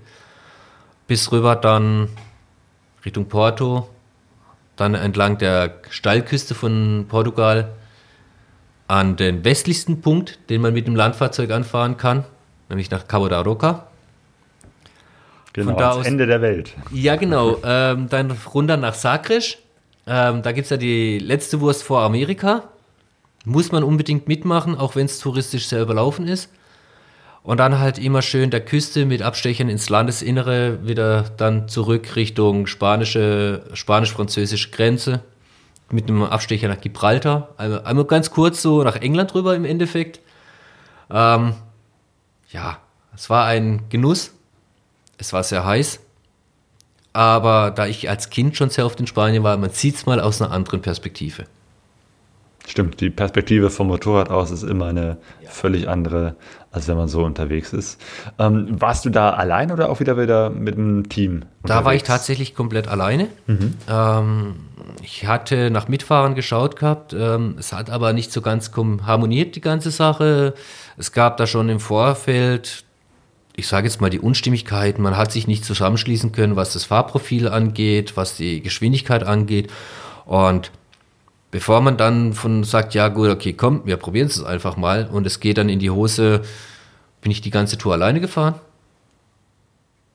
Bis 1.08 1.32
rüber 1.32 1.56
dann 1.56 2.08
Richtung 3.04 3.26
Porto, 3.26 3.88
dann 4.76 4.94
entlang 4.94 5.36
der 5.38 5.74
Steilküste 5.90 6.54
von 6.54 7.06
Portugal 7.08 7.72
an 8.86 9.16
den 9.16 9.44
westlichsten 9.44 10.02
Punkt, 10.02 10.38
den 10.50 10.60
man 10.60 10.72
mit 10.72 10.86
dem 10.86 10.94
Landfahrzeug 10.94 11.50
anfahren 11.50 11.96
kann, 11.96 12.22
nämlich 12.68 12.92
nach 12.92 13.08
Cabo 13.08 13.26
da 13.28 13.40
Roca. 13.40 13.88
Genau, 15.52 15.72
da 15.72 15.88
ans 15.88 16.00
aus- 16.02 16.06
Ende 16.06 16.26
der 16.26 16.40
Welt. 16.42 16.74
Ja, 16.92 17.16
genau. 17.16 17.56
ähm, 17.64 18.08
dann 18.08 18.30
runter 18.54 18.76
nach 18.76 18.94
Sagres. 18.94 19.56
Ähm, 20.06 20.42
da 20.42 20.52
gibt 20.52 20.64
es 20.64 20.70
ja 20.70 20.76
die 20.76 21.18
letzte 21.18 21.60
Wurst 21.60 21.82
vor 21.82 22.02
Amerika. 22.02 22.64
Muss 23.44 23.72
man 23.72 23.84
unbedingt 23.84 24.28
mitmachen, 24.28 24.76
auch 24.76 24.96
wenn 24.96 25.06
es 25.06 25.18
touristisch 25.18 25.66
sehr 25.68 25.82
überlaufen 25.82 26.26
ist. 26.26 26.50
Und 27.42 27.58
dann 27.58 27.78
halt 27.78 27.98
immer 27.98 28.22
schön 28.22 28.50
der 28.50 28.64
Küste 28.64 29.04
mit 29.04 29.20
Abstechern 29.20 29.68
ins 29.68 29.90
Landesinnere, 29.90 30.86
wieder 30.86 31.24
dann 31.36 31.68
zurück 31.68 32.16
Richtung 32.16 32.66
spanische, 32.66 33.64
spanisch-französische 33.74 34.70
Grenze. 34.70 35.20
Mit 35.90 36.08
einem 36.08 36.22
Abstecher 36.22 36.68
nach 36.68 36.80
Gibraltar. 36.80 37.50
Einmal, 37.58 37.84
einmal 37.84 38.06
ganz 38.06 38.30
kurz 38.30 38.62
so 38.62 38.82
nach 38.82 38.96
England 38.96 39.34
rüber 39.34 39.54
im 39.54 39.66
Endeffekt. 39.66 40.20
Ähm, 41.10 41.54
ja, 42.50 42.78
es 43.14 43.28
war 43.28 43.44
ein 43.44 43.82
Genuss. 43.90 44.32
Es 45.18 45.34
war 45.34 45.42
sehr 45.44 45.66
heiß. 45.66 46.00
Aber 47.14 47.70
da 47.70 47.86
ich 47.86 48.10
als 48.10 48.28
Kind 48.28 48.56
schon 48.56 48.70
sehr 48.70 48.84
oft 48.84 49.00
in 49.00 49.06
Spanien 49.06 49.42
war, 49.42 49.56
man 49.56 49.70
sieht 49.70 49.94
es 49.94 50.04
mal 50.04 50.20
aus 50.20 50.42
einer 50.42 50.50
anderen 50.50 50.82
Perspektive. 50.82 51.44
Stimmt, 52.66 53.00
die 53.00 53.10
Perspektive 53.10 53.70
vom 53.70 53.88
Motorrad 53.88 54.30
aus 54.30 54.50
ist 54.50 54.62
immer 54.62 54.86
eine 54.86 55.18
völlig 55.46 55.86
andere, 55.88 56.34
als 56.72 56.88
wenn 56.88 56.96
man 56.96 57.08
so 57.08 57.22
unterwegs 57.22 57.74
ist. 57.74 58.00
Ähm, 58.38 58.80
warst 58.80 59.04
du 59.04 59.10
da 59.10 59.30
allein 59.30 59.70
oder 59.70 59.90
auch 59.90 60.00
wieder 60.00 60.18
wieder 60.18 60.48
mit 60.50 60.76
einem 60.76 61.08
Team? 61.08 61.44
Da 61.62 61.84
war 61.84 61.94
ich 61.94 62.00
unterwegs? 62.00 62.06
tatsächlich 62.08 62.54
komplett 62.54 62.88
alleine. 62.88 63.28
Ähm, 63.88 64.54
ich 65.02 65.26
hatte 65.26 65.70
nach 65.70 65.88
Mitfahrern 65.88 66.34
geschaut 66.34 66.76
gehabt. 66.76 67.12
Ähm, 67.12 67.56
es 67.58 67.72
hat 67.74 67.90
aber 67.90 68.14
nicht 68.14 68.32
so 68.32 68.40
ganz 68.40 68.72
harmoniert, 69.06 69.56
die 69.56 69.60
ganze 69.60 69.90
Sache. 69.90 70.54
Es 70.96 71.12
gab 71.12 71.36
da 71.36 71.46
schon 71.46 71.68
im 71.68 71.80
Vorfeld, 71.80 72.84
ich 73.56 73.68
sage 73.68 73.86
jetzt 73.86 74.00
mal, 74.00 74.10
die 74.10 74.20
Unstimmigkeiten. 74.20 75.02
Man 75.02 75.16
hat 75.16 75.32
sich 75.32 75.46
nicht 75.46 75.64
zusammenschließen 75.64 76.32
können, 76.32 76.56
was 76.56 76.72
das 76.72 76.84
Fahrprofil 76.84 77.48
angeht, 77.48 78.16
was 78.16 78.36
die 78.36 78.60
Geschwindigkeit 78.60 79.22
angeht. 79.22 79.70
Und 80.26 80.72
bevor 81.50 81.80
man 81.80 81.96
dann 81.96 82.32
von 82.32 82.64
sagt, 82.64 82.94
ja 82.94 83.08
gut, 83.08 83.28
okay, 83.28 83.52
komm, 83.52 83.82
wir 83.84 83.96
probieren 83.96 84.26
es 84.26 84.42
einfach 84.42 84.76
mal 84.76 85.06
und 85.06 85.26
es 85.26 85.38
geht 85.38 85.58
dann 85.58 85.68
in 85.68 85.78
die 85.78 85.90
Hose, 85.90 86.42
bin 87.20 87.30
ich 87.30 87.42
die 87.42 87.50
ganze 87.50 87.78
Tour 87.78 87.92
alleine 87.92 88.20
gefahren. 88.20 88.56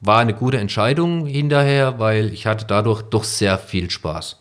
War 0.01 0.19
eine 0.19 0.33
gute 0.33 0.57
Entscheidung 0.57 1.25
hinterher, 1.25 1.99
weil 1.99 2.33
ich 2.33 2.45
hatte 2.45 2.65
dadurch 2.65 3.03
doch 3.03 3.23
sehr 3.23 3.57
viel 3.57 3.89
Spaß. 3.89 4.37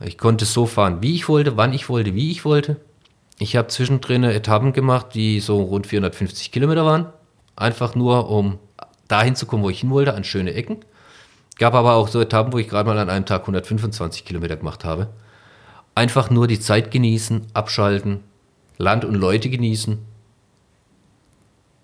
Ich 0.00 0.18
konnte 0.18 0.46
so 0.46 0.66
fahren, 0.66 0.98
wie 1.00 1.14
ich 1.14 1.28
wollte, 1.28 1.56
wann 1.56 1.72
ich 1.72 1.88
wollte, 1.88 2.14
wie 2.14 2.30
ich 2.30 2.44
wollte. 2.44 2.76
Ich 3.38 3.56
habe 3.56 3.68
zwischendrin 3.68 4.24
Etappen 4.24 4.72
gemacht, 4.72 5.08
die 5.14 5.40
so 5.40 5.62
rund 5.62 5.86
450 5.86 6.52
Kilometer 6.52 6.84
waren. 6.84 7.06
Einfach 7.60 7.94
nur, 7.94 8.30
um 8.30 8.58
dahin 9.06 9.36
zu 9.36 9.44
kommen, 9.44 9.62
wo 9.62 9.70
ich 9.70 9.80
hin 9.80 9.90
wollte, 9.90 10.14
an 10.14 10.24
schöne 10.24 10.54
Ecken. 10.54 10.78
Gab 11.58 11.74
aber 11.74 11.94
auch 11.94 12.08
so 12.08 12.20
Etappen, 12.20 12.54
wo 12.54 12.58
ich 12.58 12.68
gerade 12.68 12.88
mal 12.88 12.98
an 12.98 13.10
einem 13.10 13.26
Tag 13.26 13.42
125 13.42 14.24
Kilometer 14.24 14.56
gemacht 14.56 14.84
habe. 14.84 15.08
Einfach 15.94 16.30
nur 16.30 16.46
die 16.46 16.58
Zeit 16.58 16.90
genießen, 16.90 17.42
abschalten, 17.52 18.20
Land 18.78 19.04
und 19.04 19.14
Leute 19.14 19.50
genießen. 19.50 19.98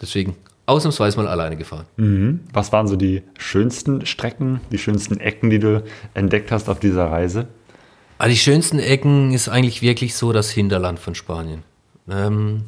Deswegen 0.00 0.36
ausnahmsweise 0.64 1.18
mal 1.18 1.28
alleine 1.28 1.56
gefahren. 1.58 1.84
Mhm. 1.98 2.40
Was 2.54 2.72
waren 2.72 2.88
so 2.88 2.96
die 2.96 3.22
schönsten 3.38 4.06
Strecken, 4.06 4.60
die 4.72 4.78
schönsten 4.78 5.20
Ecken, 5.20 5.50
die 5.50 5.58
du 5.58 5.84
entdeckt 6.14 6.50
hast 6.50 6.70
auf 6.70 6.80
dieser 6.80 7.10
Reise? 7.10 7.48
Also 8.16 8.30
die 8.30 8.38
schönsten 8.38 8.78
Ecken 8.78 9.32
ist 9.32 9.50
eigentlich 9.50 9.82
wirklich 9.82 10.14
so 10.14 10.32
das 10.32 10.50
Hinterland 10.50 10.98
von 10.98 11.14
Spanien. 11.14 11.64
Ähm, 12.08 12.64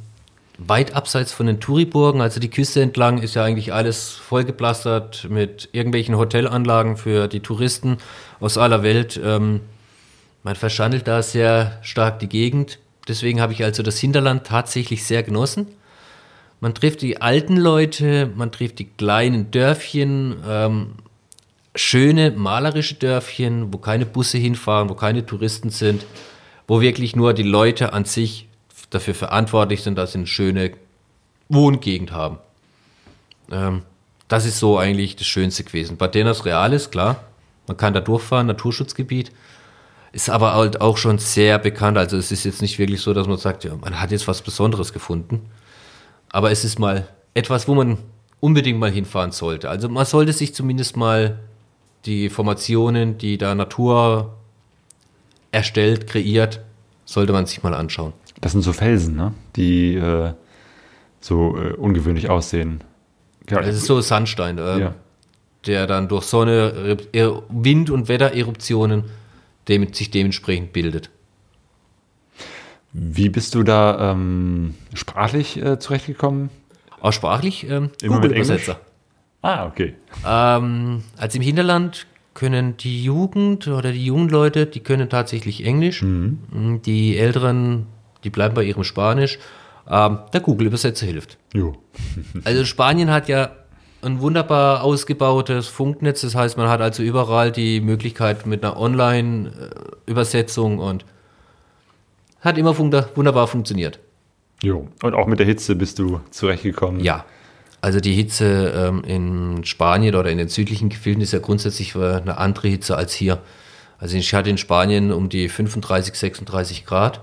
weit 0.59 0.95
abseits 0.95 1.33
von 1.33 1.47
den 1.47 1.61
Touriburgen, 1.61 2.21
also 2.21 2.41
die 2.41 2.51
Küste 2.51 2.83
entlang, 2.83 3.19
ist 3.19 3.35
ja 3.35 3.45
eigentlich 3.45 3.73
alles 3.73 4.11
vollgeplastert 4.11 5.29
mit 5.31 5.69
irgendwelchen 5.73 6.17
Hotelanlagen 6.17 6.97
für 6.97 7.29
die 7.29 7.41
Touristen 7.41 7.99
aus 8.41 8.59
aller 8.59 8.83
Welt. 8.83 9.19
Ähm, 9.23 9.61
man 10.43 10.57
verschandelt 10.57 11.07
da 11.07 11.23
sehr 11.23 11.79
stark 11.83 12.19
die 12.19 12.29
Gegend. 12.29 12.81
Deswegen 13.07 13.41
habe 13.41 13.53
ich 13.53 13.63
also 13.65 13.83
das 13.83 13.99
Hinterland 13.99 14.47
tatsächlich 14.47 15.05
sehr 15.05 15.23
genossen. 15.23 15.69
Man 16.61 16.75
trifft 16.75 17.03
die 17.03 17.21
alten 17.23 17.57
Leute, 17.57 18.31
man 18.35 18.51
trifft 18.51 18.81
die 18.81 18.89
kleinen 18.89 19.53
Dörfchen, 19.53 20.37
ähm, 20.47 20.95
schöne 21.77 22.33
malerische 22.33 22.97
Dörfchen, 22.97 23.73
wo 23.73 23.79
keine 23.79 24.07
Busse 24.07 24.39
hinfahren, 24.39 24.89
wo 24.89 24.95
keine 24.95 25.25
Touristen 25.25 25.71
sind, 25.71 26.05
wo 26.67 26.81
wirklich 26.81 27.15
nur 27.15 27.33
die 27.33 27.45
Leute 27.45 27.93
an 27.93 28.05
sich 28.05 28.48
dafür 28.91 29.15
verantwortlich 29.15 29.83
sind, 29.83 29.97
dass 29.97 30.13
sie 30.13 30.19
eine 30.19 30.27
schöne 30.27 30.73
Wohngegend 31.49 32.13
haben. 32.13 32.39
Ähm, 33.51 33.83
das 34.29 34.45
ist 34.45 34.59
so 34.59 34.79
eigentlich 34.79 35.17
das 35.17 35.27
Schönste 35.27 35.65
gewesen. 35.65 35.97
Badenas 35.97 36.45
Reales, 36.45 36.91
klar, 36.91 37.25
man 37.67 37.77
kann 37.77 37.95
da 37.95 38.01
durchfahren, 38.01 38.47
Naturschutzgebiet. 38.47 39.33
Ist 40.13 40.31
aber 40.31 40.55
halt 40.55 40.81
auch 40.81 40.97
schon 40.97 41.19
sehr 41.19 41.59
bekannt. 41.59 41.99
Also 41.99 42.17
es 42.17 42.33
ist 42.33 42.45
jetzt 42.45 42.63
nicht 42.63 42.79
wirklich 42.79 43.01
so, 43.01 43.13
dass 43.13 43.27
man 43.27 43.37
sagt, 43.37 43.65
ja, 43.65 43.75
man 43.77 44.01
hat 44.01 44.11
jetzt 44.11 44.27
was 44.27 44.43
Besonderes 44.43 44.93
gefunden. 44.93 45.51
Aber 46.31 46.51
es 46.51 46.65
ist 46.65 46.79
mal 46.79 47.09
etwas, 47.35 47.69
wo 47.69 47.75
man 47.75 47.99
unbedingt 48.41 48.79
mal 48.79 48.91
hinfahren 48.91 49.33
sollte. 49.33 49.69
Also 49.69 49.89
man 49.89 50.07
sollte 50.07 50.33
sich 50.33 50.55
zumindest 50.55 50.97
mal 50.97 51.39
die 52.05 52.31
Formationen, 52.31 53.19
die 53.19 53.37
da 53.37 53.55
Natur 53.55 54.35
erstellt, 55.51 56.07
kreiert, 56.07 56.61
Sollte 57.09 57.33
man 57.33 57.47
sich 57.47 57.63
mal 57.63 57.73
anschauen. 57.73 58.13
Das 58.43 58.53
sind 58.53 58.61
so 58.61 58.75
Felsen, 58.75 59.17
ne? 59.17 59.33
die 59.57 59.95
äh, 59.95 60.35
so 61.21 61.57
äh, 61.57 61.73
ungewöhnlich 61.73 62.29
aussehen. 62.29 62.83
Ja, 63.49 63.63
Das 63.63 63.75
ist 63.77 63.87
so 63.87 63.99
Sandstein, 64.03 64.59
äh, 64.59 64.79
Ja. 64.79 64.95
der 65.67 65.87
dann 65.87 66.09
durch 66.09 66.25
Sonne, 66.25 66.75
Re- 66.77 66.97
Er- 67.13 67.43
Wind- 67.49 67.89
und 67.89 68.09
Wettereruptionen 68.09 69.05
dem, 69.69 69.91
sich 69.95 70.11
dementsprechend 70.11 70.75
bildet. 70.75 71.09
Wie 72.93 73.31
bist 73.31 73.55
du 73.55 73.63
da 73.63 74.13
ähm, 74.13 74.75
sprachlich 74.93 75.57
äh, 75.63 75.79
zurechtgekommen? 75.79 76.51
Auch 77.01 77.13
sprachlich 77.13 77.65
ähm, 77.65 77.91
Immer 78.03 78.17
mit 78.17 78.25
Google-Übersetzer. 78.25 78.81
Ah, 79.41 79.67
okay. 79.67 79.95
Ähm, 80.27 81.03
als 81.17 81.35
im 81.35 81.43
Hinterland 81.43 82.07
können 82.39 82.77
die 82.77 83.03
Jugend 83.03 83.67
oder 83.67 83.91
die 83.91 84.05
jungen 84.05 84.29
Leute, 84.29 84.67
die 84.67 84.79
können 84.79 85.09
tatsächlich 85.09 85.65
Englisch. 85.65 86.03
Mm, 86.03 86.77
Die 86.85 87.19
Älteren, 87.19 87.87
die 88.23 88.31
bleiben 88.31 88.55
bei 88.55 88.63
ihrem 88.63 88.85
Spanisch. 88.85 89.41
Ähm, 89.91 90.21
der 90.33 90.41
Google-Übersetzer 90.41 91.07
hilft. 91.07 91.37
Jo. 91.53 91.75
Also 92.45 92.65
Spanien 92.65 93.11
hat 93.11 93.29
ja 93.29 93.51
ein 94.03 94.21
wunderbar 94.21 94.85
ausgebautes 94.85 95.67
Funknetz. 95.67 96.21
Das 96.21 96.37
heißt, 96.37 96.57
man 96.57 96.69
hat 96.69 96.81
also 96.81 97.03
überall 97.03 97.51
die 97.51 97.81
Möglichkeit 97.81 98.47
mit 98.47 98.65
einer 98.65 98.79
Online-Übersetzung 98.79 100.79
und 100.79 101.05
hat 102.41 102.57
immer 102.57 102.73
fun 102.73 102.95
wunderbar 103.17 103.49
funktioniert. 103.49 103.99
Jo. 104.63 104.87
Und 105.03 105.15
auch 105.15 105.27
mit 105.27 105.41
der 105.41 105.47
Hitze 105.47 105.75
bist 105.75 105.99
du 105.99 106.21
zurechtgekommen? 106.31 107.01
Ja, 107.01 107.25
also 107.81 108.01
die 108.01 108.15
Hitze 108.15 108.73
ähm, 108.75 109.05
in 109.05 109.65
Spanien 109.65 110.15
oder 110.15 110.31
in 110.31 110.39
den 110.39 110.49
südlichen 110.49 110.89
Gefilden 110.89 111.23
ist 111.23 111.33
ja 111.33 111.39
grundsätzlich 111.39 111.95
eine 111.95 112.39
andere 112.39 112.69
Hitze 112.69 112.97
als 112.97 113.15
hier. 113.15 113.41
Also 113.99 114.17
ich 114.17 114.33
hatte 114.35 114.51
in 114.51 114.59
Spanien 114.59 115.13
um 115.13 115.29
die 115.29 115.49
35, 115.49 116.15
36 116.15 116.87
Grad, 116.87 117.21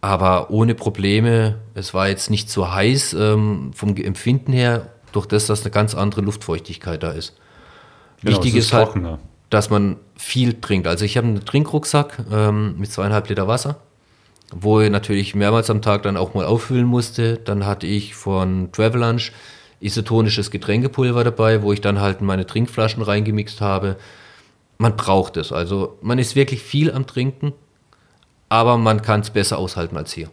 aber 0.00 0.50
ohne 0.50 0.74
Probleme. 0.74 1.58
Es 1.74 1.94
war 1.94 2.08
jetzt 2.08 2.30
nicht 2.30 2.50
so 2.50 2.72
heiß 2.72 3.14
ähm, 3.14 3.72
vom 3.74 3.96
Empfinden 3.96 4.52
her, 4.52 4.90
durch 5.12 5.26
das, 5.26 5.46
dass 5.46 5.62
eine 5.62 5.70
ganz 5.70 5.94
andere 5.94 6.20
Luftfeuchtigkeit 6.20 7.02
da 7.02 7.10
ist. 7.10 7.36
Genau, 8.22 8.36
Wichtig 8.36 8.54
es 8.54 8.66
ist 8.66 8.72
halt, 8.72 8.90
dass 9.50 9.70
man 9.70 9.96
viel 10.16 10.60
trinkt. 10.60 10.86
Also 10.86 11.04
ich 11.04 11.16
habe 11.16 11.26
einen 11.26 11.44
Trinkrucksack 11.44 12.24
ähm, 12.30 12.78
mit 12.78 12.90
zweieinhalb 12.90 13.28
Liter 13.28 13.48
Wasser, 13.48 13.80
wo 14.54 14.80
ich 14.80 14.90
natürlich 14.90 15.34
mehrmals 15.34 15.70
am 15.70 15.82
Tag 15.82 16.02
dann 16.02 16.16
auch 16.16 16.34
mal 16.34 16.44
auffüllen 16.44 16.86
musste. 16.86 17.36
Dann 17.38 17.66
hatte 17.66 17.86
ich 17.86 18.14
von 18.14 18.70
Travel 18.72 19.00
Lunch 19.00 19.32
isotonisches 19.80 20.50
Getränkepulver 20.50 21.24
dabei, 21.24 21.62
wo 21.62 21.72
ich 21.72 21.80
dann 21.80 22.00
halt 22.00 22.20
in 22.20 22.26
meine 22.26 22.46
Trinkflaschen 22.46 23.02
reingemixt 23.02 23.60
habe. 23.60 23.96
Man 24.78 24.96
braucht 24.96 25.36
es. 25.36 25.52
Also 25.52 25.98
man 26.02 26.18
ist 26.18 26.36
wirklich 26.36 26.62
viel 26.62 26.92
am 26.92 27.06
Trinken, 27.06 27.52
aber 28.48 28.78
man 28.78 29.02
kann 29.02 29.20
es 29.20 29.30
besser 29.30 29.58
aushalten 29.58 29.96
als 29.96 30.12
hier. 30.12 30.30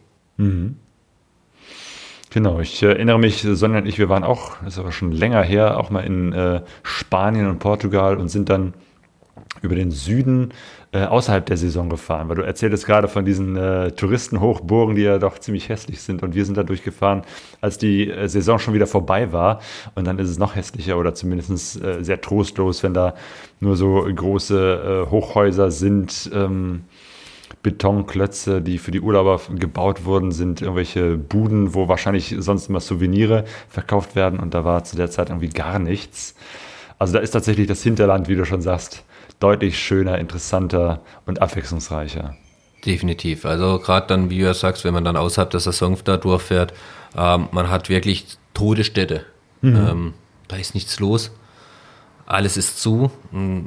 Genau, 2.29 2.59
ich 2.59 2.81
erinnere 2.81 3.19
mich, 3.19 3.45
Sonja 3.47 3.77
und 3.77 3.85
ich, 3.85 3.99
wir 3.99 4.09
waren 4.09 4.23
auch, 4.23 4.57
das 4.63 4.73
ist 4.73 4.79
aber 4.79 4.91
schon 4.91 5.11
länger 5.11 5.43
her, 5.43 5.79
auch 5.79 5.91
mal 5.91 5.99
in 5.99 6.33
äh, 6.33 6.61
Spanien 6.81 7.47
und 7.47 7.59
Portugal 7.59 8.17
und 8.17 8.29
sind 8.29 8.49
dann 8.49 8.73
über 9.63 9.75
den 9.75 9.91
Süden 9.91 10.49
äh, 10.91 11.05
außerhalb 11.05 11.45
der 11.45 11.57
Saison 11.57 11.89
gefahren, 11.89 12.29
weil 12.29 12.35
du 12.35 12.43
erzähltest 12.43 12.85
gerade 12.85 13.07
von 13.07 13.25
diesen 13.25 13.55
äh, 13.55 13.91
Touristenhochburgen, 13.91 14.95
die 14.95 15.01
ja 15.01 15.17
doch 15.17 15.39
ziemlich 15.39 15.69
hässlich 15.69 16.01
sind. 16.01 16.21
Und 16.21 16.35
wir 16.35 16.45
sind 16.45 16.57
da 16.57 16.63
durchgefahren, 16.63 17.23
als 17.61 17.77
die 17.77 18.11
äh, 18.11 18.27
Saison 18.27 18.59
schon 18.59 18.73
wieder 18.73 18.87
vorbei 18.87 19.31
war. 19.31 19.61
Und 19.95 20.05
dann 20.05 20.19
ist 20.19 20.29
es 20.29 20.37
noch 20.37 20.55
hässlicher 20.55 20.97
oder 20.97 21.15
zumindest 21.15 21.81
äh, 21.81 22.03
sehr 22.03 22.21
trostlos, 22.21 22.83
wenn 22.83 22.93
da 22.93 23.15
nur 23.59 23.77
so 23.77 24.05
große 24.13 25.05
äh, 25.07 25.09
Hochhäuser 25.09 25.71
sind, 25.71 26.29
ähm, 26.33 26.83
Betonklötze, 27.63 28.61
die 28.61 28.77
für 28.77 28.91
die 28.91 28.99
Urlauber 28.99 29.39
gebaut 29.55 30.03
wurden, 30.03 30.33
sind 30.33 30.61
irgendwelche 30.61 31.17
Buden, 31.17 31.73
wo 31.73 31.87
wahrscheinlich 31.87 32.35
sonst 32.39 32.67
immer 32.67 32.81
Souvenire 32.81 33.45
verkauft 33.69 34.17
werden. 34.17 34.39
Und 34.39 34.53
da 34.53 34.65
war 34.65 34.83
zu 34.83 34.97
der 34.97 35.09
Zeit 35.09 35.29
irgendwie 35.29 35.49
gar 35.49 35.79
nichts. 35.79 36.35
Also 36.99 37.13
da 37.13 37.19
ist 37.19 37.31
tatsächlich 37.31 37.67
das 37.67 37.81
Hinterland, 37.81 38.27
wie 38.27 38.35
du 38.35 38.45
schon 38.45 38.61
sagst, 38.61 39.05
deutlich 39.43 39.77
schöner, 39.77 40.17
interessanter 40.17 41.01
und 41.25 41.41
abwechslungsreicher. 41.41 42.35
Definitiv. 42.85 43.45
Also 43.45 43.79
gerade 43.79 44.07
dann, 44.07 44.29
wie 44.29 44.39
du 44.39 44.45
ja 44.45 44.53
sagst, 44.53 44.83
wenn 44.83 44.93
man 44.93 45.05
dann 45.05 45.15
außerhalb 45.17 45.49
der 45.49 45.59
Saison 45.59 45.97
da 46.03 46.17
durchfährt, 46.17 46.73
ähm, 47.17 47.47
man 47.51 47.69
hat 47.69 47.89
wirklich 47.89 48.25
Todesstätte. 48.53 49.25
Ähm, 49.61 50.13
da 50.49 50.57
ist 50.57 50.73
nichts 50.75 50.99
los. 50.99 51.31
Alles 52.25 52.57
ist 52.57 52.81
zu. 52.81 53.11
Mm, 53.31 53.59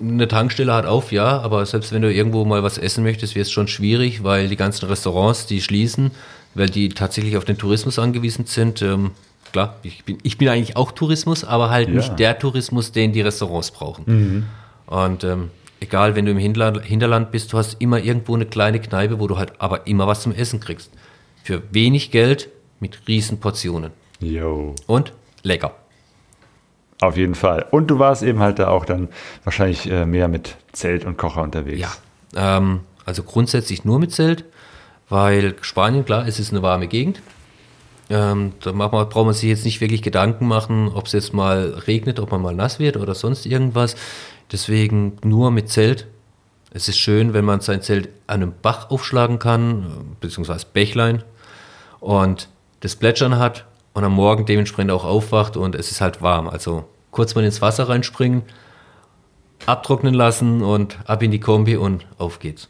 Eine 0.00 0.26
Tankstelle 0.26 0.74
hat 0.74 0.86
auf, 0.86 1.12
ja, 1.12 1.40
aber 1.40 1.64
selbst 1.66 1.92
wenn 1.92 2.02
du 2.02 2.12
irgendwo 2.12 2.44
mal 2.44 2.64
was 2.64 2.76
essen 2.78 3.04
möchtest, 3.04 3.36
wird 3.36 3.46
es 3.46 3.52
schon 3.52 3.68
schwierig, 3.68 4.24
weil 4.24 4.48
die 4.48 4.56
ganzen 4.56 4.86
Restaurants, 4.86 5.46
die 5.46 5.62
schließen, 5.62 6.10
weil 6.54 6.68
die 6.68 6.88
tatsächlich 6.88 7.36
auf 7.36 7.44
den 7.44 7.56
Tourismus 7.58 8.00
angewiesen 8.00 8.44
sind. 8.46 8.82
Ähm, 8.82 9.12
klar, 9.52 9.76
ich 9.84 10.04
bin, 10.04 10.18
ich 10.24 10.36
bin 10.36 10.48
eigentlich 10.48 10.76
auch 10.76 10.90
Tourismus, 10.90 11.44
aber 11.44 11.70
halt 11.70 11.88
Ja. 11.88 11.94
nicht 11.94 12.18
der 12.18 12.36
Tourismus, 12.40 12.90
den 12.90 13.12
die 13.12 13.20
Restaurants 13.20 13.70
brauchen. 13.70 14.46
Und 14.86 15.24
ähm, 15.24 15.50
egal, 15.80 16.14
wenn 16.14 16.26
du 16.26 16.32
im 16.32 16.38
Hinterland, 16.38 17.30
bist, 17.30 17.52
du 17.52 17.58
hast 17.58 17.80
immer 17.80 17.98
irgendwo 17.98 18.34
eine 18.34 18.46
kleine 18.46 18.80
Kneipe, 18.80 19.20
wo 19.20 19.26
du 19.26 19.38
halt 19.38 19.52
aber 19.60 19.86
immer 19.86 20.06
was 20.06 20.22
zum 20.22 20.32
Essen 20.32 20.60
kriegst. 20.60 20.90
Für 21.42 21.62
wenig 21.72 22.10
Geld 22.10 22.48
mit 22.80 23.06
riesen 23.08 23.40
Portionen. 23.40 23.92
Jo. 24.20 24.74
Und 24.86 25.12
lecker. 25.42 25.74
Auf 27.00 27.16
jeden 27.16 27.34
Fall. 27.34 27.66
Und 27.70 27.88
du 27.88 27.98
warst 27.98 28.22
eben 28.22 28.38
halt 28.40 28.58
da 28.58 28.68
auch 28.68 28.84
dann 28.84 29.08
wahrscheinlich 29.42 29.90
äh, 29.90 30.06
mehr 30.06 30.28
mit 30.28 30.56
Zelt 30.72 31.04
und 31.04 31.16
Kocher 31.18 31.42
unterwegs. 31.42 31.80
Ja. 31.80 31.92
Ähm, 32.36 32.80
also 33.04 33.22
grundsätzlich 33.22 33.84
nur 33.84 33.98
mit 33.98 34.12
Zelt, 34.12 34.44
weil 35.08 35.56
Spanien, 35.60 36.04
klar, 36.04 36.26
es 36.26 36.38
ist 36.38 36.52
eine 36.52 36.62
warme 36.62 36.88
Gegend. 36.88 37.20
Ähm, 38.10 38.52
da 38.62 38.72
man, 38.72 38.90
braucht 38.90 39.14
man 39.14 39.32
sich 39.32 39.48
jetzt 39.48 39.64
nicht 39.64 39.80
wirklich 39.80 40.02
Gedanken 40.02 40.46
machen, 40.46 40.90
ob 40.94 41.06
es 41.06 41.12
jetzt 41.12 41.32
mal 41.32 41.74
regnet, 41.86 42.20
ob 42.20 42.30
man 42.30 42.42
mal 42.42 42.54
nass 42.54 42.78
wird 42.78 42.96
oder 42.96 43.14
sonst 43.14 43.46
irgendwas. 43.46 43.96
Deswegen 44.52 45.16
nur 45.22 45.50
mit 45.50 45.68
Zelt. 45.68 46.06
Es 46.70 46.88
ist 46.88 46.98
schön, 46.98 47.34
wenn 47.34 47.44
man 47.44 47.60
sein 47.60 47.82
Zelt 47.82 48.08
an 48.26 48.42
einem 48.42 48.54
Bach 48.60 48.90
aufschlagen 48.90 49.38
kann, 49.38 50.16
beziehungsweise 50.20 50.66
Bächlein, 50.72 51.22
und 52.00 52.48
das 52.80 52.96
Plätschern 52.96 53.38
hat 53.38 53.64
und 53.94 54.04
am 54.04 54.12
Morgen 54.12 54.44
dementsprechend 54.44 54.90
auch 54.90 55.04
aufwacht 55.04 55.56
und 55.56 55.74
es 55.74 55.90
ist 55.90 56.00
halt 56.00 56.20
warm. 56.20 56.48
Also 56.48 56.84
kurz 57.10 57.34
mal 57.34 57.44
ins 57.44 57.62
Wasser 57.62 57.88
reinspringen, 57.88 58.42
abtrocknen 59.66 60.14
lassen 60.14 60.62
und 60.62 60.98
ab 61.06 61.22
in 61.22 61.30
die 61.30 61.40
Kombi 61.40 61.76
und 61.76 62.06
auf 62.18 62.40
geht's. 62.40 62.68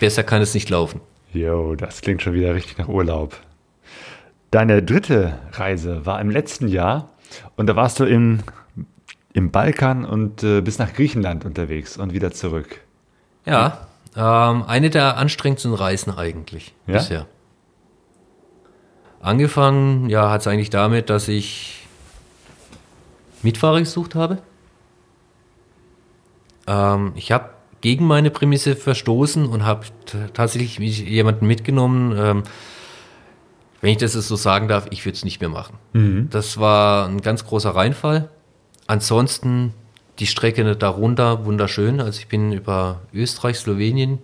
Besser 0.00 0.24
kann 0.24 0.42
es 0.42 0.54
nicht 0.54 0.70
laufen. 0.70 1.00
Jo, 1.32 1.76
das 1.76 2.00
klingt 2.00 2.22
schon 2.22 2.34
wieder 2.34 2.54
richtig 2.54 2.78
nach 2.78 2.88
Urlaub. 2.88 3.36
Deine 4.50 4.82
dritte 4.82 5.38
Reise 5.52 6.04
war 6.04 6.20
im 6.20 6.30
letzten 6.30 6.66
Jahr 6.66 7.10
und 7.56 7.68
da 7.68 7.76
warst 7.76 8.00
du 8.00 8.04
im, 8.04 8.40
im 9.32 9.50
Balkan 9.50 10.04
und 10.04 10.42
äh, 10.42 10.60
bis 10.60 10.78
nach 10.78 10.92
Griechenland 10.92 11.44
unterwegs 11.44 11.96
und 11.96 12.12
wieder 12.12 12.30
zurück. 12.32 12.80
Ja, 13.46 13.86
ähm, 14.16 14.64
eine 14.66 14.90
der 14.90 15.16
anstrengendsten 15.16 15.72
Reisen 15.74 16.16
eigentlich 16.16 16.74
Ja? 16.86 16.94
bisher. 16.94 17.26
Angefangen, 19.20 20.08
ja, 20.08 20.30
hat 20.30 20.40
es 20.40 20.46
eigentlich 20.46 20.70
damit, 20.70 21.10
dass 21.10 21.28
ich 21.28 21.86
Mitfahrer 23.42 23.80
gesucht 23.80 24.14
habe. 24.14 24.38
Ähm, 26.66 27.12
ich 27.14 27.30
habe 27.30 27.50
gegen 27.82 28.06
meine 28.06 28.30
Prämisse 28.30 28.76
verstoßen 28.76 29.46
und 29.46 29.64
habe 29.64 29.86
tatsächlich 30.32 30.78
jemanden 30.78 31.46
mitgenommen. 31.46 32.14
Ähm, 32.18 32.42
wenn 33.82 33.92
ich 33.92 33.98
das 33.98 34.14
jetzt 34.14 34.28
so 34.28 34.36
sagen 34.36 34.68
darf, 34.68 34.86
ich 34.90 35.04
würde 35.06 35.16
es 35.16 35.24
nicht 35.24 35.40
mehr 35.40 35.48
machen. 35.48 35.78
Das 36.30 36.58
war 36.58 37.06
ein 37.08 37.22
ganz 37.22 37.46
großer 37.46 37.70
Reinfall. 37.74 38.28
Ansonsten 38.90 39.72
die 40.18 40.26
Strecke 40.26 40.74
darunter 40.74 41.44
wunderschön. 41.44 42.00
Also 42.00 42.18
ich 42.18 42.26
bin 42.26 42.50
über 42.52 43.02
Österreich, 43.14 43.56
Slowenien, 43.56 44.18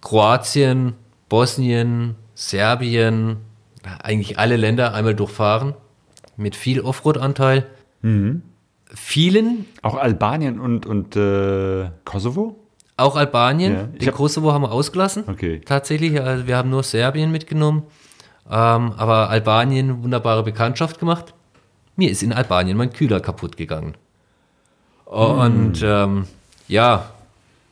Kroatien, 0.00 0.92
Bosnien, 1.28 2.14
Serbien, 2.36 3.38
eigentlich 4.04 4.38
alle 4.38 4.54
Länder 4.56 4.94
einmal 4.94 5.16
durchfahren 5.16 5.74
mit 6.36 6.54
viel 6.54 6.80
Offroad-Anteil. 6.80 7.66
Vielen, 8.94 9.66
Auch 9.82 9.96
Albanien 9.96 10.60
und, 10.60 10.86
und 10.86 11.16
äh, 11.16 11.90
Kosovo? 12.04 12.54
auch 12.96 13.16
Albanien, 13.16 13.72
Ja, 13.74 13.82
den 13.82 14.06
hab- 14.08 14.14
Kosovo 14.14 14.52
haben 14.52 14.62
wir 14.62 14.70
ausgelassen. 14.70 15.24
Okay. 15.26 15.60
Tatsächlich, 15.64 16.20
also 16.22 16.46
wir 16.46 16.56
haben 16.56 16.70
nur 16.70 16.84
Serbien 16.84 17.32
mitgenommen, 17.32 17.82
ähm, 18.48 18.92
aber 18.96 19.28
Albanien 19.28 20.04
wunderbare 20.04 20.44
Bekanntschaft 20.44 21.00
gemacht. 21.00 21.34
Mir 21.96 22.10
ist 22.10 22.22
in 22.22 22.32
Albanien 22.32 22.76
mein 22.76 22.92
Kühler 22.92 23.20
kaputt 23.20 23.56
gegangen. 23.56 23.94
Und 25.06 25.82
ähm, 25.82 26.26
ja, 26.68 27.10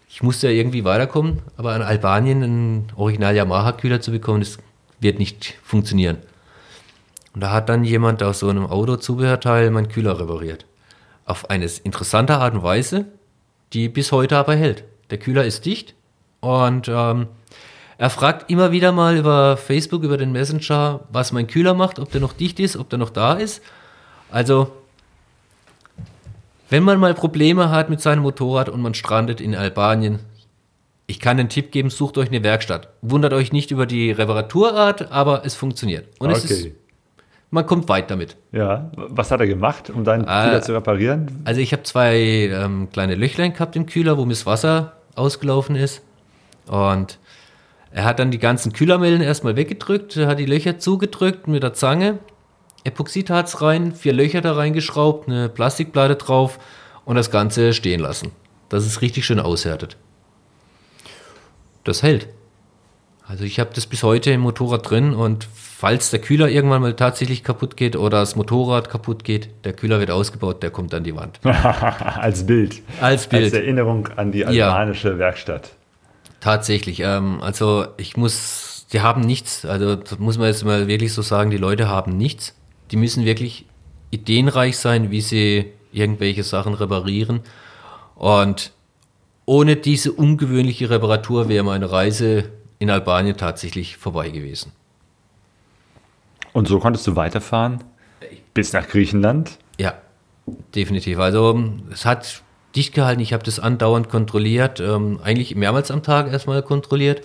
ich 0.09 0.23
musste 0.23 0.49
ja 0.49 0.55
irgendwie 0.55 0.85
weiterkommen, 0.85 1.43
aber 1.57 1.75
in 1.75 1.83
Albanien 1.83 2.43
einen 2.43 2.93
Original 2.97 3.35
Yamaha-Kühler 3.35 4.01
zu 4.01 4.13
bekommen, 4.13 4.41
das 4.41 4.59
wird 5.01 5.19
nicht 5.19 5.59
funktionieren. 5.63 6.19
Und 7.35 7.41
da 7.41 7.51
hat 7.51 7.69
dann 7.69 7.83
jemand 7.85 8.23
aus 8.23 8.39
so 8.39 8.49
einem 8.49 8.67
Autozubehörteil 8.67 9.71
meinen 9.71 9.89
Kühler 9.89 10.19
repariert. 10.19 10.67
Auf 11.27 11.51
eine 11.51 11.69
interessante 11.83 12.37
Art 12.37 12.55
und 12.55 12.63
Weise, 12.63 13.07
die 13.73 13.89
bis 13.89 14.13
heute 14.13 14.37
aber 14.37 14.55
hält. 14.55 14.85
Der 15.11 15.19
Kühler 15.19 15.45
ist 15.45 15.67
dicht 15.67 15.95
Und 16.41 16.89
ähm, 16.89 17.27
er 17.99 18.11
fragt 18.11 18.51
immer 18.51 18.71
wieder 18.71 18.93
mal 18.93 19.17
über 19.17 19.57
Facebook, 19.57 20.03
über 20.03 20.17
den 20.17 20.33
Messenger, 20.33 21.01
was 21.11 21.33
mein 21.33 21.47
Kühler 21.47 21.75
macht, 21.75 21.99
ob 21.99 22.11
der 22.11 22.21
noch 22.21 22.33
dicht 22.33 22.61
ist, 22.61 22.77
ob 22.77 22.89
der 22.89 22.99
noch 22.99 23.11
da 23.11 23.35
ist. 23.35 23.63
Also, 24.35 24.73
wenn 26.69 26.83
man 26.83 26.99
mal 26.99 27.15
Probleme 27.15 27.71
hat 27.71 27.89
mit 27.89 28.01
seinem 28.01 28.23
Motorrad 28.23 28.69
und 28.69 28.83
man 28.83 28.93
strandet 28.93 29.41
in 29.41 29.55
Albanien, 29.55 30.19
ich 31.07 31.21
kann 31.21 31.37
den 31.37 31.49
Tipp 31.49 31.71
geben, 31.71 31.89
sucht 31.89 32.19
euch 32.19 32.31
eine 32.31 32.43
Werkstatt. 32.43 32.89
Wundert 33.01 33.33
euch 33.33 33.53
nicht 33.53 33.71
über 33.71 33.87
die 33.87 34.11
Reparaturart, 34.11 35.13
aber 35.13 35.45
es 35.47 35.55
funktioniert. 35.55 36.09
Und 36.19 36.33
es 36.33 36.45
ist, 36.51 36.71
man 37.53 37.65
kommt 37.65 37.89
weit 37.89 38.11
damit. 38.11 38.37
Ja, 38.51 38.91
was 38.97 39.31
hat 39.31 39.39
er 39.39 39.47
gemacht, 39.47 39.89
um 39.89 40.03
deinen 40.03 40.25
Ah. 40.27 40.47
Kühler 40.47 40.63
zu 40.63 40.73
reparieren? 40.75 41.43
Also 41.45 41.61
ich 41.61 41.73
habe 41.73 41.85
zwei 41.85 42.17
ähm, 42.17 42.89
kleine 42.93 43.15
Löchlein 43.15 43.53
gehabt 43.53 43.77
im 43.77 43.87
Kühler, 43.87 44.19
wo 44.19 44.25
mir 44.25 44.33
das 44.33 44.47
Wasser 44.47 44.95
ausgelaufen 45.15 45.77
ist. 45.77 46.03
Und 46.67 47.21
er 47.93 48.03
hat 48.05 48.19
dann 48.19 48.33
die 48.33 48.41
ganzen 48.41 48.73
Kühlermellen 48.73 49.21
erstmal 49.21 49.55
weggedrückt, 49.55 50.17
hat 50.17 50.41
die 50.41 50.47
Löcher 50.47 50.81
zugedrückt 50.81 51.47
mit 51.47 51.63
der 51.63 51.75
Zange, 51.75 52.19
Epoxidharz 52.85 53.61
rein, 53.63 53.93
vier 53.95 54.13
Löcher 54.13 54.41
da 54.41 54.53
reingeschraubt, 54.55 55.29
eine 55.29 55.49
Plastikplatte 55.49 56.17
drauf 56.17 56.59
und 57.05 57.17
das 57.17 57.31
Ganze 57.31 57.73
stehen 57.73 58.01
lassen. 58.01 58.31
Dass 58.69 58.85
es 58.87 59.01
richtig 59.03 59.25
schön 59.27 59.41
aushärtet. 59.41 59.97
Das 61.85 62.03
hält. 62.03 62.29
Also 63.27 63.45
ich 63.45 63.59
habe 63.59 63.71
das 63.75 63.87
bis 63.87 64.03
heute 64.03 64.31
im 64.33 64.43
Motorrad 64.43 64.89
drin 64.91 65.15
und 65.15 65.49
falls 65.55 66.11
der 66.11 66.21
Kühler 66.21 66.49
irgendwann 66.51 66.83
mal 66.83 66.95
tatsächlich 66.95 67.43
kaputt 67.43 67.75
geht 67.77 67.97
oder 67.97 68.21
das 68.21 68.37
Motorrad 68.37 68.91
kaputt 68.91 69.25
geht, 69.25 69.49
der 69.65 69.73
Kühler 69.73 69.99
wird 69.99 70.11
ausgebaut, 70.11 70.63
der 70.63 70.71
kommt 70.71 70.93
an 70.93 71.05
die 71.05 71.17
Wand. 71.17 71.41
Als 71.45 72.45
Bild. 72.47 72.83
Als 73.01 73.27
Bild. 73.27 73.45
Als 73.45 73.53
Erinnerung 73.55 74.09
an 74.17 74.31
die 74.31 74.41
Ja. 74.41 74.49
albanische 74.75 75.19
Werkstatt. 75.19 75.71
Tatsächlich. 76.41 77.01
Ähm, 77.01 77.39
also 77.41 77.87
ich 77.97 78.19
muss, 78.19 78.87
die 78.93 79.01
haben 79.01 79.23
nichts. 79.23 79.65
Also 79.65 79.97
das 79.97 80.19
muss 80.19 80.37
man 80.37 80.49
jetzt 80.49 80.65
mal 80.65 80.87
wirklich 80.87 81.15
so 81.15 81.23
sagen, 81.23 81.51
die 81.51 81.57
Leute 81.57 81.89
haben 81.89 82.19
nichts. 82.19 82.55
Die 82.91 82.97
müssen 82.97 83.25
wirklich 83.25 83.67
ideenreich 84.11 84.77
sein, 84.77 85.11
wie 85.11 85.21
sie 85.21 85.73
irgendwelche 85.93 86.43
Sachen 86.43 86.75
reparieren. 86.75 87.41
Und 88.15 88.73
ohne 89.47 89.77
diese 89.77 90.13
ungewöhnliche 90.13 90.91
Reparatur 90.91 91.49
wäre 91.49 91.65
meine 91.65 91.91
Reise 91.91 92.51
in 92.79 92.91
Albanien 92.91 93.37
tatsächlich 93.37 93.97
vorbei 93.97 94.31
gewesen. 94.31 94.73
Und 96.53 96.69
so 96.69 96.79
konntest 96.79 97.07
du 97.07 97.17
weiterfahren 97.17 97.83
bis 98.55 98.73
nach 98.73 98.87
Griechenland. 98.89 99.59
Ja, 99.79 99.95
definitiv. 100.75 101.19
Also 101.19 101.61
es 101.93 102.07
hat 102.07 102.43
dicht 102.77 102.95
gehalten. 102.95 103.21
Ich 103.21 103.33
habe 103.33 103.43
das 103.43 103.59
andauernd 103.59 104.09
kontrolliert, 104.09 104.81
ähm, 104.81 105.21
eigentlich 105.23 105.55
mehrmals 105.57 105.91
am 105.91 106.03
Tag 106.03 106.33
erstmal 106.33 106.63
kontrolliert. 106.63 107.23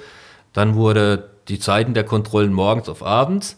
Dann 0.53 0.75
wurde 0.75 1.29
die 1.47 1.59
Zeiten 1.59 1.93
der 1.93 2.03
Kontrollen 2.03 2.53
morgens 2.53 2.89
auf 2.89 3.03
abends. 3.03 3.57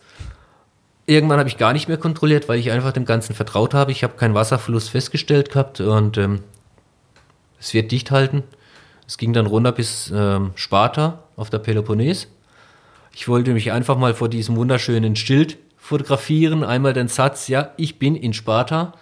Irgendwann 1.11 1.39
habe 1.39 1.49
ich 1.49 1.57
gar 1.57 1.73
nicht 1.73 1.89
mehr 1.89 1.97
kontrolliert, 1.97 2.47
weil 2.47 2.57
ich 2.57 2.71
einfach 2.71 2.93
dem 2.93 3.03
Ganzen 3.03 3.35
vertraut 3.35 3.73
habe. 3.73 3.91
Ich 3.91 4.01
habe 4.01 4.15
keinen 4.15 4.33
Wasserfluss 4.33 4.87
festgestellt 4.87 5.51
gehabt 5.51 5.81
und 5.81 6.17
ähm, 6.17 6.39
es 7.59 7.73
wird 7.73 7.91
dicht 7.91 8.11
halten. 8.11 8.43
Es 9.05 9.17
ging 9.17 9.33
dann 9.33 9.45
runter 9.45 9.73
bis 9.73 10.09
ähm, 10.15 10.51
Sparta 10.55 11.25
auf 11.35 11.49
der 11.49 11.57
Peloponnes. 11.57 12.29
Ich 13.13 13.27
wollte 13.27 13.51
mich 13.51 13.73
einfach 13.73 13.97
mal 13.97 14.13
vor 14.13 14.29
diesem 14.29 14.55
wunderschönen 14.55 15.17
Schild 15.17 15.57
fotografieren. 15.75 16.63
Einmal 16.63 16.93
den 16.93 17.09
Satz, 17.09 17.49
ja, 17.49 17.71
ich 17.75 17.99
bin 17.99 18.15
in 18.15 18.31
Sparta. 18.31 18.93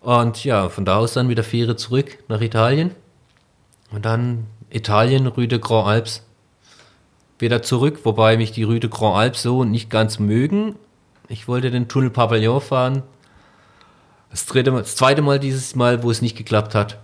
Und 0.00 0.42
ja, 0.42 0.68
von 0.68 0.84
da 0.84 0.96
aus 0.96 1.12
dann 1.12 1.28
mit 1.28 1.38
der 1.38 1.44
Fähre 1.44 1.76
zurück 1.76 2.18
nach 2.26 2.40
Italien. 2.40 2.96
Und 3.92 4.04
dann 4.04 4.48
Italien, 4.70 5.28
Rue 5.28 5.46
de 5.46 5.60
Grand 5.60 5.86
Alps. 5.86 6.26
Wieder 7.38 7.62
zurück, 7.62 8.00
wobei 8.02 8.36
mich 8.36 8.50
die 8.50 8.64
Rue 8.64 8.80
de 8.80 8.90
Grand 8.90 9.16
Alps 9.16 9.42
so 9.42 9.62
nicht 9.62 9.88
ganz 9.88 10.18
mögen. 10.18 10.74
Ich 11.28 11.48
wollte 11.48 11.70
den 11.70 11.88
Tunnel 11.88 12.10
Pavillon 12.10 12.60
fahren. 12.60 13.02
Das, 14.30 14.46
dritte 14.46 14.70
Mal, 14.70 14.80
das 14.80 14.96
zweite 14.96 15.22
Mal 15.22 15.38
dieses 15.38 15.74
Mal, 15.74 16.02
wo 16.02 16.10
es 16.10 16.22
nicht 16.22 16.36
geklappt 16.36 16.74
hat. 16.74 16.98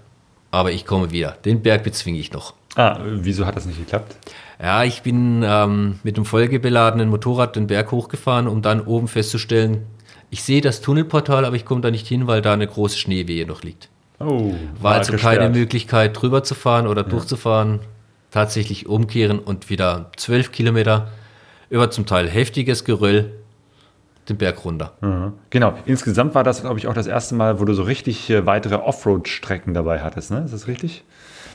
Aber 0.51 0.73
ich 0.73 0.87
komme 0.87 1.11
wieder. 1.11 1.33
Den 1.45 1.63
Berg 1.63 1.83
bezwinge 1.85 2.19
ich 2.19 2.33
noch. 2.33 2.55
Ah, 2.77 3.01
wieso 3.05 3.45
hat 3.47 3.57
das 3.57 3.67
nicht 3.67 3.79
geklappt? 3.79 4.17
Ja, 4.61 4.85
ich 4.85 5.03
bin 5.03 5.43
ähm, 5.45 5.99
mit 6.03 6.17
dem 6.17 6.25
vollgebeladenen 6.25 7.09
Motorrad 7.09 7.57
den 7.57 7.67
Berg 7.67 7.91
hochgefahren, 7.93 8.49
um 8.49 8.63
dann 8.63 8.81
oben 8.81 9.09
festzustellen, 9.09 9.87
ich 10.31 10.43
sehe 10.43 10.61
das 10.61 10.81
Tunnelportal, 10.81 11.45
aber 11.45 11.55
ich 11.55 11.65
komme 11.65 11.81
da 11.81 11.91
nicht 11.91 12.07
hin, 12.09 12.27
weil 12.27 12.43
da 12.43 12.53
eine 12.53 12.67
große 12.67 12.99
Schneewehe 12.99 13.47
noch 13.47 13.63
liegt. 13.63 13.89
Oh, 14.19 14.53
War 14.81 14.95
also 14.95 15.13
keine 15.13 15.37
gesperrt. 15.37 15.55
Möglichkeit, 15.55 16.21
drüber 16.21 16.43
zu 16.43 16.55
fahren 16.55 16.87
oder 16.87 17.05
durchzufahren. 17.05 17.81
Tatsächlich 18.31 18.87
umkehren 18.89 19.39
und 19.39 19.71
wieder 19.71 20.11
zwölf 20.17 20.51
Kilometer 20.51 21.09
über 21.71 21.91
zum 21.91 22.07
Teil 22.07 22.29
heftiges 22.29 22.85
Geröll 22.85 23.33
den 24.29 24.37
Berg 24.37 24.65
runter. 24.65 24.93
Mhm. 25.01 25.33
Genau. 25.51 25.75
Insgesamt 25.87 26.35
war 26.35 26.45
das, 26.45 26.63
glaube 26.63 26.79
ich, 26.79 26.87
auch 26.87 26.95
das 26.95 27.07
erste 27.07 27.35
Mal, 27.35 27.61
wo 27.61 27.65
du 27.65 27.75
so 27.75 27.83
richtig 27.83 28.31
äh, 28.31 28.47
weitere 28.47 28.77
Offroad-Strecken 28.77 29.75
dabei 29.75 30.01
hattest, 30.01 30.31
ne? 30.31 30.43
Ist 30.45 30.55
das 30.55 30.67
richtig? 30.67 31.05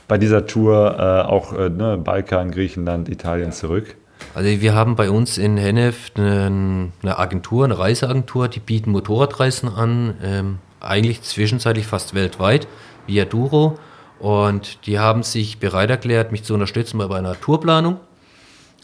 Bei 0.08 0.18
dieser 0.18 0.46
Tour 0.46 0.96
äh, 0.98 1.28
auch 1.28 1.52
äh, 1.52 1.68
ne, 1.68 1.98
Balkan, 1.98 2.50
Griechenland, 2.50 3.08
Italien 3.08 3.52
zurück. 3.52 3.96
Also 4.34 4.48
wir 4.48 4.74
haben 4.74 4.96
bei 4.96 5.10
uns 5.10 5.38
in 5.38 5.56
Hennef 5.56 6.12
eine, 6.14 6.90
eine 7.02 7.18
Agentur, 7.18 7.64
eine 7.64 7.78
Reiseagentur, 7.78 8.48
die 8.48 8.60
bieten 8.60 8.90
Motorradreisen 8.90 9.68
an, 9.68 10.14
ähm, 10.22 10.58
eigentlich 10.80 11.22
zwischenzeitlich 11.22 11.86
fast 11.86 12.14
weltweit, 12.14 12.68
via 13.06 13.24
Duro. 13.24 13.78
Und 14.18 14.86
die 14.86 14.98
haben 14.98 15.22
sich 15.22 15.58
bereit 15.58 15.90
erklärt, 15.90 16.30
mich 16.30 16.44
zu 16.44 16.54
unterstützen 16.54 16.98
bei 16.98 17.16
einer 17.16 17.40
Tourplanung, 17.40 17.98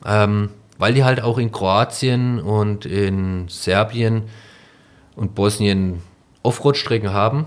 ähm, 0.05 0.51
weil 0.79 0.95
die 0.95 1.05
halt 1.05 1.21
auch 1.21 1.39
in 1.39 1.53
Kroatien 1.53 2.41
und 2.41 2.87
in 2.87 3.49
Serbien 3.49 4.25
und 5.15 5.35
Bosnien 5.35 6.03
Offroad-Strecken 6.43 7.13
haben. 7.13 7.47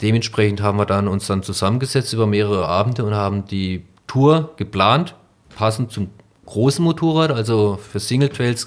Dementsprechend 0.00 0.60
haben 0.60 0.78
wir 0.78 0.86
dann 0.86 1.08
uns 1.08 1.26
dann 1.26 1.42
zusammengesetzt 1.42 2.12
über 2.12 2.26
mehrere 2.26 2.66
Abende 2.66 3.04
und 3.04 3.14
haben 3.14 3.46
die 3.46 3.84
Tour 4.06 4.52
geplant, 4.56 5.14
passend 5.54 5.92
zum 5.92 6.10
großen 6.46 6.84
Motorrad. 6.84 7.30
Also 7.30 7.78
für 7.80 8.00
Single 8.00 8.28
Trails 8.30 8.66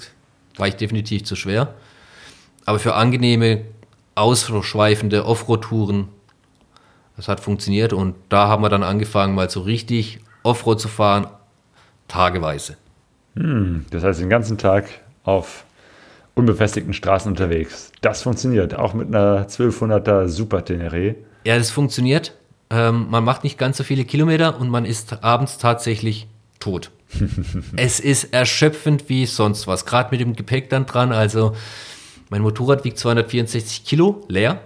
war 0.56 0.68
ich 0.68 0.76
definitiv 0.76 1.24
zu 1.24 1.36
schwer. 1.36 1.74
Aber 2.64 2.78
für 2.78 2.94
angenehme, 2.94 3.64
ausschweifende 4.14 5.24
Offroad-Touren, 5.26 6.08
das 7.16 7.28
hat 7.28 7.40
funktioniert. 7.40 7.92
Und 7.92 8.14
da 8.28 8.48
haben 8.48 8.62
wir 8.62 8.68
dann 8.68 8.82
angefangen, 8.82 9.34
mal 9.34 9.50
so 9.50 9.62
richtig 9.62 10.20
Offroad 10.42 10.80
zu 10.80 10.88
fahren, 10.88 11.26
tageweise. 12.08 12.76
Das 13.34 14.02
heißt, 14.02 14.20
den 14.20 14.28
ganzen 14.28 14.58
Tag 14.58 14.86
auf 15.24 15.64
unbefestigten 16.34 16.92
Straßen 16.92 17.30
unterwegs. 17.30 17.92
Das 18.00 18.22
funktioniert, 18.22 18.74
auch 18.74 18.94
mit 18.94 19.08
einer 19.08 19.46
1200er 19.46 20.28
Super 20.28 20.64
Tenere. 20.64 21.14
Ja, 21.44 21.56
das 21.56 21.70
funktioniert. 21.70 22.36
Ähm, 22.70 23.08
man 23.10 23.24
macht 23.24 23.44
nicht 23.44 23.58
ganz 23.58 23.76
so 23.76 23.84
viele 23.84 24.04
Kilometer 24.04 24.58
und 24.58 24.68
man 24.70 24.84
ist 24.84 25.22
abends 25.22 25.58
tatsächlich 25.58 26.26
tot. 26.58 26.90
es 27.76 28.00
ist 28.00 28.32
erschöpfend 28.32 29.08
wie 29.08 29.26
sonst 29.26 29.66
was. 29.66 29.84
Gerade 29.84 30.10
mit 30.10 30.20
dem 30.20 30.34
Gepäck 30.34 30.70
dann 30.70 30.86
dran. 30.86 31.12
Also 31.12 31.54
mein 32.30 32.42
Motorrad 32.42 32.84
wiegt 32.84 32.98
264 32.98 33.84
Kilo 33.84 34.24
leer. 34.28 34.60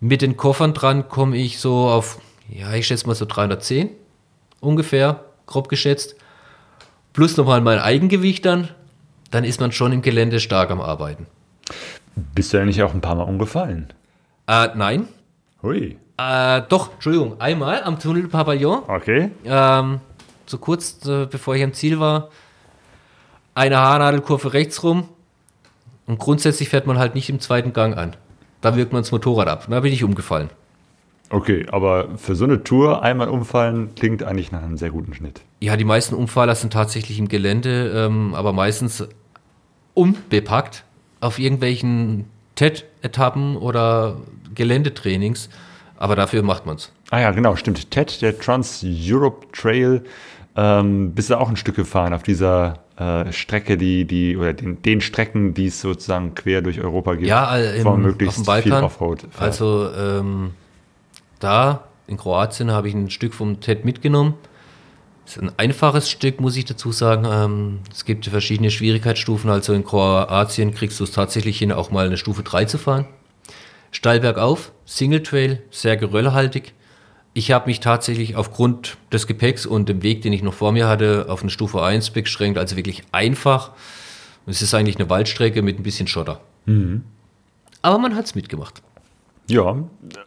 Mit 0.00 0.22
den 0.22 0.36
Koffern 0.36 0.74
dran 0.74 1.08
komme 1.08 1.36
ich 1.36 1.58
so 1.58 1.88
auf, 1.88 2.18
ja, 2.48 2.72
ich 2.74 2.86
schätze 2.86 3.06
mal 3.06 3.14
so 3.14 3.24
310 3.24 3.90
ungefähr, 4.60 5.24
grob 5.46 5.68
geschätzt. 5.68 6.16
Plus 7.18 7.36
nochmal 7.36 7.60
mein 7.60 7.80
Eigengewicht 7.80 8.46
dann. 8.46 8.68
Dann 9.32 9.42
ist 9.42 9.58
man 9.58 9.72
schon 9.72 9.90
im 9.90 10.02
Gelände 10.02 10.38
stark 10.38 10.70
am 10.70 10.80
Arbeiten. 10.80 11.26
Bist 12.14 12.52
du 12.52 12.58
eigentlich 12.58 12.80
auch 12.84 12.94
ein 12.94 13.00
paar 13.00 13.16
Mal 13.16 13.24
umgefallen? 13.24 13.92
Äh, 14.46 14.68
nein. 14.76 15.08
Hui. 15.60 15.98
Äh, 16.16 16.62
doch, 16.68 16.92
Entschuldigung, 16.92 17.40
einmal 17.40 17.82
am 17.82 17.98
Tunnel 17.98 18.28
Pavillon. 18.28 18.84
Okay. 18.86 19.32
Ähm, 19.44 19.98
so 20.46 20.58
kurz 20.58 21.04
äh, 21.06 21.26
bevor 21.26 21.56
ich 21.56 21.64
am 21.64 21.72
Ziel 21.72 21.98
war, 21.98 22.28
eine 23.52 23.78
Haarnadelkurve 23.78 24.52
rechts 24.52 24.84
rum. 24.84 25.08
Und 26.06 26.20
grundsätzlich 26.20 26.68
fährt 26.68 26.86
man 26.86 26.98
halt 26.98 27.16
nicht 27.16 27.28
im 27.30 27.40
zweiten 27.40 27.72
Gang 27.72 27.96
an. 27.96 28.14
Da 28.60 28.76
wirkt 28.76 28.92
man 28.92 29.02
das 29.02 29.10
Motorrad 29.10 29.48
ab. 29.48 29.66
Da 29.68 29.80
bin 29.80 29.92
ich 29.92 30.04
umgefallen. 30.04 30.50
Okay, 31.30 31.66
aber 31.70 32.16
für 32.16 32.34
so 32.34 32.44
eine 32.44 32.64
Tour 32.64 33.02
einmal 33.02 33.28
umfallen 33.28 33.90
klingt 33.94 34.22
eigentlich 34.22 34.50
nach 34.50 34.62
einem 34.62 34.78
sehr 34.78 34.90
guten 34.90 35.12
Schnitt. 35.14 35.42
Ja, 35.60 35.76
die 35.76 35.84
meisten 35.84 36.14
Umfaller 36.14 36.54
sind 36.54 36.72
tatsächlich 36.72 37.18
im 37.18 37.28
Gelände, 37.28 37.92
ähm, 37.94 38.34
aber 38.34 38.52
meistens 38.52 39.06
unbepackt 39.94 40.84
auf 41.20 41.38
irgendwelchen 41.38 42.26
TED-Etappen 42.54 43.56
oder 43.56 44.16
Geländetrainings. 44.54 45.50
Aber 45.96 46.14
dafür 46.14 46.42
macht 46.42 46.64
man 46.64 46.76
es. 46.76 46.92
Ah 47.10 47.20
ja, 47.20 47.30
genau, 47.32 47.56
stimmt. 47.56 47.90
TED, 47.90 48.22
der 48.22 48.38
Trans-Europe 48.38 49.48
Trail, 49.52 50.04
ähm, 50.56 51.12
bist 51.12 51.30
du 51.30 51.38
auch 51.38 51.48
ein 51.48 51.56
Stück 51.56 51.76
gefahren 51.76 52.14
auf 52.14 52.22
dieser 52.22 52.80
äh, 52.96 53.32
Strecke, 53.32 53.76
die, 53.76 54.04
die, 54.04 54.36
oder 54.36 54.52
den, 54.52 54.82
den 54.82 55.00
Strecken, 55.00 55.54
die 55.54 55.66
es 55.66 55.80
sozusagen 55.80 56.34
quer 56.34 56.62
durch 56.62 56.80
Europa 56.80 57.14
gibt. 57.14 57.28
Ja, 57.28 57.56
äh, 57.56 57.80
im, 57.80 57.86
auf 57.86 57.96
möglichst 57.96 58.38
dem 58.38 58.44
Balkan. 58.44 58.62
viel 58.62 58.82
Offroad 58.82 59.20
fährt. 59.20 59.40
Also 59.40 59.88
ähm, 59.96 60.50
da 61.38 61.84
in 62.06 62.16
Kroatien 62.16 62.70
habe 62.70 62.88
ich 62.88 62.94
ein 62.94 63.10
Stück 63.10 63.34
vom 63.34 63.60
TED 63.60 63.84
mitgenommen. 63.84 64.34
Es 65.26 65.36
ist 65.36 65.42
ein 65.42 65.52
einfaches 65.58 66.08
Stück, 66.10 66.40
muss 66.40 66.56
ich 66.56 66.64
dazu 66.64 66.90
sagen. 66.90 67.26
Ähm, 67.30 67.80
es 67.92 68.06
gibt 68.06 68.24
verschiedene 68.26 68.70
Schwierigkeitsstufen. 68.70 69.50
Also 69.50 69.74
in 69.74 69.84
Kroatien 69.84 70.74
kriegst 70.74 70.98
du 71.00 71.04
es 71.04 71.12
tatsächlich 71.12 71.58
hin, 71.58 71.70
auch 71.70 71.90
mal 71.90 72.06
eine 72.06 72.16
Stufe 72.16 72.42
3 72.42 72.64
zu 72.64 72.78
fahren. 72.78 73.06
Steil 73.90 74.20
bergauf, 74.20 74.72
Single 74.86 75.22
Trail, 75.22 75.62
sehr 75.70 75.98
geröllhaltig. 75.98 76.72
Ich 77.34 77.52
habe 77.52 77.66
mich 77.66 77.80
tatsächlich 77.80 78.36
aufgrund 78.36 78.96
des 79.12 79.26
Gepäcks 79.26 79.66
und 79.66 79.88
dem 79.88 80.02
Weg, 80.02 80.22
den 80.22 80.32
ich 80.32 80.42
noch 80.42 80.54
vor 80.54 80.72
mir 80.72 80.88
hatte, 80.88 81.26
auf 81.28 81.42
eine 81.42 81.50
Stufe 81.50 81.82
1 81.82 82.10
beschränkt. 82.10 82.58
Also 82.58 82.76
wirklich 82.76 83.02
einfach. 83.12 83.72
Es 84.46 84.62
ist 84.62 84.72
eigentlich 84.72 84.96
eine 84.96 85.10
Waldstrecke 85.10 85.60
mit 85.60 85.78
ein 85.78 85.82
bisschen 85.82 86.06
Schotter. 86.08 86.40
Aber 87.82 87.98
man 87.98 88.16
hat 88.16 88.24
es 88.24 88.34
mitgemacht. 88.34 88.82
Ja, 89.50 89.76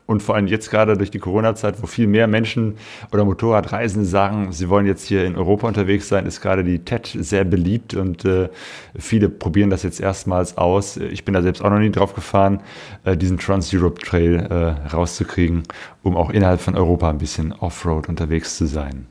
und 0.07 0.23
vor 0.23 0.33
allem 0.33 0.47
jetzt 0.47 0.71
gerade 0.71 0.97
durch 0.97 1.11
die 1.11 1.19
Corona-Zeit, 1.19 1.81
wo 1.83 1.85
viel 1.85 2.07
mehr 2.07 2.25
Menschen 2.25 2.77
oder 3.11 3.23
Motorradreisende 3.23 4.07
sagen, 4.07 4.51
sie 4.51 4.67
wollen 4.67 4.87
jetzt 4.87 5.05
hier 5.05 5.25
in 5.25 5.35
Europa 5.35 5.67
unterwegs 5.67 6.07
sein, 6.07 6.25
ist 6.25 6.41
gerade 6.41 6.63
die 6.63 6.79
TED 6.79 7.17
sehr 7.19 7.43
beliebt 7.43 7.93
und 7.93 8.25
äh, 8.25 8.49
viele 8.97 9.29
probieren 9.29 9.69
das 9.69 9.83
jetzt 9.83 9.99
erstmals 9.99 10.57
aus. 10.57 10.97
Ich 10.97 11.23
bin 11.23 11.35
da 11.35 11.43
selbst 11.43 11.63
auch 11.63 11.69
noch 11.69 11.77
nie 11.77 11.91
drauf 11.91 12.15
gefahren, 12.15 12.61
äh, 13.03 13.15
diesen 13.15 13.37
Trans-Europe 13.37 14.01
Trail 14.01 14.47
äh, 14.49 14.89
rauszukriegen, 14.89 15.63
um 16.01 16.17
auch 16.17 16.31
innerhalb 16.31 16.59
von 16.59 16.75
Europa 16.75 17.07
ein 17.11 17.19
bisschen 17.19 17.53
Offroad 17.53 18.09
unterwegs 18.09 18.57
zu 18.57 18.65
sein. 18.65 19.05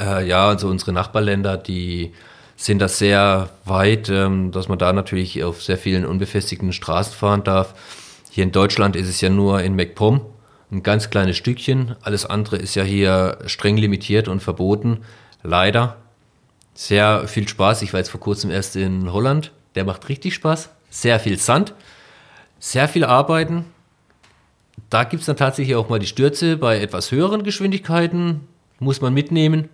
Äh, 0.00 0.26
ja, 0.26 0.48
also 0.48 0.68
unsere 0.68 0.92
Nachbarländer, 0.92 1.56
die 1.56 2.12
sind 2.56 2.80
das 2.80 2.98
sehr 2.98 3.50
weit, 3.64 4.08
ähm, 4.08 4.50
dass 4.50 4.68
man 4.68 4.78
da 4.78 4.92
natürlich 4.92 5.44
auf 5.44 5.62
sehr 5.62 5.78
vielen 5.78 6.04
unbefestigten 6.04 6.72
Straßen 6.72 7.14
fahren 7.14 7.44
darf. 7.44 7.74
Hier 8.36 8.44
in 8.44 8.52
Deutschland 8.52 8.96
ist 8.96 9.08
es 9.08 9.22
ja 9.22 9.30
nur 9.30 9.62
in 9.62 9.76
MacPom 9.76 10.20
ein 10.70 10.82
ganz 10.82 11.08
kleines 11.08 11.38
Stückchen. 11.38 11.96
Alles 12.02 12.26
andere 12.26 12.56
ist 12.56 12.74
ja 12.74 12.82
hier 12.82 13.38
streng 13.46 13.78
limitiert 13.78 14.28
und 14.28 14.42
verboten. 14.42 14.98
Leider. 15.42 15.96
Sehr 16.74 17.28
viel 17.28 17.48
Spaß. 17.48 17.80
Ich 17.80 17.94
war 17.94 18.00
jetzt 18.00 18.10
vor 18.10 18.20
kurzem 18.20 18.50
erst 18.50 18.76
in 18.76 19.10
Holland. 19.10 19.52
Der 19.74 19.84
macht 19.84 20.10
richtig 20.10 20.34
Spaß. 20.34 20.68
Sehr 20.90 21.18
viel 21.18 21.38
Sand. 21.38 21.72
Sehr 22.58 22.88
viel 22.88 23.06
Arbeiten. 23.06 23.64
Da 24.90 25.04
gibt 25.04 25.22
es 25.22 25.26
dann 25.28 25.38
tatsächlich 25.38 25.74
auch 25.74 25.88
mal 25.88 25.98
die 25.98 26.06
Stürze 26.06 26.58
bei 26.58 26.78
etwas 26.78 27.12
höheren 27.12 27.42
Geschwindigkeiten. 27.42 28.46
Muss 28.80 29.00
man 29.00 29.14
mitnehmen. 29.14 29.70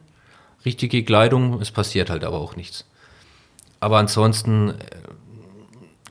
Richtige 0.65 1.03
Kleidung. 1.03 1.61
Es 1.61 1.73
passiert 1.73 2.11
halt 2.11 2.23
aber 2.23 2.41
auch 2.41 2.55
nichts. 2.55 2.85
Aber 3.81 3.99
ansonsten 3.99 4.69
äh, 4.69 4.75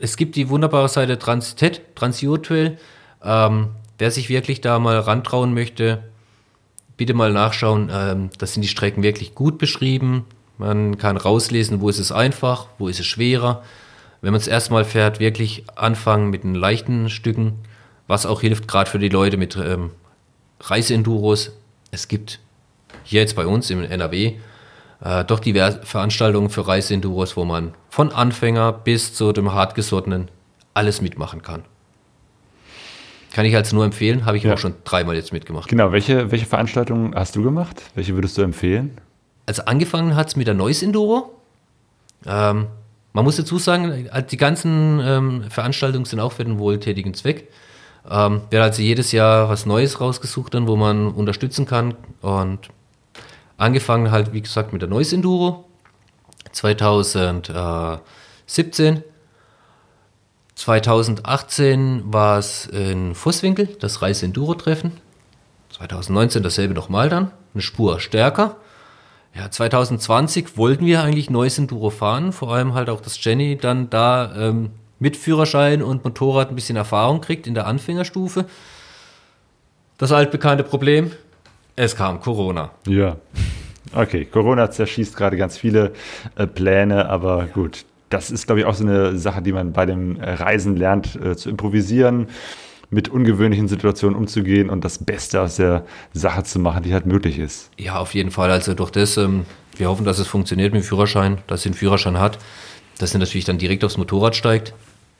es 0.01 0.17
gibt 0.17 0.35
die 0.35 0.49
wunderbare 0.49 0.89
Seite 0.89 1.17
Transit, 1.19 1.81
Transio-Trail. 1.95 2.77
Ähm, 3.23 3.69
wer 3.97 4.11
sich 4.11 4.29
wirklich 4.29 4.61
da 4.61 4.79
mal 4.79 4.97
rantrauen 4.99 5.53
möchte, 5.53 6.03
bitte 6.97 7.13
mal 7.13 7.31
nachschauen. 7.31 7.89
Ähm, 7.93 8.29
das 8.37 8.53
sind 8.53 8.63
die 8.63 8.67
Strecken 8.67 9.03
wirklich 9.03 9.35
gut 9.35 9.57
beschrieben. 9.57 10.25
Man 10.57 10.97
kann 10.97 11.17
rauslesen, 11.17 11.81
wo 11.81 11.89
ist 11.89 11.99
es 11.99 12.11
einfach, 12.11 12.67
wo 12.77 12.87
ist 12.87 12.99
es 12.99 13.05
schwerer. 13.05 13.63
Wenn 14.21 14.31
man 14.31 14.41
es 14.41 14.47
erstmal 14.47 14.85
fährt, 14.85 15.19
wirklich 15.19 15.63
anfangen 15.75 16.29
mit 16.29 16.43
den 16.43 16.55
leichten 16.55 17.09
Stücken, 17.09 17.53
was 18.07 18.25
auch 18.25 18.41
hilft, 18.41 18.67
gerade 18.67 18.89
für 18.89 18.99
die 18.99 19.09
Leute 19.09 19.37
mit 19.37 19.55
ähm, 19.55 19.91
Reiseenduros. 20.59 21.51
Es 21.91 22.07
gibt 22.07 22.39
hier 23.03 23.21
jetzt 23.21 23.35
bei 23.35 23.45
uns 23.45 23.69
im 23.69 23.83
NRW 23.83 24.33
äh, 25.03 25.23
doch 25.25 25.39
diverse 25.39 25.81
Veranstaltungen 25.83 26.49
für 26.49 26.67
Reiseenduros, 26.67 27.35
wo 27.37 27.45
man 27.45 27.73
von 27.89 28.11
Anfänger 28.11 28.71
bis 28.71 29.13
zu 29.13 29.31
dem 29.33 29.53
hartgesottenen 29.53 30.29
alles 30.73 31.01
mitmachen 31.01 31.41
kann. 31.41 31.63
Kann 33.33 33.45
ich 33.45 33.55
also 33.55 33.75
nur 33.75 33.85
empfehlen, 33.85 34.25
habe 34.25 34.37
ich 34.37 34.43
Ja. 34.43 34.53
auch 34.53 34.57
schon 34.57 34.75
dreimal 34.83 35.15
jetzt 35.15 35.31
mitgemacht. 35.31 35.69
Genau, 35.69 35.91
welche, 35.91 36.31
welche 36.31 36.45
Veranstaltungen 36.45 37.15
hast 37.15 37.35
du 37.35 37.43
gemacht? 37.43 37.81
Welche 37.95 38.13
würdest 38.13 38.37
du 38.37 38.41
empfehlen? 38.41 38.99
Also 39.45 39.63
angefangen 39.65 40.15
hat 40.15 40.27
es 40.27 40.35
mit 40.35 40.47
der 40.47 40.53
Neues 40.53 40.83
Enduro. 40.83 41.31
Ähm, 42.25 42.67
man 43.13 43.25
muss 43.25 43.37
dazu 43.37 43.57
sagen, 43.57 44.09
die 44.29 44.37
ganzen 44.37 44.99
ähm, 45.03 45.43
Veranstaltungen 45.49 46.05
sind 46.05 46.19
auch 46.19 46.31
für 46.33 46.43
den 46.45 46.59
wohltätigen 46.59 47.13
Zweck. 47.13 47.49
Ähm, 48.09 48.41
wird 48.49 48.61
also 48.63 48.81
jedes 48.81 49.11
Jahr 49.11 49.49
was 49.49 49.65
Neues 49.65 49.99
rausgesucht, 50.01 50.53
dann, 50.53 50.67
wo 50.67 50.75
man 50.75 51.07
unterstützen 51.09 51.65
kann. 51.65 51.93
Und 52.21 52.69
angefangen 53.61 54.11
halt, 54.11 54.33
wie 54.33 54.41
gesagt, 54.41 54.73
mit 54.73 54.81
der 54.81 54.89
Neues 54.89 55.13
Enduro 55.13 55.63
2017. 56.51 59.03
2018 60.55 62.03
war 62.05 62.39
es 62.39 62.65
in 62.67 63.15
Fußwinkel, 63.15 63.67
das 63.79 64.01
Reise-Enduro-Treffen. 64.01 64.91
2019 65.69 66.43
dasselbe 66.43 66.73
nochmal 66.73 67.07
dann, 67.09 67.31
eine 67.53 67.61
Spur 67.61 67.99
stärker. 67.99 68.57
Ja, 69.33 69.49
2020 69.49 70.57
wollten 70.57 70.85
wir 70.85 71.03
eigentlich 71.03 71.29
neues 71.29 71.57
Enduro 71.57 71.89
fahren, 71.89 72.33
vor 72.33 72.53
allem 72.53 72.73
halt 72.73 72.89
auch, 72.89 72.99
dass 72.99 73.23
Jenny 73.23 73.57
dann 73.57 73.89
da 73.89 74.35
ähm, 74.35 74.71
mit 74.99 75.15
Führerschein 75.15 75.81
und 75.81 76.03
Motorrad 76.03 76.49
ein 76.49 76.55
bisschen 76.55 76.75
Erfahrung 76.75 77.21
kriegt 77.21 77.47
in 77.47 77.53
der 77.53 77.65
Anfängerstufe. 77.65 78.43
Das 79.97 80.11
altbekannte 80.11 80.65
Problem, 80.65 81.13
es 81.75 81.95
kam 81.95 82.19
Corona. 82.19 82.71
Ja. 82.85 83.15
Okay, 83.93 84.25
Corona 84.25 84.71
zerschießt 84.71 85.15
gerade 85.15 85.37
ganz 85.37 85.57
viele 85.57 85.93
äh, 86.35 86.47
Pläne, 86.47 87.09
aber 87.09 87.47
gut. 87.47 87.85
Das 88.09 88.29
ist, 88.29 88.45
glaube 88.45 88.59
ich, 88.59 88.65
auch 88.65 88.73
so 88.73 88.83
eine 88.83 89.17
Sache, 89.17 89.41
die 89.41 89.53
man 89.53 89.71
bei 89.71 89.85
dem 89.85 90.17
Reisen 90.19 90.75
lernt, 90.75 91.15
äh, 91.15 91.37
zu 91.37 91.49
improvisieren, 91.49 92.27
mit 92.89 93.07
ungewöhnlichen 93.07 93.69
Situationen 93.69 94.17
umzugehen 94.17 94.69
und 94.69 94.83
das 94.83 94.97
Beste 94.97 95.41
aus 95.41 95.55
der 95.55 95.85
Sache 96.13 96.43
zu 96.43 96.59
machen, 96.59 96.83
die 96.83 96.93
halt 96.93 97.05
möglich 97.05 97.39
ist. 97.39 97.69
Ja, 97.77 97.99
auf 97.99 98.13
jeden 98.13 98.31
Fall. 98.31 98.51
Also 98.51 98.73
durch 98.73 98.91
das, 98.91 99.15
ähm, 99.15 99.45
wir 99.77 99.89
hoffen, 99.89 100.05
dass 100.05 100.19
es 100.19 100.27
funktioniert 100.27 100.73
mit 100.73 100.83
dem 100.83 100.85
Führerschein, 100.85 101.37
dass 101.47 101.63
sie 101.63 101.69
einen 101.69 101.75
Führerschein 101.75 102.19
hat, 102.19 102.37
dass 102.99 103.11
sie 103.11 103.17
natürlich 103.17 103.45
dann 103.45 103.57
direkt 103.57 103.85
aufs 103.85 103.97
Motorrad 103.97 104.35
steigt, 104.35 104.73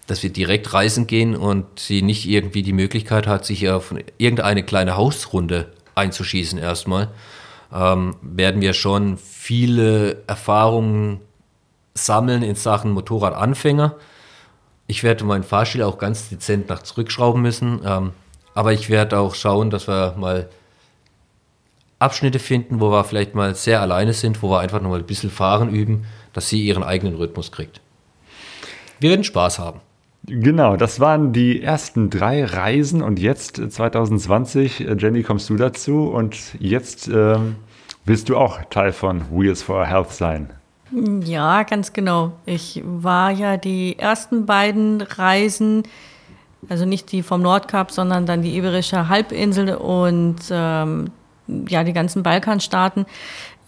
dass 0.07 0.21
wir 0.21 0.29
direkt 0.29 0.73
reisen 0.73 1.07
gehen 1.07 1.35
und 1.35 1.79
sie 1.79 2.01
nicht 2.01 2.27
irgendwie 2.27 2.61
die 2.61 2.73
Möglichkeit 2.73 3.25
hat, 3.25 3.45
sich 3.45 3.69
auf 3.69 3.93
irgendeine 4.17 4.63
kleine 4.63 4.97
Hausrunde 4.97 5.71
einzuschießen 5.95 6.59
erstmal, 6.59 7.07
ähm, 7.73 8.15
werden 8.21 8.61
wir 8.61 8.73
schon 8.73 9.17
viele 9.17 10.23
Erfahrungen 10.27 11.21
sammeln 11.93 12.43
in 12.43 12.55
Sachen 12.55 12.91
Motorradanfänger. 12.91 13.95
Ich 14.87 15.03
werde 15.03 15.23
meinen 15.23 15.43
Fahrstil 15.43 15.83
auch 15.83 15.97
ganz 15.97 16.29
dezent 16.29 16.69
nach 16.69 16.83
zurückschrauben 16.83 17.41
müssen, 17.41 17.81
ähm, 17.85 18.11
aber 18.53 18.73
ich 18.73 18.89
werde 18.89 19.19
auch 19.19 19.35
schauen, 19.35 19.69
dass 19.69 19.87
wir 19.87 20.15
mal 20.17 20.49
Abschnitte 21.99 22.39
finden, 22.39 22.79
wo 22.79 22.89
wir 22.89 23.03
vielleicht 23.03 23.35
mal 23.35 23.55
sehr 23.55 23.79
alleine 23.79 24.13
sind, 24.13 24.41
wo 24.41 24.49
wir 24.49 24.59
einfach 24.59 24.81
noch 24.81 24.89
mal 24.89 24.99
ein 24.99 25.05
bisschen 25.05 25.29
fahren 25.29 25.69
üben, 25.69 26.05
dass 26.33 26.49
sie 26.49 26.61
ihren 26.61 26.83
eigenen 26.83 27.15
Rhythmus 27.15 27.51
kriegt. 27.51 27.79
Wir 28.99 29.11
werden 29.11 29.23
Spaß 29.23 29.59
haben. 29.59 29.81
Genau, 30.23 30.77
das 30.77 30.99
waren 30.99 31.33
die 31.33 31.63
ersten 31.63 32.09
drei 32.09 32.45
Reisen 32.45 33.01
und 33.01 33.19
jetzt 33.19 33.57
äh, 33.57 33.69
2020, 33.69 34.81
äh, 34.81 34.95
Jenny, 34.97 35.23
kommst 35.23 35.49
du 35.49 35.55
dazu 35.55 36.09
und 36.09 36.37
jetzt 36.59 37.07
ähm, 37.07 37.55
willst 38.05 38.29
du 38.29 38.37
auch 38.37 38.59
Teil 38.69 38.91
von 38.91 39.23
Wheels 39.31 39.63
for 39.63 39.85
Health 39.85 40.11
sein. 40.11 40.51
Ja, 41.23 41.63
ganz 41.63 41.93
genau. 41.93 42.33
Ich 42.45 42.83
war 42.85 43.31
ja 43.31 43.57
die 43.57 43.97
ersten 43.97 44.45
beiden 44.45 45.01
Reisen, 45.01 45.83
also 46.69 46.85
nicht 46.85 47.11
die 47.11 47.23
vom 47.23 47.41
Nordkap, 47.41 47.91
sondern 47.91 48.25
dann 48.25 48.41
die 48.41 48.55
Iberische 48.57 49.07
Halbinsel 49.07 49.75
und 49.75 50.41
ähm, 50.51 51.11
ja, 51.47 51.83
die 51.83 51.93
ganzen 51.93 52.23
Balkanstaaten. 52.23 53.05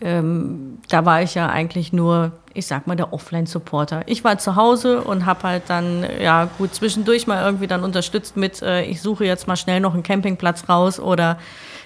Ähm, 0.02 0.80
da 0.90 1.06
war 1.06 1.22
ich 1.24 1.34
ja 1.34 1.48
eigentlich 1.48 1.94
nur, 1.94 2.34
ich 2.54 2.68
sag 2.68 2.88
mal, 2.88 2.96
der 2.96 3.14
Offline-Supporter. 3.14 4.04
Ich 4.06 4.24
war 4.24 4.38
zu 4.38 4.56
Hause 4.56 5.02
und 5.02 5.26
habe 5.26 5.44
halt 5.44 5.64
dann, 5.68 6.06
ja 6.22 6.46
gut, 6.58 6.74
zwischendurch 6.74 7.28
mal 7.28 7.44
irgendwie 7.44 7.68
dann 7.68 7.84
unterstützt 7.84 8.38
mit, 8.38 8.62
äh, 8.62 8.84
ich 8.84 9.02
suche 9.02 9.26
jetzt 9.26 9.48
mal 9.48 9.56
schnell 9.56 9.80
noch 9.80 9.94
einen 9.94 10.04
Campingplatz 10.04 10.70
raus 10.70 11.00
oder 11.00 11.38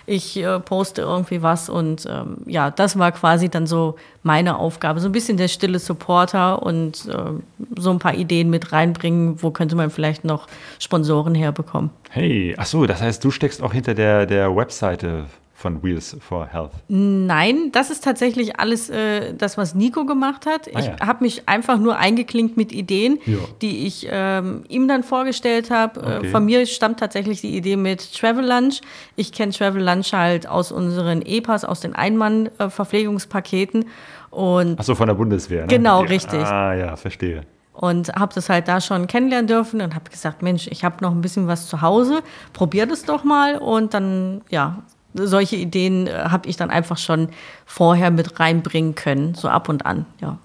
ich 0.08 0.38
äh, 0.38 0.60
poste 0.60 1.02
irgendwie 1.02 1.42
was 1.42 1.70
und 1.70 2.08
ähm, 2.10 2.38
ja, 2.46 2.72
das 2.72 2.98
war 2.98 3.12
quasi 3.12 3.50
dann 3.50 3.68
so 3.68 3.98
meine 4.24 4.58
Aufgabe. 4.58 5.02
So 5.02 5.10
ein 5.10 5.12
bisschen 5.12 5.36
der 5.36 5.50
stille 5.50 5.80
Supporter 5.80 6.64
und 6.64 7.10
ähm, 7.14 7.44
so 7.76 7.92
ein 7.92 8.00
paar 8.00 8.16
Ideen 8.16 8.50
mit 8.50 8.72
reinbringen, 8.72 9.44
wo 9.44 9.52
könnte 9.52 9.76
man 9.76 9.90
vielleicht 9.90 10.24
noch 10.24 10.48
Sponsoren 10.80 11.36
herbekommen. 11.36 11.90
Hey, 12.10 12.56
ach 12.58 12.66
so, 12.66 12.86
das 12.86 13.02
heißt, 13.02 13.24
du 13.24 13.32
steckst 13.32 13.62
auch 13.62 13.74
hinter 13.74 13.94
der, 13.94 14.26
der 14.26 14.56
Webseite 14.56 15.26
von 15.60 15.82
Wheels 15.82 16.16
for 16.20 16.46
Health. 16.46 16.70
Nein, 16.88 17.72
das 17.72 17.90
ist 17.90 18.04
tatsächlich 18.04 18.60
alles 18.60 18.92
äh, 18.92 19.34
das, 19.34 19.58
was 19.58 19.74
Nico 19.74 20.06
gemacht 20.06 20.46
hat. 20.46 20.68
Ah, 20.76 20.80
ich 20.80 20.86
ja. 20.86 21.00
habe 21.04 21.24
mich 21.24 21.50
einfach 21.50 21.80
nur 21.80 21.98
eingeklinkt 21.98 22.58
mit 22.58 22.72
Ideen, 22.72 23.18
Ja. 23.26 23.40
die 23.64 23.88
ich 23.88 24.08
ähm, 24.08 24.66
ihm 24.70 24.88
dann 24.88 25.02
vorgestellt 25.02 25.72
habe. 25.72 26.00
Okay. 26.00 26.28
Äh, 26.28 26.30
von 26.30 26.46
mir 26.46 26.68
stammt 26.68 27.00
tatsächlich 27.00 27.42
die 27.42 27.58
Idee 27.58 27.76
mit 27.76 28.14
Travel 28.14 28.46
Lunch. 28.48 28.82
Ich 29.16 29.32
kenne 29.32 29.52
Travel 29.52 29.84
Lunch 29.84 30.14
halt 30.14 30.48
aus 30.48 30.72
unseren 30.72 31.24
EPAs, 31.26 31.66
aus 31.66 31.80
den 31.80 31.96
Einmann-Verpflegungspaketen. 31.96 33.86
Und 34.30 34.80
Ach 34.80 34.84
so, 34.84 34.94
von 34.96 35.08
der 35.08 35.16
Bundeswehr, 35.16 35.62
ne? 35.62 35.68
Genau, 35.68 36.04
ja. 36.04 36.08
richtig. 36.10 36.40
Ah, 36.44 36.74
ja, 36.76 36.96
verstehe. 36.96 37.42
und 37.74 38.10
habe 38.14 38.34
das 38.36 38.50
halt 38.50 38.68
da 38.68 38.82
schon 38.82 39.08
kennenlernen 39.08 39.48
dürfen 39.48 39.82
und 39.82 39.96
habe 39.96 40.10
gesagt, 40.10 40.42
Mensch, 40.42 40.68
ich 40.68 40.84
habe 40.84 40.98
noch 41.02 41.12
ein 41.12 41.22
bisschen 41.22 41.48
was 41.48 41.68
zu 41.68 41.82
Hause, 41.82 42.22
probier 42.54 42.86
das 42.88 43.04
doch 43.06 43.24
mal 43.24 43.58
und 43.58 43.94
dann 43.94 44.42
ja, 44.50 44.84
solche 45.14 45.56
Ideen 45.56 46.08
äh, 46.08 46.12
habe 46.30 46.50
ich 46.50 46.58
dann 46.58 46.70
einfach 46.70 46.98
schon 46.98 47.30
vorher 47.66 48.12
mit 48.12 48.40
reinbringen 48.40 48.96
können, 48.96 49.36
so 49.36 49.48
ab 49.48 49.70
und 49.70 49.86
an, 49.86 50.06
ja. 50.22 50.38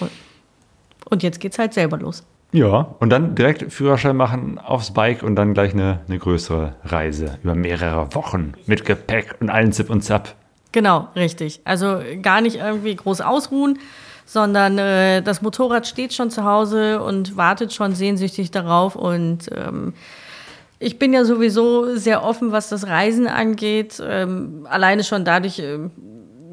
Und, 0.00 0.10
und 1.10 1.22
jetzt 1.22 1.40
geht's 1.40 1.58
halt 1.58 1.74
selber 1.74 1.98
los. 1.98 2.24
Ja, 2.52 2.94
und 3.00 3.10
dann 3.10 3.34
direkt 3.34 3.72
Führerschein 3.72 4.16
machen 4.16 4.58
aufs 4.58 4.92
Bike 4.92 5.22
und 5.22 5.36
dann 5.36 5.52
gleich 5.52 5.74
eine, 5.74 6.00
eine 6.08 6.18
größere 6.18 6.74
Reise 6.84 7.38
über 7.42 7.54
mehrere 7.54 8.14
Wochen 8.14 8.54
mit 8.66 8.84
Gepäck 8.84 9.36
und 9.40 9.50
allen 9.50 9.72
Zip 9.72 9.90
und 9.90 10.02
Zap. 10.02 10.34
Genau, 10.72 11.08
richtig. 11.16 11.60
Also 11.64 12.00
gar 12.22 12.40
nicht 12.40 12.56
irgendwie 12.56 12.94
groß 12.94 13.20
ausruhen, 13.20 13.78
sondern 14.26 14.78
äh, 14.78 15.22
das 15.22 15.42
Motorrad 15.42 15.86
steht 15.86 16.12
schon 16.12 16.30
zu 16.30 16.44
Hause 16.44 17.02
und 17.02 17.36
wartet 17.36 17.72
schon 17.72 17.94
sehnsüchtig 17.94 18.50
darauf. 18.50 18.96
Und 18.96 19.50
ähm, 19.54 19.94
ich 20.78 20.98
bin 20.98 21.12
ja 21.12 21.24
sowieso 21.24 21.96
sehr 21.96 22.22
offen, 22.22 22.52
was 22.52 22.68
das 22.68 22.86
Reisen 22.86 23.26
angeht. 23.26 24.02
Ähm, 24.04 24.66
alleine 24.68 25.04
schon 25.04 25.24
dadurch, 25.24 25.58
äh, 25.58 25.78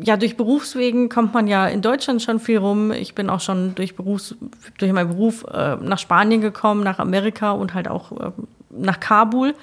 ja, 0.02 0.18
durch 0.18 0.38
Berufswegen 0.38 1.10
kommt 1.10 1.34
man 1.34 1.48
ja 1.48 1.68
in 1.68 1.82
Deutschland 1.82 2.22
schon 2.22 2.40
viel 2.40 2.58
rum. 2.58 2.92
Ich 2.92 3.16
bin 3.16 3.30
auch 3.30 3.42
schon 3.42 3.76
durch, 3.76 3.96
Berufs-, 3.96 4.36
durch 4.78 4.92
meinen 4.94 5.10
Beruf 5.10 5.46
äh, 5.52 5.76
nach 5.76 6.00
Spanien 6.00 6.42
gekommen, 6.42 6.84
nach 6.84 7.00
Amerika 7.00 7.52
und 7.52 7.74
halt 7.74 7.88
auch 7.88 8.12
äh, 8.12 8.32
nach 8.70 9.00
Kabul. 9.00 9.56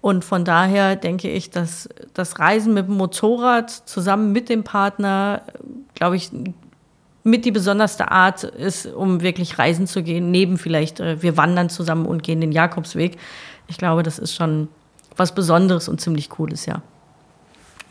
Und 0.00 0.24
von 0.24 0.44
daher 0.44 0.96
denke 0.96 1.30
ich, 1.30 1.50
dass 1.50 1.88
das 2.12 2.40
Reisen 2.40 2.74
mit 2.74 2.88
dem 2.88 2.96
Motorrad 2.96 3.70
zusammen 3.70 4.32
mit 4.32 4.48
dem 4.48 4.64
Partner, 4.64 5.42
glaube 5.94 6.16
ich, 6.16 6.30
mit 7.24 7.44
die 7.44 7.52
besonderste 7.52 8.10
Art 8.10 8.42
ist, 8.42 8.86
um 8.86 9.20
wirklich 9.20 9.58
reisen 9.58 9.86
zu 9.86 10.02
gehen. 10.02 10.32
Neben 10.32 10.58
vielleicht, 10.58 10.98
äh, 10.98 11.22
wir 11.22 11.36
wandern 11.36 11.68
zusammen 11.68 12.06
und 12.06 12.22
gehen 12.24 12.40
den 12.40 12.50
Jakobsweg. 12.52 13.16
Ich 13.68 13.78
glaube, 13.78 14.02
das 14.02 14.18
ist 14.18 14.34
schon 14.34 14.68
was 15.16 15.34
Besonderes 15.34 15.88
und 15.88 16.00
ziemlich 16.00 16.30
Cooles, 16.30 16.66
ja. 16.66 16.82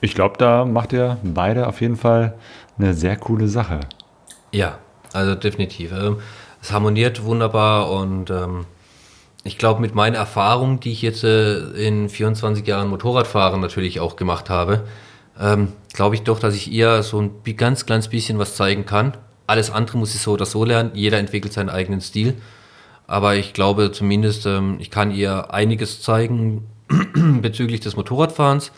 Ich 0.01 0.15
glaube, 0.15 0.38
da 0.38 0.65
macht 0.65 0.93
ihr 0.93 1.17
beide 1.24 1.67
auf 1.67 1.82
jeden 1.82 1.95
Fall 1.95 2.34
eine 2.78 2.93
sehr 2.93 3.17
coole 3.17 3.47
Sache. 3.47 3.82
Ja, 4.51 4.80
also 5.13 5.36
definitiv. 5.36 5.91
Ähm, 5.91 6.17
es 6.61 6.72
harmoniert 6.72 7.24
wunderbar 7.24 7.91
und 7.91 8.30
ähm, 8.30 8.65
ich 9.43 9.57
glaube, 9.57 9.82
mit 9.82 9.95
meinen 9.95 10.15
Erfahrungen, 10.15 10.80
die 10.80 10.91
ich 10.91 11.01
jetzt 11.01 11.24
äh, 11.24 11.59
in 11.72 12.09
24 12.09 12.65
Jahren 12.65 12.89
Motorradfahren 12.89 13.61
natürlich 13.61 13.99
auch 13.99 14.15
gemacht 14.15 14.49
habe, 14.49 14.86
ähm, 15.39 15.69
glaube 15.93 16.15
ich 16.15 16.24
doch, 16.24 16.39
dass 16.39 16.55
ich 16.55 16.72
ihr 16.72 17.01
so 17.03 17.22
ein 17.22 17.32
ganz 17.57 17.86
kleines 17.86 18.07
bisschen 18.07 18.38
was 18.39 18.55
zeigen 18.55 18.86
kann. 18.86 19.17
Alles 19.47 19.72
andere 19.72 19.97
muss 19.97 20.15
ich 20.15 20.22
so 20.22 20.32
oder 20.32 20.45
so 20.45 20.63
lernen. 20.63 20.91
Jeder 20.93 21.17
entwickelt 21.17 21.53
seinen 21.53 21.69
eigenen 21.69 22.01
Stil. 22.01 22.36
Aber 23.12 23.36
ich 23.36 23.51
glaube 23.51 23.91
zumindest, 23.91 24.45
ähm, 24.45 24.78
ich 24.80 24.89
kann 24.89 25.12
ihr 25.12 25.53
einiges 25.53 26.01
zeigen 26.01 26.66
bezüglich 27.41 27.82
des 27.82 27.97
Motorradfahrens. 27.97 28.72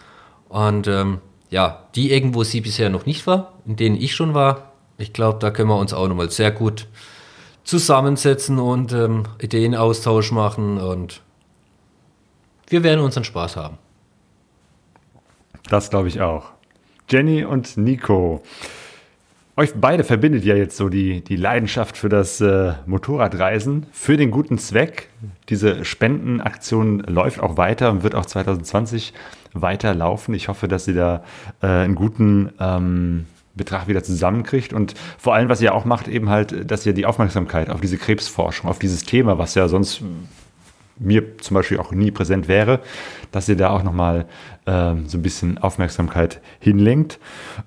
Und 0.49 0.87
ähm, 0.87 1.19
ja, 1.51 1.83
die 1.93 2.11
irgendwo 2.11 2.43
sie 2.43 2.59
bisher 2.61 2.89
noch 2.89 3.05
nicht 3.05 3.27
war, 3.27 3.53
in 3.67 3.75
denen 3.75 3.95
ich 3.95 4.15
schon 4.15 4.33
war, 4.33 4.71
ich 4.97 5.13
glaube, 5.13 5.37
da 5.37 5.51
können 5.51 5.69
wir 5.69 5.77
uns 5.77 5.93
auch 5.93 6.07
nochmal 6.07 6.31
sehr 6.31 6.49
gut 6.49 6.87
zusammensetzen 7.63 8.57
und 8.57 8.91
ähm, 8.91 9.25
Ideenaustausch 9.39 10.31
machen 10.31 10.79
und 10.79 11.21
wir 12.69 12.81
werden 12.81 13.01
unseren 13.01 13.25
Spaß 13.25 13.55
haben. 13.55 13.77
Das 15.69 15.91
glaube 15.91 16.07
ich 16.07 16.21
auch. 16.21 16.45
Jenny 17.07 17.45
und 17.45 17.77
Nico. 17.77 18.41
Euch 19.55 19.73
beide 19.75 20.03
verbindet 20.03 20.45
ja 20.45 20.55
jetzt 20.55 20.77
so 20.77 20.89
die, 20.89 21.23
die 21.23 21.35
Leidenschaft 21.35 21.95
für 21.95 22.09
das 22.09 22.41
äh, 22.41 22.73
Motorradreisen, 22.87 23.85
für 23.91 24.17
den 24.17 24.31
guten 24.31 24.57
Zweck. 24.57 25.09
Diese 25.49 25.85
Spendenaktion 25.85 27.01
läuft 27.01 27.39
auch 27.39 27.55
weiter 27.55 27.91
und 27.91 28.01
wird 28.01 28.15
auch 28.15 28.25
2020 28.25 29.13
weiterlaufen. 29.53 30.33
Ich 30.33 30.47
hoffe, 30.47 30.67
dass 30.67 30.85
sie 30.85 30.95
da 30.95 31.23
äh, 31.61 31.67
einen 31.67 31.93
guten 31.93 32.51
ähm, 32.59 33.27
Betrag 33.53 33.87
wieder 33.87 34.03
zusammenkriegt 34.03 34.73
und 34.73 34.95
vor 35.19 35.35
allem, 35.35 35.49
was 35.49 35.61
ihr 35.61 35.75
auch 35.75 35.85
macht, 35.85 36.07
eben 36.07 36.29
halt, 36.29 36.71
dass 36.71 36.83
ihr 36.87 36.93
die 36.93 37.05
Aufmerksamkeit 37.05 37.69
auf 37.69 37.79
diese 37.79 37.97
Krebsforschung, 37.97 38.67
auf 38.67 38.79
dieses 38.79 39.03
Thema, 39.03 39.37
was 39.37 39.53
ja 39.53 39.67
sonst 39.67 40.01
mir 40.97 41.37
zum 41.39 41.55
Beispiel 41.55 41.79
auch 41.79 41.91
nie 41.91 42.11
präsent 42.11 42.47
wäre, 42.47 42.79
dass 43.31 43.49
ihr 43.49 43.57
da 43.57 43.69
auch 43.69 43.83
nochmal 43.83 44.25
ähm, 44.65 45.07
so 45.07 45.17
ein 45.17 45.21
bisschen 45.21 45.57
Aufmerksamkeit 45.57 46.39
hinlenkt. 46.59 47.19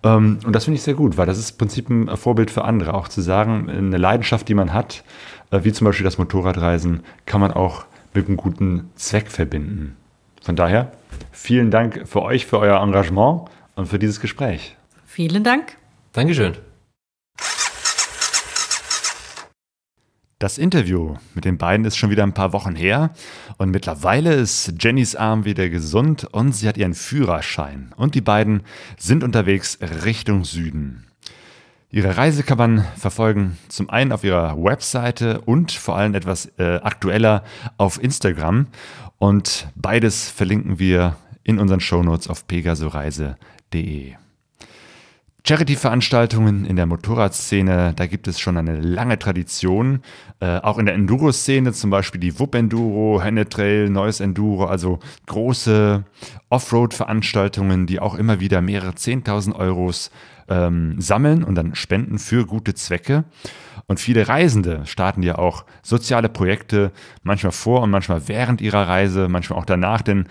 Ähm, 0.03 0.39
und 0.45 0.53
das 0.53 0.65
finde 0.65 0.77
ich 0.77 0.83
sehr 0.83 0.95
gut, 0.95 1.17
weil 1.17 1.27
das 1.27 1.39
ist 1.39 1.53
im 1.53 1.59
Prinzip 1.59 1.91
ein 1.91 2.17
Vorbild 2.17 2.51
für 2.51 2.65
andere, 2.65 2.95
auch 2.95 3.09
zu 3.09 3.21
sagen, 3.21 3.69
eine 3.69 3.97
Leidenschaft, 3.97 4.49
die 4.49 4.55
man 4.55 4.73
hat, 4.73 5.05
äh, 5.51 5.61
wie 5.63 5.73
zum 5.73 5.85
Beispiel 5.87 6.05
das 6.05 6.19
Motorradreisen, 6.19 7.01
kann 7.27 7.41
man 7.41 7.53
auch 7.53 7.85
mit 8.15 8.29
einem 8.29 8.37
guten 8.37 8.91
Zweck 8.97 9.31
verbinden. 9.31 9.97
Von 10.43 10.57
daher, 10.57 10.93
vielen 11.33 11.71
Dank 11.71 12.03
für 12.07 12.23
euch, 12.23 12.47
für 12.47 12.59
euer 12.59 12.81
Engagement 12.81 13.43
und 13.75 13.87
für 13.87 13.99
dieses 13.99 14.21
Gespräch. 14.21 14.77
Vielen 15.05 15.45
Dank. 15.45 15.77
Dankeschön. 16.13 16.55
Das 20.47 20.59
Interview 20.59 21.17
mit 21.35 21.45
den 21.45 21.59
beiden 21.59 21.85
ist 21.85 21.97
schon 21.97 22.11
wieder 22.11 22.23
ein 22.23 22.33
paar 22.33 22.53
Wochen 22.53 22.77
her 22.77 23.11
und 23.59 23.73
mittlerweile 23.73 24.33
ist 24.33 24.75
Jennys 24.79 25.17
Arm 25.17 25.45
wieder 25.45 25.69
gesund 25.71 26.23
und 26.31 26.53
sie 26.53 26.69
hat 26.69 26.77
ihren 26.77 26.95
Führerschein 26.95 27.93
und 27.97 28.15
die 28.15 28.21
beiden 28.21 28.63
sind 28.97 29.25
unterwegs 29.25 29.77
Richtung 30.05 30.45
Süden. 30.45 31.09
Ihre 31.91 32.17
Reise 32.17 32.45
kann 32.45 32.59
man 32.59 32.85
verfolgen, 32.97 33.59
zum 33.67 33.91
einen 33.91 34.13
auf 34.13 34.23
ihrer 34.23 34.57
Webseite 34.57 35.41
und 35.41 35.73
vor 35.73 35.97
allem 35.97 36.15
etwas 36.15 36.47
äh, 36.59 36.77
aktueller 36.77 37.43
auf 37.77 38.01
Instagram 38.01 38.69
und 39.19 39.67
beides 39.75 40.31
verlinken 40.31 40.79
wir 40.79 41.17
in 41.43 41.59
unseren 41.59 41.81
Shownotes 41.81 42.29
auf 42.29 42.47
pegasoreise.de. 42.47 44.15
Charity-Veranstaltungen 45.49 46.65
in 46.65 46.75
der 46.75 46.87
Motorradszene, 46.87 47.93
da 47.95 48.07
gibt 48.07 48.27
es 48.27 48.41
schon 48.41 48.57
eine 48.57 48.81
lange 48.81 49.17
Tradition. 49.17 50.01
Äh, 50.41 50.59
auch 50.59 50.77
in 50.77 50.87
der 50.87 50.97
Enduro-Szene, 50.97 51.73
zum 51.73 51.91
Beispiel 51.91 52.21
die 52.21 52.41
Wupp 52.41 52.57
Enduro, 52.57 53.23
Henne 53.23 53.49
Trail, 53.49 53.89
Neues 53.89 54.19
Enduro, 54.19 54.65
also 54.65 54.99
große 55.27 56.03
Offroad-Veranstaltungen, 56.49 57.87
die 57.87 58.01
auch 58.01 58.17
immer 58.17 58.41
wieder 58.41 58.61
mehrere 58.61 58.91
10.000 58.91 59.55
Euros 59.55 60.11
ähm, 60.49 61.01
sammeln 61.01 61.45
und 61.45 61.55
dann 61.55 61.77
spenden 61.77 62.19
für 62.19 62.45
gute 62.45 62.75
Zwecke. 62.75 63.23
Und 63.87 64.01
viele 64.01 64.27
Reisende 64.27 64.85
starten 64.85 65.23
ja 65.23 65.39
auch 65.39 65.65
soziale 65.85 66.29
Projekte, 66.29 66.91
manchmal 67.23 67.53
vor 67.53 67.83
und 67.83 67.91
manchmal 67.91 68.27
während 68.27 68.61
ihrer 68.61 68.89
Reise, 68.89 69.29
manchmal 69.29 69.61
auch 69.61 69.65
danach, 69.65 70.03
denn 70.03 70.27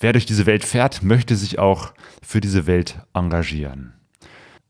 wer 0.00 0.12
durch 0.12 0.26
diese 0.26 0.44
Welt 0.46 0.64
fährt, 0.64 1.04
möchte 1.04 1.36
sich 1.36 1.60
auch 1.60 1.92
für 2.20 2.40
diese 2.40 2.66
Welt 2.66 2.98
engagieren. 3.14 3.95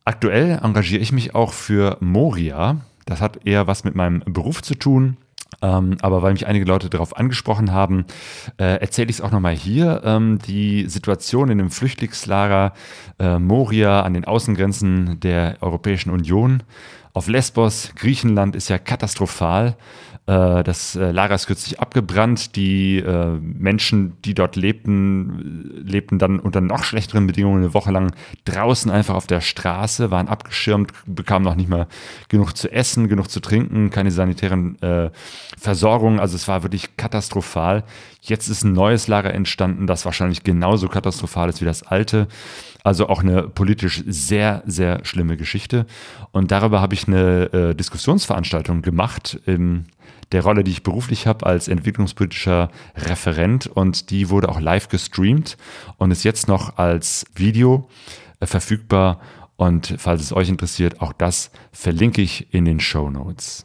Aktuell 0.06 0.60
engagiere 0.62 1.02
ich 1.02 1.10
mich 1.10 1.34
auch 1.34 1.52
für 1.52 1.96
Moria. 1.98 2.76
Das 3.06 3.20
hat 3.20 3.44
eher 3.44 3.66
was 3.66 3.82
mit 3.82 3.96
meinem 3.96 4.20
Beruf 4.24 4.62
zu 4.62 4.76
tun. 4.76 5.16
Ähm, 5.62 5.96
aber 6.00 6.22
weil 6.22 6.32
mich 6.32 6.46
einige 6.46 6.64
Leute 6.64 6.88
darauf 6.88 7.16
angesprochen 7.16 7.72
haben, 7.72 8.04
äh, 8.56 8.80
erzähle 8.80 9.10
ich 9.10 9.16
es 9.16 9.20
auch 9.20 9.32
nochmal 9.32 9.56
hier. 9.56 10.02
Ähm, 10.04 10.38
die 10.46 10.88
Situation 10.88 11.50
in 11.50 11.58
dem 11.58 11.72
Flüchtlingslager 11.72 12.72
äh, 13.18 13.40
Moria 13.40 14.02
an 14.02 14.14
den 14.14 14.24
Außengrenzen 14.24 15.18
der 15.18 15.56
Europäischen 15.60 16.10
Union 16.10 16.62
auf 17.12 17.26
Lesbos, 17.26 17.90
Griechenland, 17.96 18.54
ist 18.54 18.68
ja 18.68 18.78
katastrophal. 18.78 19.76
Äh, 20.26 20.64
das 20.64 20.96
äh, 20.96 21.12
Lager 21.12 21.34
ist 21.34 21.46
kürzlich 21.46 21.80
abgebrannt. 21.80 22.56
Die 22.56 22.98
äh, 22.98 23.38
Menschen, 23.40 24.20
die 24.24 24.34
dort 24.34 24.56
lebten, 24.56 25.84
lebten 25.84 26.18
dann 26.18 26.40
unter 26.40 26.60
noch 26.60 26.84
schlechteren 26.84 27.26
Bedingungen 27.26 27.62
eine 27.62 27.74
Woche 27.74 27.92
lang 27.92 28.12
draußen 28.44 28.90
einfach 28.90 29.14
auf 29.14 29.26
der 29.26 29.40
Straße, 29.40 30.10
waren 30.10 30.28
abgeschirmt, 30.28 30.92
bekamen 31.06 31.44
noch 31.44 31.54
nicht 31.54 31.68
mal 31.68 31.86
genug 32.28 32.56
zu 32.56 32.70
essen, 32.70 33.08
genug 33.08 33.30
zu 33.30 33.40
trinken, 33.40 33.90
keine 33.90 34.10
sanitären 34.10 34.80
äh, 34.82 35.10
Versorgung. 35.58 36.18
Also 36.18 36.34
es 36.34 36.48
war 36.48 36.64
wirklich 36.64 36.96
katastrophal. 36.96 37.84
Jetzt 38.20 38.48
ist 38.48 38.64
ein 38.64 38.72
neues 38.72 39.06
Lager 39.06 39.32
entstanden, 39.32 39.86
das 39.86 40.04
wahrscheinlich 40.04 40.42
genauso 40.42 40.88
katastrophal 40.88 41.48
ist 41.48 41.60
wie 41.60 41.66
das 41.66 41.84
alte. 41.84 42.26
Also 42.82 43.08
auch 43.08 43.22
eine 43.22 43.44
politisch 43.44 44.02
sehr, 44.06 44.62
sehr 44.66 45.04
schlimme 45.04 45.36
Geschichte. 45.36 45.86
Und 46.32 46.50
darüber 46.50 46.80
habe 46.80 46.94
ich 46.94 47.06
eine 47.06 47.52
äh, 47.52 47.74
Diskussionsveranstaltung 47.74 48.82
gemacht 48.82 49.40
im 49.46 49.86
der 50.32 50.42
Rolle, 50.42 50.64
die 50.64 50.72
ich 50.72 50.82
beruflich 50.82 51.26
habe 51.26 51.46
als 51.46 51.68
entwicklungspolitischer 51.68 52.70
Referent 52.96 53.66
und 53.66 54.10
die 54.10 54.28
wurde 54.30 54.48
auch 54.48 54.60
live 54.60 54.88
gestreamt 54.88 55.56
und 55.98 56.10
ist 56.10 56.24
jetzt 56.24 56.48
noch 56.48 56.78
als 56.78 57.24
Video 57.34 57.88
äh, 58.40 58.46
verfügbar 58.46 59.20
und 59.56 59.94
falls 59.98 60.22
es 60.22 60.32
euch 60.32 60.48
interessiert, 60.48 61.00
auch 61.00 61.12
das 61.12 61.50
verlinke 61.72 62.20
ich 62.22 62.52
in 62.52 62.64
den 62.64 62.80
Show 62.80 63.10
Notes. 63.10 63.64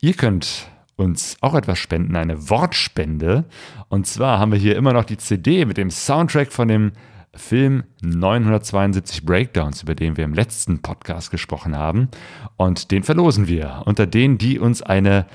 Ihr 0.00 0.14
könnt 0.14 0.68
uns 0.96 1.36
auch 1.40 1.54
etwas 1.54 1.78
spenden, 1.78 2.16
eine 2.16 2.48
Wortspende. 2.48 3.44
Und 3.88 4.06
zwar 4.06 4.38
haben 4.38 4.52
wir 4.52 4.58
hier 4.58 4.76
immer 4.76 4.92
noch 4.92 5.04
die 5.04 5.18
CD 5.18 5.64
mit 5.64 5.76
dem 5.76 5.90
Soundtrack 5.90 6.52
von 6.52 6.68
dem 6.68 6.92
Film 7.36 7.84
972 8.02 9.24
Breakdowns, 9.24 9.82
über 9.82 9.94
den 9.94 10.16
wir 10.16 10.24
im 10.24 10.34
letzten 10.34 10.82
Podcast 10.82 11.30
gesprochen 11.30 11.76
haben. 11.76 12.08
Und 12.56 12.90
den 12.90 13.02
verlosen 13.02 13.48
wir 13.48 13.82
unter 13.86 14.06
denen, 14.06 14.38
die 14.38 14.58
uns 14.58 14.82
eine 14.82 15.26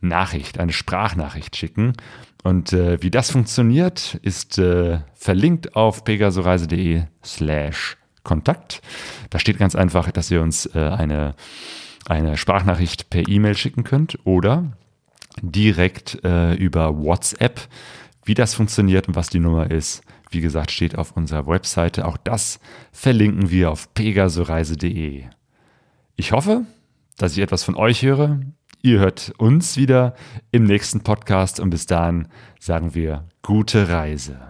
Nachricht, 0.00 0.58
eine 0.58 0.72
Sprachnachricht 0.72 1.56
schicken. 1.56 1.92
Und 2.42 2.72
äh, 2.72 3.02
wie 3.02 3.10
das 3.10 3.30
funktioniert, 3.30 4.18
ist 4.22 4.58
äh, 4.58 5.00
verlinkt 5.14 5.76
auf 5.76 6.04
pegasoreise.de 6.04 7.02
slash 7.24 7.96
Kontakt. 8.22 8.82
Da 9.30 9.38
steht 9.38 9.58
ganz 9.58 9.74
einfach, 9.74 10.10
dass 10.10 10.30
ihr 10.30 10.42
uns 10.42 10.66
äh, 10.74 10.78
eine, 10.78 11.34
eine 12.06 12.36
Sprachnachricht 12.36 13.10
per 13.10 13.26
E-Mail 13.28 13.56
schicken 13.56 13.84
könnt 13.84 14.18
oder 14.24 14.72
direkt 15.40 16.22
äh, 16.24 16.54
über 16.54 16.98
WhatsApp. 16.98 17.60
Wie 18.24 18.34
das 18.34 18.54
funktioniert 18.54 19.08
und 19.08 19.16
was 19.16 19.30
die 19.30 19.40
Nummer 19.40 19.70
ist, 19.70 20.02
wie 20.30 20.40
gesagt, 20.40 20.70
steht 20.70 20.96
auf 20.96 21.16
unserer 21.16 21.46
Webseite. 21.46 22.06
Auch 22.06 22.16
das 22.16 22.60
verlinken 22.92 23.50
wir 23.50 23.70
auf 23.70 23.92
pegasoreise.de. 23.94 25.24
Ich 26.16 26.32
hoffe, 26.32 26.64
dass 27.16 27.32
ich 27.32 27.42
etwas 27.42 27.64
von 27.64 27.76
euch 27.76 28.02
höre. 28.02 28.40
Ihr 28.82 28.98
hört 28.98 29.32
uns 29.38 29.76
wieder 29.76 30.14
im 30.52 30.64
nächsten 30.64 31.00
Podcast 31.00 31.60
und 31.60 31.70
bis 31.70 31.86
dahin 31.86 32.28
sagen 32.58 32.94
wir 32.94 33.28
gute 33.42 33.88
Reise. 33.88 34.49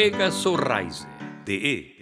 Pegaso 0.00 0.56
Reise.de 0.56 1.99